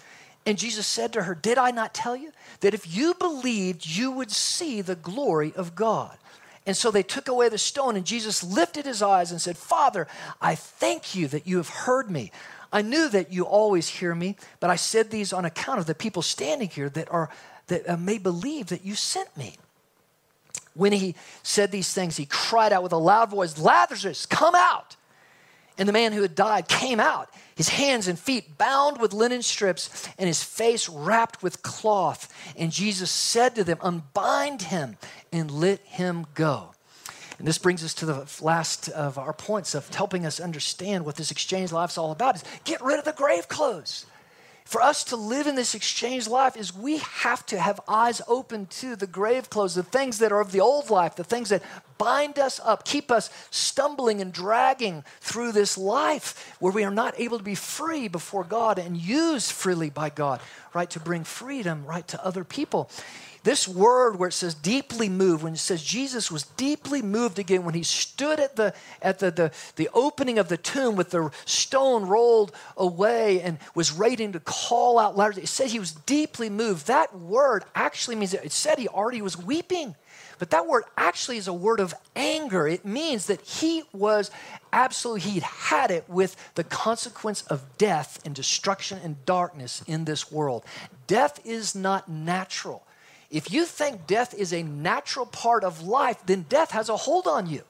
And 0.47 0.59
Jesus 0.59 0.87
said 0.87 1.13
to 1.15 1.23
her, 1.23 1.35
Did 1.35 1.57
I 1.57 1.71
not 1.71 1.95
tell 1.95 2.15
you 2.15 2.33
that 2.61 2.75
if 2.75 2.95
you 2.95 3.15
believed, 3.15 3.87
you 3.87 4.11
would 4.11 4.31
see 4.31 4.83
the 4.83 4.95
glory 4.95 5.53
of 5.57 5.75
God? 5.75 6.17
And 6.67 6.77
so 6.77 6.91
they 6.91 7.03
took 7.03 7.29
away 7.29 7.49
the 7.49 7.59
stone, 7.59 7.97
and 7.97 8.07
Jesus 8.07 8.43
lifted 8.43 8.87
his 8.87 9.03
eyes 9.03 9.31
and 9.31 9.41
said, 9.41 9.57
Father, 9.57 10.07
I 10.41 10.55
thank 10.55 11.15
you 11.15 11.29
that 11.29 11.47
you 11.47 11.59
have 11.59 11.69
heard 11.69 12.11
me. 12.11 12.31
I 12.73 12.83
knew 12.83 13.09
that 13.11 13.33
you 13.33 13.45
always 13.45 13.89
hear 13.89 14.15
me, 14.15 14.37
but 14.61 14.71
I 14.71 14.77
said 14.77 15.11
these 15.11 15.33
on 15.33 15.45
account 15.45 15.79
of 15.79 15.87
the 15.87 15.95
people 15.95 16.23
standing 16.23 16.69
here 16.69 16.89
that, 16.91 17.11
are, 17.13 17.31
that 17.69 17.89
uh, 17.89 17.97
may 17.97 18.19
believe 18.19 18.67
that 18.67 18.85
you 18.85 18.95
sent 18.95 19.35
me. 19.37 19.57
When 20.75 20.93
he 20.93 21.15
said 21.43 21.71
these 21.71 21.93
things, 21.93 22.17
he 22.17 22.27
cried 22.27 22.73
out 22.73 22.83
with 22.83 22.93
a 22.93 22.99
loud 22.99 23.31
voice, 23.31 23.59
Lazarus, 23.59 24.27
come 24.27 24.55
out. 24.57 24.97
And 25.77 25.89
the 25.89 25.93
man 25.93 26.13
who 26.13 26.23
had 26.23 26.35
died 26.35 26.69
came 26.69 27.01
out, 27.01 27.29
his 27.57 27.69
hands 27.69 28.07
and 28.07 28.19
feet 28.19 28.57
bound 28.57 29.01
with 29.01 29.13
linen 29.13 29.43
strips, 29.43 30.09
and 30.19 30.29
his 30.29 30.43
face 30.43 30.89
wrapped 30.89 31.43
with 31.43 31.63
cloth. 31.63 32.33
And 32.57 32.71
Jesus 32.71 33.11
said 33.11 33.57
to 33.57 33.65
them, 33.65 33.79
Unbind 33.81 34.63
him 34.63 34.97
and 35.33 35.51
let 35.51 35.81
him 35.81 36.27
go. 36.35 36.71
And 37.39 37.49
this 37.49 37.59
brings 37.59 37.83
us 37.83 37.95
to 37.95 38.07
the 38.07 38.27
last 38.41 38.89
of 38.91 39.19
our 39.19 39.33
points 39.33 39.75
of 39.75 39.93
helping 39.93 40.25
us 40.25 40.39
understand 40.39 41.05
what 41.05 41.17
this 41.17 41.33
exchange 41.33 41.73
life 41.73 41.91
is 41.91 41.99
all 41.99 42.13
about 42.13 42.37
is 42.37 42.45
get 42.63 42.81
rid 42.81 42.99
of 42.99 43.05
the 43.05 43.13
grave 43.13 43.49
clothes. 43.49 44.07
For 44.65 44.81
us 44.81 45.05
to 45.05 45.17
live 45.17 45.47
in 45.47 45.57
this 45.57 45.75
exchange 45.75 46.27
life 46.27 46.57
is 46.57 46.75
we 46.75 46.97
have 46.97 47.45
to 47.47 47.61
have 47.61 47.81
eyes 47.87 48.23
open 48.27 48.67
to 48.67 48.97
the 48.97 49.07
grave 49.07 49.51
clothes, 49.51 49.75
the 49.75 49.83
things 49.83 50.19
that 50.19 50.33
are 50.33 50.41
of 50.41 50.53
the 50.53 50.61
old 50.61 50.89
life, 50.89 51.17
the 51.17 51.23
things 51.23 51.51
that 51.51 51.63
bind 51.99 52.39
us 52.39 52.61
up, 52.65 52.85
keep 52.85 53.11
us 53.11 53.29
stumbling 53.51 54.21
and 54.23 54.33
dragging 54.33 55.05
through 55.21 55.53
this 55.53 55.77
life 55.77 56.57
where 56.61 56.73
we 56.73 56.83
are 56.83 56.91
not 56.91 57.15
able 57.21 57.39
to 57.39 57.45
be 57.45 57.55
free 57.55 58.09
before 58.09 58.43
God 58.43 58.79
and 58.79 58.97
used 58.97 59.53
freely 59.53 59.91
by 59.91 60.09
God, 60.09 60.41
right, 60.73 60.89
to 60.91 61.01
bring 61.01 61.25
freedom, 61.25 61.85
right, 61.85 62.09
to 62.09 62.25
other 62.25 62.43
people. 62.43 62.91
This 63.45 63.69
word 63.69 64.19
where 64.19 64.31
it 64.31 64.33
says 64.33 64.55
deeply 64.55 65.11
moved, 65.11 65.45
when 65.45 65.53
it 65.53 65.59
says 65.59 65.83
Jesus 65.83 66.31
was 66.31 66.45
deeply 66.57 67.03
moved 67.03 67.39
again 67.39 67.63
when 67.63 67.75
he 67.75 67.83
stood 67.83 68.41
at 68.41 68.57
the 68.57 68.75
at 69.03 69.19
the, 69.19 69.31
the, 69.31 69.53
the 69.77 69.91
opening 69.93 70.39
of 70.39 70.49
the 70.49 70.57
tomb 70.57 70.97
with 70.97 71.11
the 71.11 71.31
stone 71.45 72.07
rolled 72.07 72.53
away 72.77 73.43
and 73.43 73.59
was 73.75 73.97
waiting 73.97 74.33
to 74.33 74.41
call 74.41 74.99
out 74.99 75.15
louder. 75.17 75.41
It 75.41 75.49
said 75.49 75.69
he 75.69 75.79
was 75.79 75.93
deeply 75.93 76.49
moved. 76.49 76.87
That 76.87 77.17
word 77.17 77.65
actually 77.75 78.17
means 78.17 78.33
it 78.33 78.51
said 78.51 78.79
he 78.79 78.89
already 78.89 79.21
was 79.21 79.37
weeping. 79.37 79.95
But 80.39 80.51
that 80.51 80.67
word 80.67 80.85
actually 80.97 81.37
is 81.37 81.47
a 81.47 81.53
word 81.53 81.81
of 81.81 81.95
anger. 82.17 82.67
It 82.67 82.85
means 82.85 83.27
that 83.27 83.43
he 83.43 83.83
was 83.93 84.31
absolutely, 84.73 85.31
he'd 85.31 85.43
had 85.43 85.91
it 85.91 86.09
with 86.09 86.35
the 86.55 86.65
consequence 86.65 87.43
of 87.43 87.63
death 87.79 88.21
and 88.25 88.35
destruction 88.35 88.99
and 89.05 89.25
darkness 89.27 89.83
in 89.87 90.07
this 90.07 90.33
world. 90.33 90.65
Death 91.07 91.41
is 91.45 91.75
not 91.75 92.09
natural. 92.09 92.85
If 93.35 93.53
you 93.53 93.65
think 93.65 94.07
death 94.07 94.33
is 94.33 94.53
a 94.53 94.63
natural 94.63 95.27
part 95.27 95.65
of 95.65 95.83
life, 95.83 96.25
then 96.25 96.43
death 96.49 96.71
has 96.71 96.89
a 96.89 96.97
hold 96.97 97.27
on 97.27 97.51
you. 97.51 97.63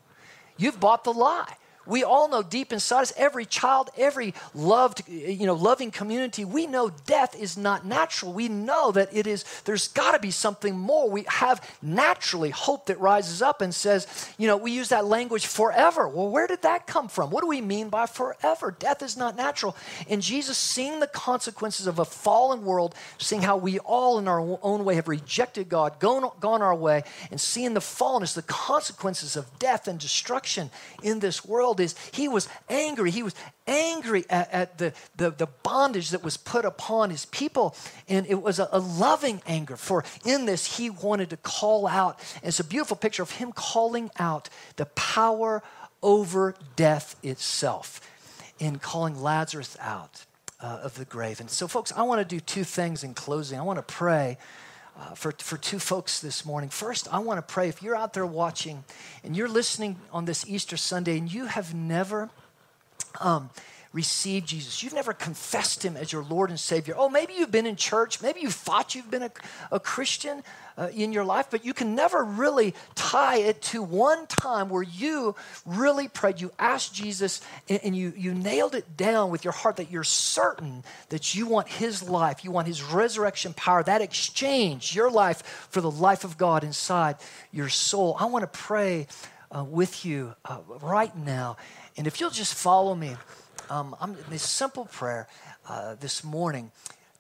You've 0.58 0.78
bought 0.78 1.04
the 1.04 1.12
lie. 1.14 1.56
We 1.86 2.04
all 2.04 2.28
know 2.28 2.42
deep 2.42 2.72
inside 2.72 3.02
us, 3.02 3.12
every 3.16 3.44
child, 3.44 3.90
every 3.96 4.34
loved, 4.54 5.08
you 5.08 5.46
know, 5.46 5.54
loving 5.54 5.90
community, 5.90 6.44
we 6.44 6.66
know 6.66 6.90
death 7.06 7.38
is 7.38 7.56
not 7.56 7.84
natural. 7.84 8.32
We 8.32 8.48
know 8.48 8.92
that 8.92 9.14
it 9.14 9.26
is, 9.26 9.44
there's 9.64 9.88
got 9.88 10.12
to 10.12 10.18
be 10.18 10.30
something 10.30 10.78
more. 10.78 11.10
We 11.10 11.24
have 11.28 11.76
naturally 11.82 12.50
hope 12.50 12.86
that 12.86 12.98
rises 13.00 13.42
up 13.42 13.60
and 13.60 13.74
says, 13.74 14.06
you 14.38 14.46
know, 14.46 14.56
we 14.56 14.72
use 14.72 14.88
that 14.88 15.04
language 15.04 15.46
forever. 15.46 16.08
Well, 16.08 16.28
where 16.28 16.46
did 16.46 16.62
that 16.62 16.86
come 16.86 17.08
from? 17.08 17.30
What 17.30 17.42
do 17.42 17.48
we 17.48 17.60
mean 17.60 17.88
by 17.88 18.06
forever? 18.06 18.74
Death 18.78 19.02
is 19.02 19.16
not 19.16 19.36
natural. 19.36 19.76
And 20.08 20.22
Jesus, 20.22 20.56
seeing 20.56 21.00
the 21.00 21.06
consequences 21.06 21.86
of 21.86 21.98
a 21.98 22.04
fallen 22.04 22.64
world, 22.64 22.94
seeing 23.18 23.42
how 23.42 23.56
we 23.56 23.78
all 23.80 24.18
in 24.18 24.28
our 24.28 24.40
own 24.62 24.84
way 24.84 24.94
have 24.94 25.08
rejected 25.08 25.68
God, 25.68 26.00
gone, 26.00 26.30
gone 26.40 26.62
our 26.62 26.74
way, 26.74 27.02
and 27.30 27.40
seeing 27.40 27.74
the 27.74 27.80
fallenness, 27.80 28.34
the 28.34 28.42
consequences 28.42 29.36
of 29.36 29.58
death 29.58 29.88
and 29.88 29.98
destruction 29.98 30.70
in 31.02 31.18
this 31.18 31.44
world 31.44 31.73
is 31.80 31.94
he 32.12 32.28
was 32.28 32.48
angry. 32.68 33.10
He 33.10 33.22
was 33.22 33.34
angry 33.66 34.24
at, 34.28 34.52
at 34.52 34.78
the, 34.78 34.92
the, 35.16 35.30
the, 35.30 35.46
bondage 35.62 36.10
that 36.10 36.22
was 36.22 36.36
put 36.36 36.64
upon 36.64 37.10
his 37.10 37.26
people. 37.26 37.74
And 38.08 38.26
it 38.26 38.42
was 38.42 38.58
a, 38.58 38.68
a 38.72 38.78
loving 38.78 39.42
anger. 39.46 39.76
For 39.76 40.04
in 40.24 40.46
this, 40.46 40.76
he 40.76 40.90
wanted 40.90 41.30
to 41.30 41.36
call 41.36 41.86
out. 41.86 42.20
And 42.36 42.48
it's 42.48 42.60
a 42.60 42.64
beautiful 42.64 42.96
picture 42.96 43.22
of 43.22 43.32
him 43.32 43.52
calling 43.52 44.10
out 44.18 44.48
the 44.76 44.86
power 44.86 45.62
over 46.02 46.54
death 46.76 47.16
itself 47.22 48.00
in 48.58 48.78
calling 48.78 49.20
Lazarus 49.20 49.76
out 49.80 50.26
uh, 50.60 50.80
of 50.82 50.94
the 50.96 51.04
grave. 51.04 51.40
And 51.40 51.50
so, 51.50 51.66
folks, 51.66 51.92
I 51.92 52.02
want 52.02 52.20
to 52.20 52.24
do 52.24 52.40
two 52.40 52.64
things 52.64 53.04
in 53.04 53.14
closing. 53.14 53.58
I 53.58 53.62
want 53.62 53.78
to 53.78 53.94
pray 53.94 54.38
uh, 54.98 55.14
for, 55.14 55.32
for 55.32 55.56
two 55.56 55.78
folks 55.78 56.20
this 56.20 56.44
morning. 56.44 56.70
First, 56.70 57.12
I 57.12 57.18
want 57.18 57.38
to 57.38 57.52
pray 57.52 57.68
if 57.68 57.82
you're 57.82 57.96
out 57.96 58.12
there 58.12 58.26
watching 58.26 58.84
and 59.22 59.36
you're 59.36 59.48
listening 59.48 59.96
on 60.12 60.24
this 60.24 60.48
Easter 60.48 60.76
Sunday 60.76 61.18
and 61.18 61.32
you 61.32 61.46
have 61.46 61.74
never 61.74 62.30
um, 63.20 63.50
received 63.94 64.48
Jesus, 64.48 64.82
you've 64.82 64.92
never 64.92 65.14
confessed 65.14 65.82
him 65.82 65.96
as 65.96 66.12
your 66.12 66.24
Lord 66.24 66.50
and 66.50 66.60
Savior. 66.60 66.94
Oh, 66.98 67.08
maybe 67.08 67.32
you've 67.32 67.50
been 67.50 67.66
in 67.66 67.76
church, 67.76 68.20
maybe 68.20 68.40
you 68.40 68.50
thought 68.50 68.94
you've 68.94 69.10
been 69.10 69.22
a, 69.22 69.30
a 69.72 69.80
Christian, 69.80 70.42
uh, 70.76 70.88
in 70.92 71.12
your 71.12 71.24
life, 71.24 71.46
but 71.50 71.64
you 71.64 71.72
can 71.72 71.94
never 71.94 72.24
really 72.24 72.74
tie 72.94 73.38
it 73.38 73.62
to 73.62 73.82
one 73.82 74.26
time 74.26 74.68
where 74.68 74.82
you 74.82 75.34
really 75.64 76.08
prayed. 76.08 76.40
You 76.40 76.50
asked 76.58 76.94
Jesus 76.94 77.40
and, 77.68 77.80
and 77.84 77.96
you, 77.96 78.12
you 78.16 78.34
nailed 78.34 78.74
it 78.74 78.96
down 78.96 79.30
with 79.30 79.44
your 79.44 79.52
heart 79.52 79.76
that 79.76 79.90
you're 79.90 80.04
certain 80.04 80.82
that 81.10 81.34
you 81.34 81.46
want 81.46 81.68
His 81.68 82.02
life, 82.02 82.44
you 82.44 82.50
want 82.50 82.66
His 82.66 82.82
resurrection 82.82 83.54
power, 83.54 83.82
that 83.84 84.02
exchange, 84.02 84.94
your 84.94 85.10
life 85.10 85.68
for 85.70 85.80
the 85.80 85.90
life 85.90 86.24
of 86.24 86.36
God 86.36 86.64
inside 86.64 87.16
your 87.52 87.68
soul. 87.68 88.16
I 88.18 88.26
want 88.26 88.42
to 88.42 88.58
pray 88.58 89.06
uh, 89.54 89.62
with 89.62 90.04
you 90.04 90.34
uh, 90.44 90.58
right 90.82 91.16
now. 91.16 91.56
And 91.96 92.08
if 92.08 92.20
you'll 92.20 92.30
just 92.30 92.54
follow 92.54 92.94
me, 92.94 93.16
um, 93.70 93.96
I'm, 94.00 94.16
this 94.28 94.42
simple 94.42 94.86
prayer 94.86 95.28
uh, 95.68 95.94
this 95.94 96.24
morning. 96.24 96.70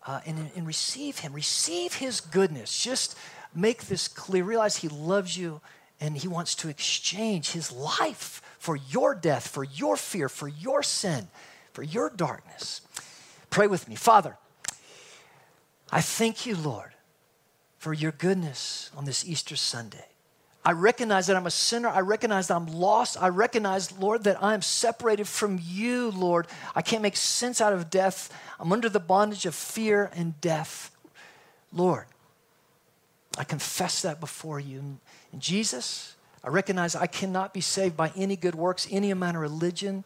Uh, 0.06 0.20
and, 0.26 0.50
and, 0.54 0.66
receive 0.66 1.20
him, 1.20 1.32
receive 1.32 1.94
his 1.94 2.20
goodness. 2.20 2.78
Just 2.84 3.16
make 3.54 3.84
this 3.84 4.08
clear. 4.08 4.44
Realize 4.44 4.76
He 4.76 4.88
loves 4.88 5.36
you 5.36 5.60
and 6.00 6.16
He 6.16 6.28
wants 6.28 6.54
to 6.56 6.68
exchange 6.68 7.52
His 7.52 7.70
life 7.70 8.42
for 8.58 8.76
your 8.76 9.14
death, 9.14 9.48
for 9.48 9.64
your 9.64 9.96
fear, 9.96 10.28
for 10.28 10.48
your 10.48 10.82
sin, 10.82 11.28
for 11.72 11.82
your 11.82 12.10
darkness. 12.10 12.80
Pray 13.50 13.66
with 13.66 13.88
me. 13.88 13.94
Father, 13.94 14.36
I 15.90 16.00
thank 16.00 16.46
you, 16.46 16.56
Lord, 16.56 16.92
for 17.78 17.92
your 17.92 18.12
goodness 18.12 18.90
on 18.96 19.04
this 19.04 19.24
Easter 19.24 19.56
Sunday. 19.56 20.13
I 20.64 20.72
recognize 20.72 21.26
that 21.26 21.36
I'm 21.36 21.46
a 21.46 21.50
sinner. 21.50 21.88
I 21.88 22.00
recognize 22.00 22.48
that 22.48 22.56
I'm 22.56 22.66
lost. 22.66 23.20
I 23.20 23.28
recognize, 23.28 23.92
Lord, 23.98 24.24
that 24.24 24.42
I 24.42 24.54
am 24.54 24.62
separated 24.62 25.28
from 25.28 25.60
you, 25.62 26.10
Lord. 26.10 26.46
I 26.74 26.80
can't 26.80 27.02
make 27.02 27.16
sense 27.16 27.60
out 27.60 27.74
of 27.74 27.90
death. 27.90 28.32
I'm 28.58 28.72
under 28.72 28.88
the 28.88 29.00
bondage 29.00 29.44
of 29.44 29.54
fear 29.54 30.10
and 30.14 30.40
death. 30.40 30.90
Lord, 31.70 32.06
I 33.36 33.44
confess 33.44 34.02
that 34.02 34.20
before 34.20 34.58
you. 34.58 34.98
And 35.32 35.40
Jesus, 35.40 36.16
I 36.42 36.48
recognize 36.48 36.96
I 36.96 37.08
cannot 37.08 37.52
be 37.52 37.60
saved 37.60 37.96
by 37.96 38.12
any 38.16 38.36
good 38.36 38.54
works, 38.54 38.88
any 38.90 39.10
amount 39.10 39.36
of 39.36 39.42
religion. 39.42 40.04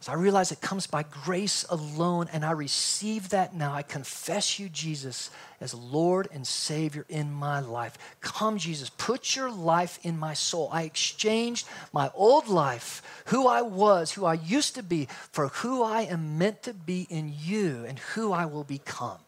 So 0.00 0.12
I 0.12 0.14
realize 0.14 0.52
it 0.52 0.60
comes 0.60 0.86
by 0.86 1.02
grace 1.02 1.66
alone, 1.68 2.28
and 2.32 2.44
I 2.44 2.52
receive 2.52 3.30
that 3.30 3.54
now. 3.54 3.72
I 3.74 3.82
confess 3.82 4.58
you, 4.58 4.68
Jesus, 4.68 5.30
as 5.60 5.74
Lord 5.74 6.28
and 6.32 6.46
Savior 6.46 7.04
in 7.08 7.32
my 7.32 7.58
life. 7.58 7.98
Come, 8.20 8.58
Jesus, 8.58 8.90
put 8.90 9.34
your 9.34 9.50
life 9.50 9.98
in 10.04 10.16
my 10.16 10.34
soul. 10.34 10.68
I 10.72 10.82
exchanged 10.82 11.66
my 11.92 12.12
old 12.14 12.46
life, 12.46 13.02
who 13.26 13.48
I 13.48 13.62
was, 13.62 14.12
who 14.12 14.24
I 14.24 14.34
used 14.34 14.76
to 14.76 14.84
be, 14.84 15.08
for 15.32 15.48
who 15.48 15.82
I 15.82 16.02
am 16.02 16.38
meant 16.38 16.62
to 16.62 16.74
be 16.74 17.08
in 17.10 17.34
you 17.36 17.84
and 17.86 17.98
who 17.98 18.30
I 18.32 18.46
will 18.46 18.64
become. 18.64 19.18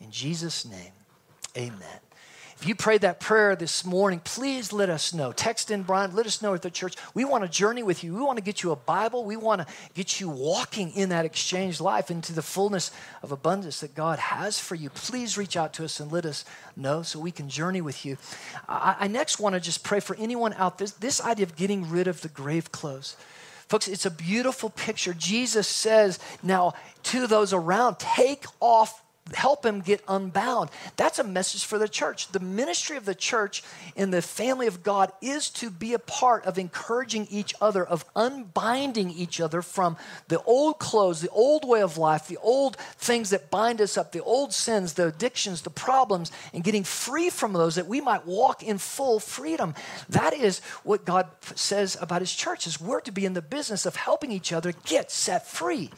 In 0.00 0.12
Jesus' 0.12 0.64
name, 0.64 0.92
amen. 1.56 2.05
If 2.58 2.66
you 2.66 2.74
prayed 2.74 3.02
that 3.02 3.20
prayer 3.20 3.54
this 3.54 3.84
morning, 3.84 4.20
please 4.20 4.72
let 4.72 4.88
us 4.88 5.12
know. 5.12 5.30
Text 5.30 5.70
in 5.70 5.82
Brian, 5.82 6.16
let 6.16 6.24
us 6.24 6.40
know 6.40 6.54
at 6.54 6.62
the 6.62 6.70
church. 6.70 6.94
We 7.12 7.26
want 7.26 7.44
to 7.44 7.50
journey 7.50 7.82
with 7.82 8.02
you. 8.02 8.14
We 8.14 8.22
want 8.22 8.38
to 8.38 8.42
get 8.42 8.62
you 8.62 8.70
a 8.70 8.76
Bible. 8.76 9.26
We 9.26 9.36
want 9.36 9.60
to 9.60 9.66
get 9.92 10.20
you 10.20 10.30
walking 10.30 10.90
in 10.92 11.10
that 11.10 11.26
exchange 11.26 11.82
life 11.82 12.10
into 12.10 12.32
the 12.32 12.40
fullness 12.40 12.90
of 13.22 13.30
abundance 13.30 13.80
that 13.80 13.94
God 13.94 14.18
has 14.18 14.58
for 14.58 14.74
you. 14.74 14.88
Please 14.88 15.36
reach 15.36 15.54
out 15.54 15.74
to 15.74 15.84
us 15.84 16.00
and 16.00 16.10
let 16.10 16.24
us 16.24 16.46
know 16.76 17.02
so 17.02 17.20
we 17.20 17.30
can 17.30 17.50
journey 17.50 17.82
with 17.82 18.06
you. 18.06 18.16
I, 18.66 18.96
I 19.00 19.08
next 19.08 19.38
want 19.38 19.54
to 19.54 19.60
just 19.60 19.84
pray 19.84 20.00
for 20.00 20.16
anyone 20.16 20.54
out 20.54 20.78
there. 20.78 20.86
This, 20.86 20.92
this 20.92 21.20
idea 21.20 21.44
of 21.44 21.56
getting 21.56 21.90
rid 21.90 22.08
of 22.08 22.22
the 22.22 22.28
grave 22.28 22.72
clothes. 22.72 23.16
Folks, 23.68 23.86
it's 23.86 24.06
a 24.06 24.10
beautiful 24.10 24.70
picture. 24.70 25.12
Jesus 25.12 25.66
says 25.66 26.18
now 26.42 26.74
to 27.02 27.26
those 27.26 27.52
around, 27.52 27.98
take 27.98 28.44
off 28.60 29.02
help 29.34 29.66
him 29.66 29.80
get 29.80 30.02
unbound. 30.06 30.70
That's 30.96 31.18
a 31.18 31.24
message 31.24 31.64
for 31.64 31.78
the 31.78 31.88
church. 31.88 32.28
The 32.28 32.40
ministry 32.40 32.96
of 32.96 33.04
the 33.04 33.14
church 33.14 33.62
in 33.96 34.10
the 34.10 34.22
family 34.22 34.66
of 34.66 34.82
God 34.82 35.12
is 35.20 35.50
to 35.50 35.70
be 35.70 35.94
a 35.94 35.98
part 35.98 36.44
of 36.44 36.58
encouraging 36.58 37.26
each 37.30 37.54
other, 37.60 37.84
of 37.84 38.04
unbinding 38.14 39.10
each 39.10 39.40
other 39.40 39.62
from 39.62 39.96
the 40.28 40.40
old 40.42 40.78
clothes, 40.78 41.20
the 41.20 41.28
old 41.30 41.66
way 41.66 41.82
of 41.82 41.98
life, 41.98 42.28
the 42.28 42.38
old 42.38 42.76
things 42.76 43.30
that 43.30 43.50
bind 43.50 43.80
us 43.80 43.96
up, 43.96 44.12
the 44.12 44.22
old 44.22 44.52
sins, 44.52 44.94
the 44.94 45.08
addictions, 45.08 45.62
the 45.62 45.70
problems, 45.70 46.30
and 46.52 46.62
getting 46.62 46.84
free 46.84 47.30
from 47.30 47.52
those 47.52 47.74
that 47.74 47.86
we 47.86 48.00
might 48.00 48.26
walk 48.26 48.62
in 48.62 48.78
full 48.78 49.18
freedom. 49.18 49.74
That 50.08 50.34
is 50.34 50.60
what 50.84 51.04
God 51.04 51.26
says 51.54 51.96
about 52.00 52.22
his 52.22 52.32
church 52.32 52.66
is 52.66 52.80
we're 52.80 53.00
to 53.00 53.12
be 53.12 53.24
in 53.24 53.32
the 53.32 53.42
business 53.42 53.86
of 53.86 53.96
helping 53.96 54.30
each 54.30 54.52
other 54.52 54.72
get 54.84 55.10
set 55.10 55.46
free. 55.46 55.90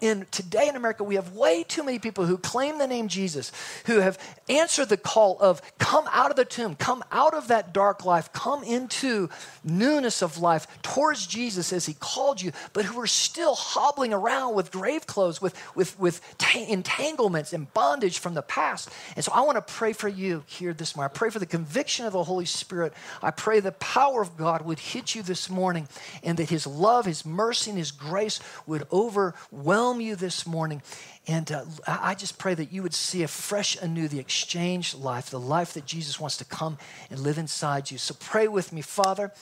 And 0.00 0.30
today 0.30 0.68
in 0.68 0.76
America, 0.76 1.02
we 1.02 1.16
have 1.16 1.32
way 1.32 1.64
too 1.64 1.82
many 1.82 1.98
people 1.98 2.26
who 2.26 2.38
claim 2.38 2.75
the 2.78 2.86
name 2.86 3.08
Jesus, 3.08 3.52
who 3.86 4.00
have 4.00 4.18
answered 4.48 4.88
the 4.88 4.96
call 4.96 5.38
of 5.40 5.60
come 5.78 6.06
out 6.12 6.30
of 6.30 6.36
the 6.36 6.44
tomb, 6.44 6.74
come 6.74 7.04
out 7.10 7.34
of 7.34 7.48
that 7.48 7.72
dark 7.72 8.04
life, 8.04 8.32
come 8.32 8.62
into 8.64 9.28
newness 9.64 10.22
of 10.22 10.38
life 10.38 10.66
towards 10.82 11.26
Jesus 11.26 11.72
as 11.72 11.86
he 11.86 11.94
called 11.94 12.40
you, 12.40 12.52
but 12.72 12.84
who 12.84 13.00
are 13.00 13.06
still 13.06 13.54
hobbling 13.54 14.12
around 14.12 14.54
with 14.54 14.70
grave 14.70 15.06
clothes, 15.06 15.40
with, 15.40 15.54
with, 15.74 15.98
with 15.98 16.20
entanglements 16.54 17.52
and 17.52 17.72
bondage 17.74 18.18
from 18.18 18.34
the 18.34 18.42
past. 18.42 18.88
And 19.14 19.24
so 19.24 19.32
I 19.32 19.40
want 19.42 19.56
to 19.56 19.74
pray 19.74 19.92
for 19.92 20.08
you 20.08 20.44
here 20.46 20.72
this 20.72 20.96
morning. 20.96 21.10
I 21.14 21.16
pray 21.16 21.30
for 21.30 21.38
the 21.38 21.46
conviction 21.46 22.06
of 22.06 22.12
the 22.12 22.24
Holy 22.24 22.44
Spirit. 22.44 22.92
I 23.22 23.30
pray 23.30 23.60
the 23.60 23.72
power 23.72 24.22
of 24.22 24.36
God 24.36 24.62
would 24.62 24.78
hit 24.78 25.14
you 25.14 25.22
this 25.22 25.50
morning 25.50 25.88
and 26.22 26.38
that 26.38 26.50
his 26.50 26.66
love, 26.66 27.06
his 27.06 27.24
mercy, 27.24 27.70
and 27.70 27.78
his 27.78 27.92
grace 27.92 28.40
would 28.66 28.86
overwhelm 28.92 30.00
you 30.00 30.16
this 30.16 30.46
morning. 30.46 30.82
And 31.28 31.50
uh, 31.50 31.64
I 31.86 32.14
just 32.14 32.38
pray 32.38 32.54
that 32.54 32.72
you 32.72 32.82
would 32.82 32.94
see 32.94 33.24
afresh 33.24 33.76
anew 33.80 34.06
the 34.06 34.20
exchange 34.20 34.94
life, 34.94 35.30
the 35.30 35.40
life 35.40 35.74
that 35.74 35.84
Jesus 35.84 36.20
wants 36.20 36.36
to 36.36 36.44
come 36.44 36.78
and 37.10 37.18
live 37.18 37.36
inside 37.36 37.90
you. 37.90 37.98
So 37.98 38.14
pray 38.18 38.46
with 38.46 38.72
me, 38.72 38.80
Father. 38.80 39.32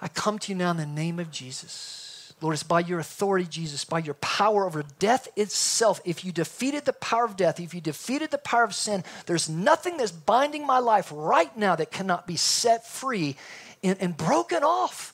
I 0.00 0.08
come 0.08 0.38
to 0.38 0.52
you 0.52 0.56
now 0.56 0.70
in 0.70 0.78
the 0.78 0.86
name 0.86 1.18
of 1.18 1.30
Jesus. 1.30 2.32
Lord, 2.40 2.54
it's 2.54 2.62
by 2.62 2.80
your 2.80 2.98
authority, 2.98 3.44
Jesus, 3.44 3.84
by 3.84 3.98
your 3.98 4.14
power 4.14 4.64
over 4.64 4.82
death 4.98 5.28
itself. 5.36 6.00
If 6.06 6.24
you 6.24 6.32
defeated 6.32 6.86
the 6.86 6.94
power 6.94 7.26
of 7.26 7.36
death, 7.36 7.60
if 7.60 7.74
you 7.74 7.82
defeated 7.82 8.30
the 8.30 8.38
power 8.38 8.64
of 8.64 8.74
sin, 8.74 9.04
there's 9.26 9.50
nothing 9.50 9.98
that's 9.98 10.12
binding 10.12 10.66
my 10.66 10.78
life 10.78 11.12
right 11.14 11.54
now 11.56 11.76
that 11.76 11.90
cannot 11.90 12.26
be 12.26 12.36
set 12.36 12.86
free 12.86 13.36
and, 13.82 14.00
and 14.00 14.16
broken 14.16 14.64
off. 14.64 15.12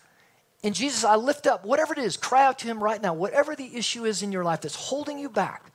And 0.67 0.75
Jesus, 0.75 1.05
I 1.05 1.14
lift 1.14 1.47
up 1.47 1.64
whatever 1.64 1.93
it 1.93 2.01
is, 2.01 2.17
cry 2.17 2.45
out 2.45 2.59
to 2.59 2.67
him 2.67 2.83
right 2.83 3.01
now. 3.01 3.14
Whatever 3.14 3.55
the 3.55 3.77
issue 3.77 4.05
is 4.05 4.21
in 4.21 4.33
your 4.33 4.43
life 4.43 4.62
that's 4.62 4.75
holding 4.75 5.17
you 5.17 5.29
back, 5.29 5.71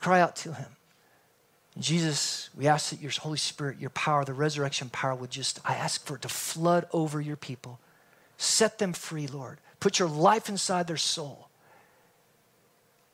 cry 0.00 0.20
out 0.20 0.34
to 0.36 0.52
him. 0.52 0.66
And 1.76 1.84
Jesus, 1.84 2.50
we 2.56 2.66
ask 2.66 2.90
that 2.90 3.00
your 3.00 3.12
Holy 3.12 3.38
Spirit, 3.38 3.78
your 3.78 3.90
power, 3.90 4.24
the 4.24 4.32
resurrection 4.32 4.88
power 4.88 5.14
would 5.14 5.30
just, 5.30 5.60
I 5.64 5.76
ask 5.76 6.04
for 6.04 6.16
it 6.16 6.22
to 6.22 6.28
flood 6.28 6.88
over 6.92 7.20
your 7.20 7.36
people. 7.36 7.78
Set 8.38 8.78
them 8.78 8.92
free, 8.92 9.28
Lord. 9.28 9.58
Put 9.78 10.00
your 10.00 10.08
life 10.08 10.48
inside 10.48 10.88
their 10.88 10.96
soul. 10.96 11.48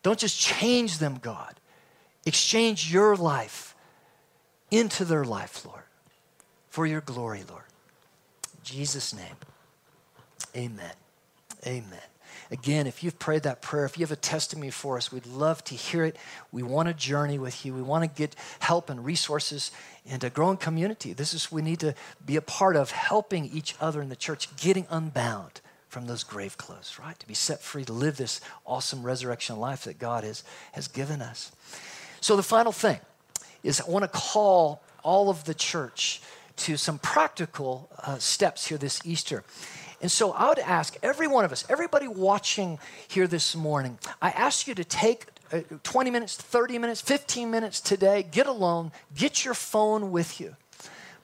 Don't 0.02 0.18
just 0.18 0.40
change 0.40 0.96
them, 0.96 1.18
God. 1.20 1.54
Exchange 2.24 2.90
your 2.90 3.14
life 3.14 3.76
into 4.70 5.04
their 5.04 5.26
life, 5.26 5.66
Lord, 5.66 5.84
for 6.70 6.86
your 6.86 7.02
glory, 7.02 7.44
Lord. 7.46 7.64
In 8.54 8.60
Jesus' 8.64 9.14
name. 9.14 9.36
Amen. 10.56 10.92
Amen. 11.66 12.00
Again, 12.50 12.86
if 12.86 13.02
you've 13.02 13.18
prayed 13.18 13.42
that 13.42 13.60
prayer, 13.60 13.84
if 13.84 13.98
you 13.98 14.04
have 14.04 14.12
a 14.12 14.16
testimony 14.16 14.70
for 14.70 14.96
us, 14.96 15.10
we'd 15.10 15.26
love 15.26 15.64
to 15.64 15.74
hear 15.74 16.04
it. 16.04 16.16
We 16.52 16.62
want 16.62 16.88
to 16.88 16.94
journey 16.94 17.38
with 17.38 17.64
you. 17.66 17.74
We 17.74 17.82
want 17.82 18.04
to 18.04 18.08
get 18.08 18.36
help 18.60 18.88
and 18.88 19.04
resources 19.04 19.72
and 20.08 20.22
a 20.22 20.30
growing 20.30 20.56
community. 20.56 21.12
This 21.12 21.34
is 21.34 21.50
we 21.50 21.62
need 21.62 21.80
to 21.80 21.94
be 22.24 22.36
a 22.36 22.42
part 22.42 22.76
of 22.76 22.92
helping 22.92 23.46
each 23.46 23.74
other 23.80 24.00
in 24.00 24.08
the 24.08 24.16
church, 24.16 24.54
getting 24.56 24.86
unbound 24.90 25.60
from 25.88 26.06
those 26.06 26.24
grave 26.24 26.56
clothes, 26.58 26.98
right? 27.02 27.18
To 27.18 27.26
be 27.26 27.34
set 27.34 27.62
free 27.62 27.84
to 27.84 27.92
live 27.92 28.16
this 28.16 28.40
awesome 28.64 29.02
resurrection 29.02 29.58
life 29.58 29.84
that 29.84 29.98
God 29.98 30.24
has, 30.24 30.44
has 30.72 30.88
given 30.88 31.22
us. 31.22 31.52
So 32.20 32.36
the 32.36 32.42
final 32.42 32.72
thing 32.72 33.00
is 33.62 33.80
I 33.80 33.88
want 33.88 34.04
to 34.04 34.08
call 34.08 34.82
all 35.02 35.30
of 35.30 35.44
the 35.44 35.54
church 35.54 36.20
to 36.56 36.76
some 36.76 36.98
practical 36.98 37.88
uh, 37.98 38.18
steps 38.18 38.66
here 38.66 38.78
this 38.78 39.00
Easter. 39.04 39.44
And 40.00 40.10
so 40.10 40.32
I 40.32 40.48
would 40.48 40.58
ask 40.58 40.96
every 41.02 41.26
one 41.26 41.44
of 41.44 41.52
us, 41.52 41.64
everybody 41.68 42.06
watching 42.06 42.78
here 43.08 43.26
this 43.26 43.56
morning, 43.56 43.98
I 44.20 44.30
ask 44.30 44.66
you 44.66 44.74
to 44.74 44.84
take 44.84 45.26
uh, 45.52 45.60
20 45.82 46.10
minutes, 46.10 46.36
30 46.36 46.78
minutes, 46.78 47.00
15 47.00 47.50
minutes 47.50 47.80
today, 47.80 48.22
get 48.22 48.46
alone, 48.46 48.92
get 49.14 49.44
your 49.44 49.54
phone 49.54 50.10
with 50.10 50.40
you, 50.40 50.56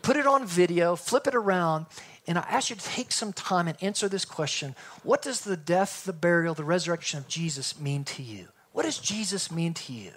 put 0.01 0.17
it 0.17 0.27
on 0.27 0.47
video, 0.47 0.97
flip 0.97 1.27
it 1.27 1.35
around, 1.35 1.87
and 2.27 2.39
I 2.39 2.43
ask 2.43 2.71
you 2.71 2.77
to 2.77 2.85
take 2.85 3.11
some 3.11 3.33
time 3.33 3.69
and 3.69 3.77
answer 3.83 4.09
this 4.09 4.25
question 4.25 4.75
What 5.03 5.23
does 5.23 5.41
the 5.41 5.57
death, 5.57 6.05
the 6.05 6.13
burial, 6.13 6.55
the 6.55 6.65
resurrection 6.65 7.19
of 7.19 7.29
Jesus 7.29 7.79
mean 7.79 8.05
to 8.05 8.23
you? 8.23 8.49
What 8.73 8.85
does 8.85 8.99
Jesus 8.99 9.51
mean 9.51 9.75
to 9.75 9.93
you? 9.93 10.13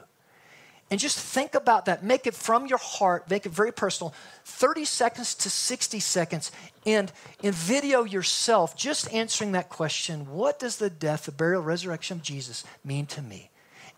And 0.91 0.99
just 0.99 1.17
think 1.17 1.55
about 1.55 1.85
that. 1.85 2.03
Make 2.03 2.27
it 2.27 2.35
from 2.35 2.67
your 2.67 2.77
heart, 2.77 3.29
make 3.29 3.45
it 3.45 3.51
very 3.51 3.73
personal. 3.73 4.13
30 4.43 4.85
seconds 4.85 5.33
to 5.35 5.49
60 5.49 5.99
seconds. 5.99 6.51
And 6.85 7.11
in 7.41 7.53
video 7.53 8.03
yourself, 8.03 8.77
just 8.77 9.11
answering 9.11 9.53
that 9.53 9.69
question 9.69 10.31
what 10.31 10.59
does 10.59 10.77
the 10.77 10.91
death, 10.91 11.25
the 11.25 11.31
burial, 11.31 11.63
resurrection 11.63 12.17
of 12.17 12.23
Jesus 12.23 12.63
mean 12.83 13.07
to 13.07 13.21
me? 13.21 13.49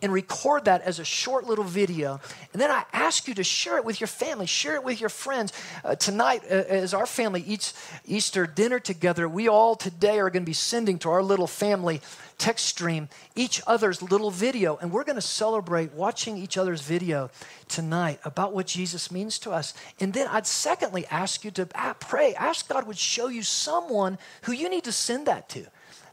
And 0.01 0.13
record 0.13 0.65
that 0.65 0.81
as 0.81 0.99
a 0.99 1.05
short 1.05 1.45
little 1.45 1.63
video. 1.63 2.19
And 2.53 2.61
then 2.61 2.69
I 2.69 2.85
ask 2.93 3.27
you 3.27 3.33
to 3.35 3.43
share 3.43 3.77
it 3.77 3.85
with 3.85 3.99
your 3.99 4.07
family, 4.07 4.45
share 4.45 4.75
it 4.75 4.83
with 4.83 4.99
your 4.99 5.09
friends. 5.09 5.53
Uh, 5.83 5.95
tonight, 5.95 6.43
uh, 6.43 6.53
as 6.53 6.93
our 6.93 7.05
family 7.05 7.41
eats 7.41 7.73
Easter 8.05 8.45
dinner 8.45 8.79
together, 8.79 9.27
we 9.27 9.47
all 9.47 9.75
today 9.75 10.19
are 10.19 10.29
going 10.29 10.43
to 10.43 10.49
be 10.49 10.53
sending 10.53 10.99
to 10.99 11.09
our 11.09 11.23
little 11.23 11.47
family 11.47 12.01
text 12.37 12.67
stream 12.67 13.09
each 13.35 13.61
other's 13.65 14.01
little 14.01 14.29
video. 14.29 14.77
And 14.77 14.91
we're 14.91 15.03
going 15.03 15.15
to 15.15 15.21
celebrate 15.21 15.93
watching 15.93 16.37
each 16.37 16.57
other's 16.57 16.81
video 16.81 17.31
tonight 17.67 18.19
about 18.23 18.53
what 18.53 18.67
Jesus 18.67 19.11
means 19.11 19.39
to 19.39 19.51
us. 19.51 19.73
And 19.99 20.13
then 20.13 20.27
I'd 20.27 20.45
secondly 20.45 21.05
ask 21.07 21.43
you 21.43 21.51
to 21.51 21.67
ah, 21.73 21.95
pray, 21.99 22.35
ask 22.35 22.67
God 22.67 22.85
would 22.85 22.97
show 22.97 23.27
you 23.27 23.41
someone 23.41 24.17
who 24.43 24.51
you 24.51 24.69
need 24.69 24.83
to 24.83 24.91
send 24.91 25.25
that 25.27 25.49
to. 25.49 25.65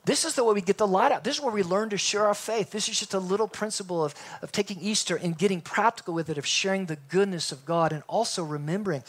This 0.04 0.24
is 0.24 0.34
the 0.34 0.44
way 0.44 0.54
we 0.54 0.60
get 0.60 0.78
the 0.78 0.86
light 0.86 1.12
out. 1.12 1.24
This 1.24 1.36
is 1.36 1.42
where 1.42 1.52
we 1.52 1.62
learn 1.62 1.90
to 1.90 1.98
share 1.98 2.26
our 2.26 2.34
faith. 2.34 2.70
This 2.70 2.88
is 2.88 2.98
just 2.98 3.14
a 3.14 3.18
little 3.18 3.48
principle 3.48 4.04
of, 4.04 4.14
of 4.42 4.52
taking 4.52 4.78
Easter 4.80 5.16
and 5.16 5.36
getting 5.36 5.60
practical 5.60 6.12
with 6.12 6.28
it, 6.28 6.36
of 6.36 6.46
sharing 6.46 6.86
the 6.86 6.96
goodness 7.08 7.52
of 7.52 7.64
God 7.64 7.92
and 7.92 8.02
also 8.06 8.44
remembering. 8.44 9.02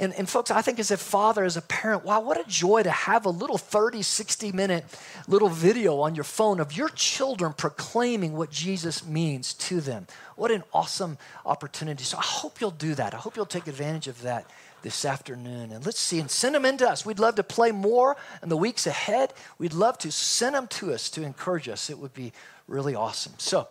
And, 0.00 0.14
and 0.14 0.28
folks, 0.28 0.50
I 0.50 0.62
think 0.62 0.78
as 0.78 0.92
a 0.92 0.96
father, 0.96 1.44
as 1.44 1.56
a 1.56 1.62
parent, 1.62 2.04
wow, 2.04 2.20
what 2.20 2.38
a 2.38 2.48
joy 2.48 2.84
to 2.84 2.90
have 2.90 3.26
a 3.26 3.30
little 3.30 3.58
30, 3.58 4.02
60 4.02 4.52
minute 4.52 4.84
little 5.26 5.48
video 5.48 6.00
on 6.00 6.14
your 6.14 6.24
phone 6.24 6.60
of 6.60 6.76
your 6.76 6.88
children 6.90 7.52
proclaiming 7.52 8.34
what 8.34 8.50
Jesus 8.50 9.04
means 9.04 9.54
to 9.54 9.80
them. 9.80 10.06
What 10.36 10.52
an 10.52 10.62
awesome 10.72 11.18
opportunity. 11.44 12.04
So 12.04 12.16
I 12.16 12.22
hope 12.22 12.60
you'll 12.60 12.70
do 12.70 12.94
that. 12.94 13.12
I 13.12 13.16
hope 13.16 13.34
you'll 13.34 13.46
take 13.46 13.66
advantage 13.66 14.06
of 14.06 14.22
that 14.22 14.48
this 14.82 15.04
afternoon. 15.04 15.72
And 15.72 15.84
let's 15.84 16.00
see, 16.00 16.18
and 16.18 16.30
send 16.30 16.54
them 16.54 16.64
in 16.64 16.76
to 16.78 16.88
us. 16.88 17.04
We'd 17.04 17.18
love 17.18 17.34
to 17.36 17.42
play 17.42 17.72
more 17.72 18.16
in 18.42 18.48
the 18.48 18.56
weeks 18.56 18.86
ahead. 18.86 19.32
We'd 19.58 19.74
love 19.74 19.98
to 19.98 20.12
send 20.12 20.54
them 20.54 20.66
to 20.68 20.92
us 20.92 21.10
to 21.10 21.22
encourage 21.22 21.68
us. 21.68 21.90
It 21.90 21.98
would 21.98 22.14
be 22.14 22.32
really 22.66 22.94
awesome. 22.94 23.32
So, 23.38 23.68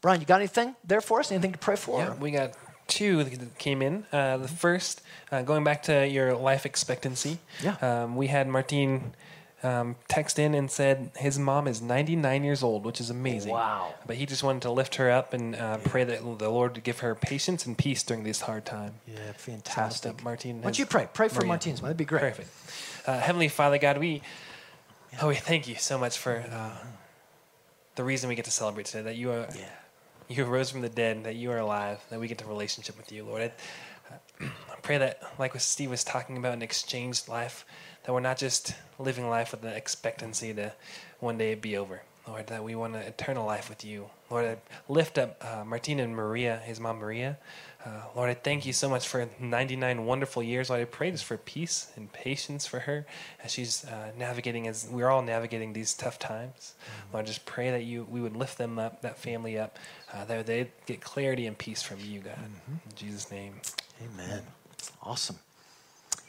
Brian, 0.00 0.20
you 0.20 0.26
got 0.26 0.40
anything 0.40 0.74
there 0.84 1.00
for 1.00 1.20
us? 1.20 1.30
Anything 1.30 1.52
to 1.52 1.58
pray 1.58 1.76
for? 1.76 2.00
Yeah, 2.00 2.14
we 2.14 2.30
got 2.30 2.52
two 2.86 3.22
that 3.22 3.58
came 3.58 3.82
in. 3.82 4.04
Uh, 4.12 4.38
the 4.38 4.48
first, 4.48 5.02
uh, 5.30 5.42
going 5.42 5.64
back 5.64 5.84
to 5.84 6.06
your 6.06 6.34
life 6.34 6.66
expectancy, 6.66 7.38
yeah. 7.62 7.76
Um, 7.80 8.16
we 8.16 8.26
had 8.26 8.48
Martine 8.48 9.12
um, 9.62 9.96
text 10.08 10.38
in 10.38 10.54
and 10.54 10.70
said 10.70 11.10
his 11.16 11.38
mom 11.38 11.68
is 11.68 11.82
99 11.82 12.44
years 12.44 12.62
old, 12.62 12.84
which 12.84 13.00
is 13.00 13.10
amazing. 13.10 13.52
Wow. 13.52 13.94
But 14.06 14.16
he 14.16 14.26
just 14.26 14.42
wanted 14.42 14.62
to 14.62 14.70
lift 14.70 14.96
her 14.96 15.10
up 15.10 15.32
and 15.32 15.54
uh, 15.54 15.78
pray 15.78 16.04
that 16.04 16.20
the 16.38 16.48
Lord 16.48 16.74
would 16.74 16.84
give 16.84 17.00
her 17.00 17.14
patience 17.14 17.66
and 17.66 17.76
peace 17.76 18.02
during 18.02 18.24
this 18.24 18.42
hard 18.42 18.64
time. 18.64 18.94
Yeah, 19.06 19.32
fantastic. 19.36 20.18
So, 20.18 20.24
Martine. 20.24 20.56
Why 20.56 20.62
don't 20.62 20.78
you 20.78 20.86
pray? 20.86 21.08
Pray 21.12 21.28
for 21.28 21.40
Maria. 21.40 21.48
Martine's 21.48 21.80
That'd 21.80 21.96
be 21.96 22.04
great. 22.04 22.20
Perfect. 22.20 22.50
Uh, 23.06 23.18
Heavenly 23.18 23.48
Father, 23.48 23.78
God, 23.78 23.98
we, 23.98 24.22
oh, 25.20 25.28
we 25.28 25.34
thank 25.34 25.68
you 25.68 25.74
so 25.76 25.98
much 25.98 26.18
for 26.18 26.44
uh, 26.50 26.86
the 27.96 28.04
reason 28.04 28.28
we 28.28 28.34
get 28.34 28.46
to 28.46 28.50
celebrate 28.50 28.86
today, 28.86 29.02
that 29.02 29.16
you 29.16 29.30
are. 29.30 29.46
Yeah 29.56 29.68
you 30.30 30.44
rose 30.44 30.70
from 30.70 30.80
the 30.80 30.88
dead, 30.88 31.24
that 31.24 31.34
you 31.34 31.50
are 31.50 31.58
alive, 31.58 31.98
that 32.08 32.20
we 32.20 32.28
get 32.28 32.38
to 32.38 32.46
relationship 32.46 32.96
with 32.96 33.10
you, 33.10 33.24
Lord. 33.24 33.50
I, 34.40 34.44
I 34.44 34.76
pray 34.80 34.96
that, 34.98 35.20
like 35.38 35.54
what 35.54 35.62
Steve 35.62 35.90
was 35.90 36.04
talking 36.04 36.36
about, 36.36 36.54
an 36.54 36.62
exchanged 36.62 37.28
life, 37.28 37.66
that 38.04 38.12
we're 38.12 38.20
not 38.20 38.38
just 38.38 38.74
living 38.98 39.28
life 39.28 39.52
with 39.52 39.62
the 39.62 39.74
expectancy 39.74 40.52
to 40.54 40.72
one 41.18 41.38
day 41.38 41.52
it 41.52 41.62
be 41.62 41.76
over. 41.76 42.02
Lord, 42.26 42.46
that 42.48 42.62
we 42.62 42.74
want 42.74 42.94
an 42.94 43.02
eternal 43.02 43.46
life 43.46 43.68
with 43.68 43.84
you. 43.84 44.08
Lord, 44.30 44.44
I 44.44 44.56
lift 44.88 45.18
up 45.18 45.42
uh, 45.44 45.64
Martina 45.64 46.04
and 46.04 46.14
Maria, 46.14 46.58
his 46.64 46.78
mom 46.78 46.98
Maria. 46.98 47.38
Uh, 47.84 48.02
Lord, 48.14 48.28
I 48.28 48.34
thank 48.34 48.66
you 48.66 48.72
so 48.72 48.88
much 48.88 49.08
for 49.08 49.28
99 49.40 50.04
wonderful 50.04 50.42
years. 50.42 50.68
Lord, 50.68 50.82
I 50.82 50.84
pray 50.84 51.10
just 51.10 51.24
for 51.24 51.38
peace 51.38 51.90
and 51.96 52.12
patience 52.12 52.66
for 52.66 52.80
her 52.80 53.06
as 53.42 53.50
she's 53.50 53.84
uh, 53.86 54.12
navigating, 54.18 54.68
as 54.68 54.86
we're 54.90 55.08
all 55.08 55.22
navigating 55.22 55.72
these 55.72 55.94
tough 55.94 56.18
times. 56.18 56.74
Mm-hmm. 56.84 57.14
Lord, 57.14 57.26
just 57.26 57.46
pray 57.46 57.70
that 57.70 57.84
you 57.84 58.06
we 58.08 58.20
would 58.20 58.36
lift 58.36 58.58
them 58.58 58.78
up, 58.78 59.00
that 59.02 59.18
family 59.18 59.58
up, 59.58 59.78
uh, 60.12 60.24
that 60.26 60.46
they 60.46 60.70
get 60.86 61.00
clarity 61.00 61.46
and 61.46 61.56
peace 61.56 61.82
from 61.82 61.98
you, 62.00 62.20
God. 62.20 62.34
Mm-hmm. 62.34 62.72
In 62.90 62.96
Jesus' 62.96 63.30
name. 63.30 63.54
Amen. 64.02 64.42
Awesome. 65.02 65.38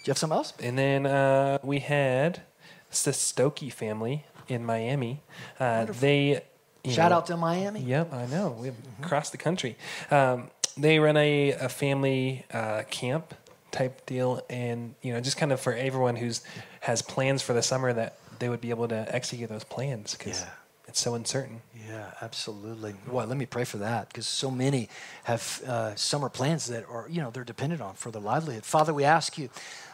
Do 0.03 0.09
you 0.09 0.11
have 0.11 0.17
something 0.17 0.37
else? 0.37 0.53
And 0.59 0.77
then 0.77 1.05
uh, 1.05 1.59
we 1.61 1.79
had 1.79 2.41
the 2.89 3.11
Stokey 3.11 3.71
family 3.71 4.25
in 4.47 4.65
Miami. 4.65 5.21
Uh, 5.59 5.85
they 5.85 6.41
shout 6.85 7.11
know, 7.11 7.17
out 7.17 7.27
to 7.27 7.37
Miami. 7.37 7.81
Yep, 7.81 8.11
I 8.11 8.25
know. 8.25 8.57
We 8.59 8.69
mm-hmm. 8.69 9.03
across 9.03 9.29
the 9.29 9.37
country. 9.37 9.77
Um, 10.09 10.49
they 10.75 10.99
run 10.99 11.17
a, 11.17 11.51
a 11.51 11.69
family 11.69 12.45
uh, 12.51 12.83
camp 12.89 13.35
type 13.71 14.05
deal, 14.07 14.41
and 14.49 14.95
you 15.03 15.13
know, 15.13 15.21
just 15.21 15.37
kind 15.37 15.51
of 15.51 15.59
for 15.59 15.73
everyone 15.73 16.15
who's 16.15 16.41
has 16.81 17.03
plans 17.03 17.43
for 17.43 17.53
the 17.53 17.61
summer 17.61 17.93
that 17.93 18.17
they 18.39 18.49
would 18.49 18.61
be 18.61 18.71
able 18.71 18.87
to 18.87 19.15
execute 19.15 19.49
those 19.49 19.63
plans 19.63 20.15
because 20.15 20.41
yeah. 20.41 20.49
It's 20.91 21.01
so 21.01 21.15
uncertain. 21.15 21.61
Yeah, 21.87 22.11
absolutely. 22.21 22.95
Well, 23.07 23.25
let 23.25 23.37
me 23.37 23.45
pray 23.45 23.63
for 23.63 23.77
that 23.77 24.09
because 24.09 24.27
so 24.27 24.51
many 24.51 24.89
have 25.23 25.61
uh, 25.65 25.95
summer 25.95 26.29
plans 26.29 26.67
that 26.67 26.85
are 26.87 27.07
you 27.09 27.21
know 27.21 27.31
they're 27.31 27.43
dependent 27.43 27.81
on 27.81 27.95
for 27.95 28.11
their 28.11 28.21
livelihood. 28.21 28.65
Father, 28.65 28.93
we 28.93 29.03
ask 29.03 29.37
you 29.37 29.49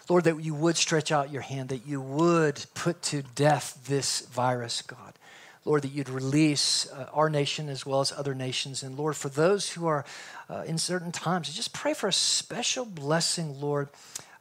Lord, 0.10 0.24
that 0.24 0.42
you 0.42 0.56
would 0.56 0.78
stretch 0.78 1.12
out 1.12 1.32
your 1.32 1.42
hand, 1.42 1.70
that 1.70 1.86
you 1.86 2.00
would 2.00 2.66
put 2.74 3.02
to 3.04 3.24
death 3.36 3.78
this 3.88 4.22
virus, 4.22 4.82
God. 4.82 5.14
Lord, 5.66 5.82
that 5.82 5.92
you'd 5.92 6.08
release 6.08 6.90
uh, 6.92 7.10
our 7.12 7.30
nation 7.30 7.68
as 7.68 7.86
well 7.86 8.00
as 8.00 8.14
other 8.14 8.34
nations. 8.34 8.84
And 8.84 8.98
Lord, 8.98 9.18
for 9.18 9.28
those 9.28 9.72
who 9.72 9.86
are 9.86 10.06
uh, 10.50 10.64
in 10.66 10.78
certain 10.78 11.12
times, 11.12 11.54
just 11.54 11.74
pray 11.74 11.94
for 11.94 12.08
a 12.08 12.14
special 12.14 12.86
blessing, 12.86 13.60
Lord, 13.60 13.90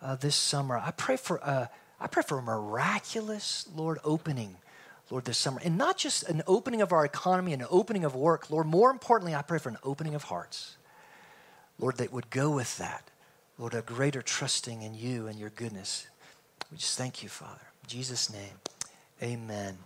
uh, 0.01 0.15
this 0.15 0.37
summer. 0.37 0.77
I 0.79 0.93
pray 0.93 1.17
for 1.17 1.39
a, 1.39 1.69
I 2.01 2.07
pray 2.07 2.23
for 2.23 2.39
a 2.39 2.43
miraculous, 2.43 3.67
Lord, 3.75 3.99
opening, 4.05 4.57
Lord, 5.11 5.25
this 5.25 5.39
summer. 5.39 5.61
And 5.65 5.79
not 5.79 5.97
just 5.97 6.29
an 6.29 6.43
opening 6.47 6.83
of 6.83 6.93
our 6.93 7.05
economy, 7.05 7.53
an 7.53 7.65
opening 7.71 8.05
of 8.05 8.15
work. 8.15 8.51
Lord, 8.51 8.67
more 8.67 8.91
importantly, 8.91 9.35
I 9.35 9.43
pray 9.43 9.59
for 9.59 9.69
an 9.69 9.79
opening 9.83 10.15
of 10.15 10.25
hearts. 10.25 10.77
Lord, 11.79 11.99
that 11.99 12.13
would 12.13 12.31
go 12.31 12.51
with 12.51 12.77
that. 12.79 13.11
Lord, 13.59 13.75
a 13.75 13.83
greater 13.83 14.23
trusting 14.23 14.83
in 14.83 14.95
you 14.95 15.27
and 15.27 15.39
your 15.39 15.51
goodness. 15.51 16.07
We 16.71 16.79
just 16.79 16.99
thank 16.99 17.23
you, 17.23 17.29
Father. 17.29 17.61
In 17.85 17.89
Jesus' 17.89 18.33
name, 18.33 18.61
amen. 19.23 19.79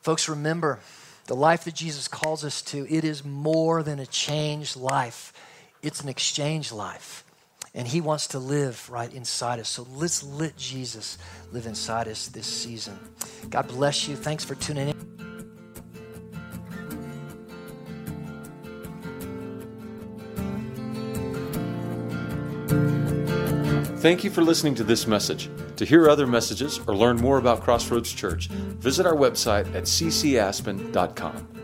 Folks, 0.00 0.28
remember 0.28 0.80
the 1.26 1.36
life 1.36 1.64
that 1.64 1.74
Jesus 1.74 2.08
calls 2.08 2.44
us 2.44 2.60
to, 2.62 2.86
it 2.92 3.04
is 3.04 3.24
more 3.24 3.82
than 3.82 3.98
a 3.98 4.06
changed 4.06 4.76
life, 4.76 5.32
it's 5.82 6.00
an 6.00 6.08
exchange 6.08 6.72
life. 6.72 7.21
And 7.74 7.88
he 7.88 8.00
wants 8.00 8.26
to 8.28 8.38
live 8.38 8.88
right 8.90 9.12
inside 9.12 9.58
us. 9.58 9.68
So 9.68 9.86
let's 9.94 10.22
let 10.22 10.56
Jesus 10.56 11.16
live 11.52 11.66
inside 11.66 12.06
us 12.08 12.28
this 12.28 12.46
season. 12.46 12.98
God 13.48 13.68
bless 13.68 14.06
you. 14.06 14.16
Thanks 14.16 14.44
for 14.44 14.54
tuning 14.54 14.88
in. 14.88 15.12
Thank 24.02 24.24
you 24.24 24.30
for 24.30 24.42
listening 24.42 24.74
to 24.74 24.84
this 24.84 25.06
message. 25.06 25.48
To 25.76 25.84
hear 25.84 26.10
other 26.10 26.26
messages 26.26 26.80
or 26.88 26.96
learn 26.96 27.18
more 27.18 27.38
about 27.38 27.60
Crossroads 27.62 28.12
Church, 28.12 28.48
visit 28.48 29.06
our 29.06 29.14
website 29.14 29.72
at 29.76 29.84
ccaspen.com. 29.84 31.61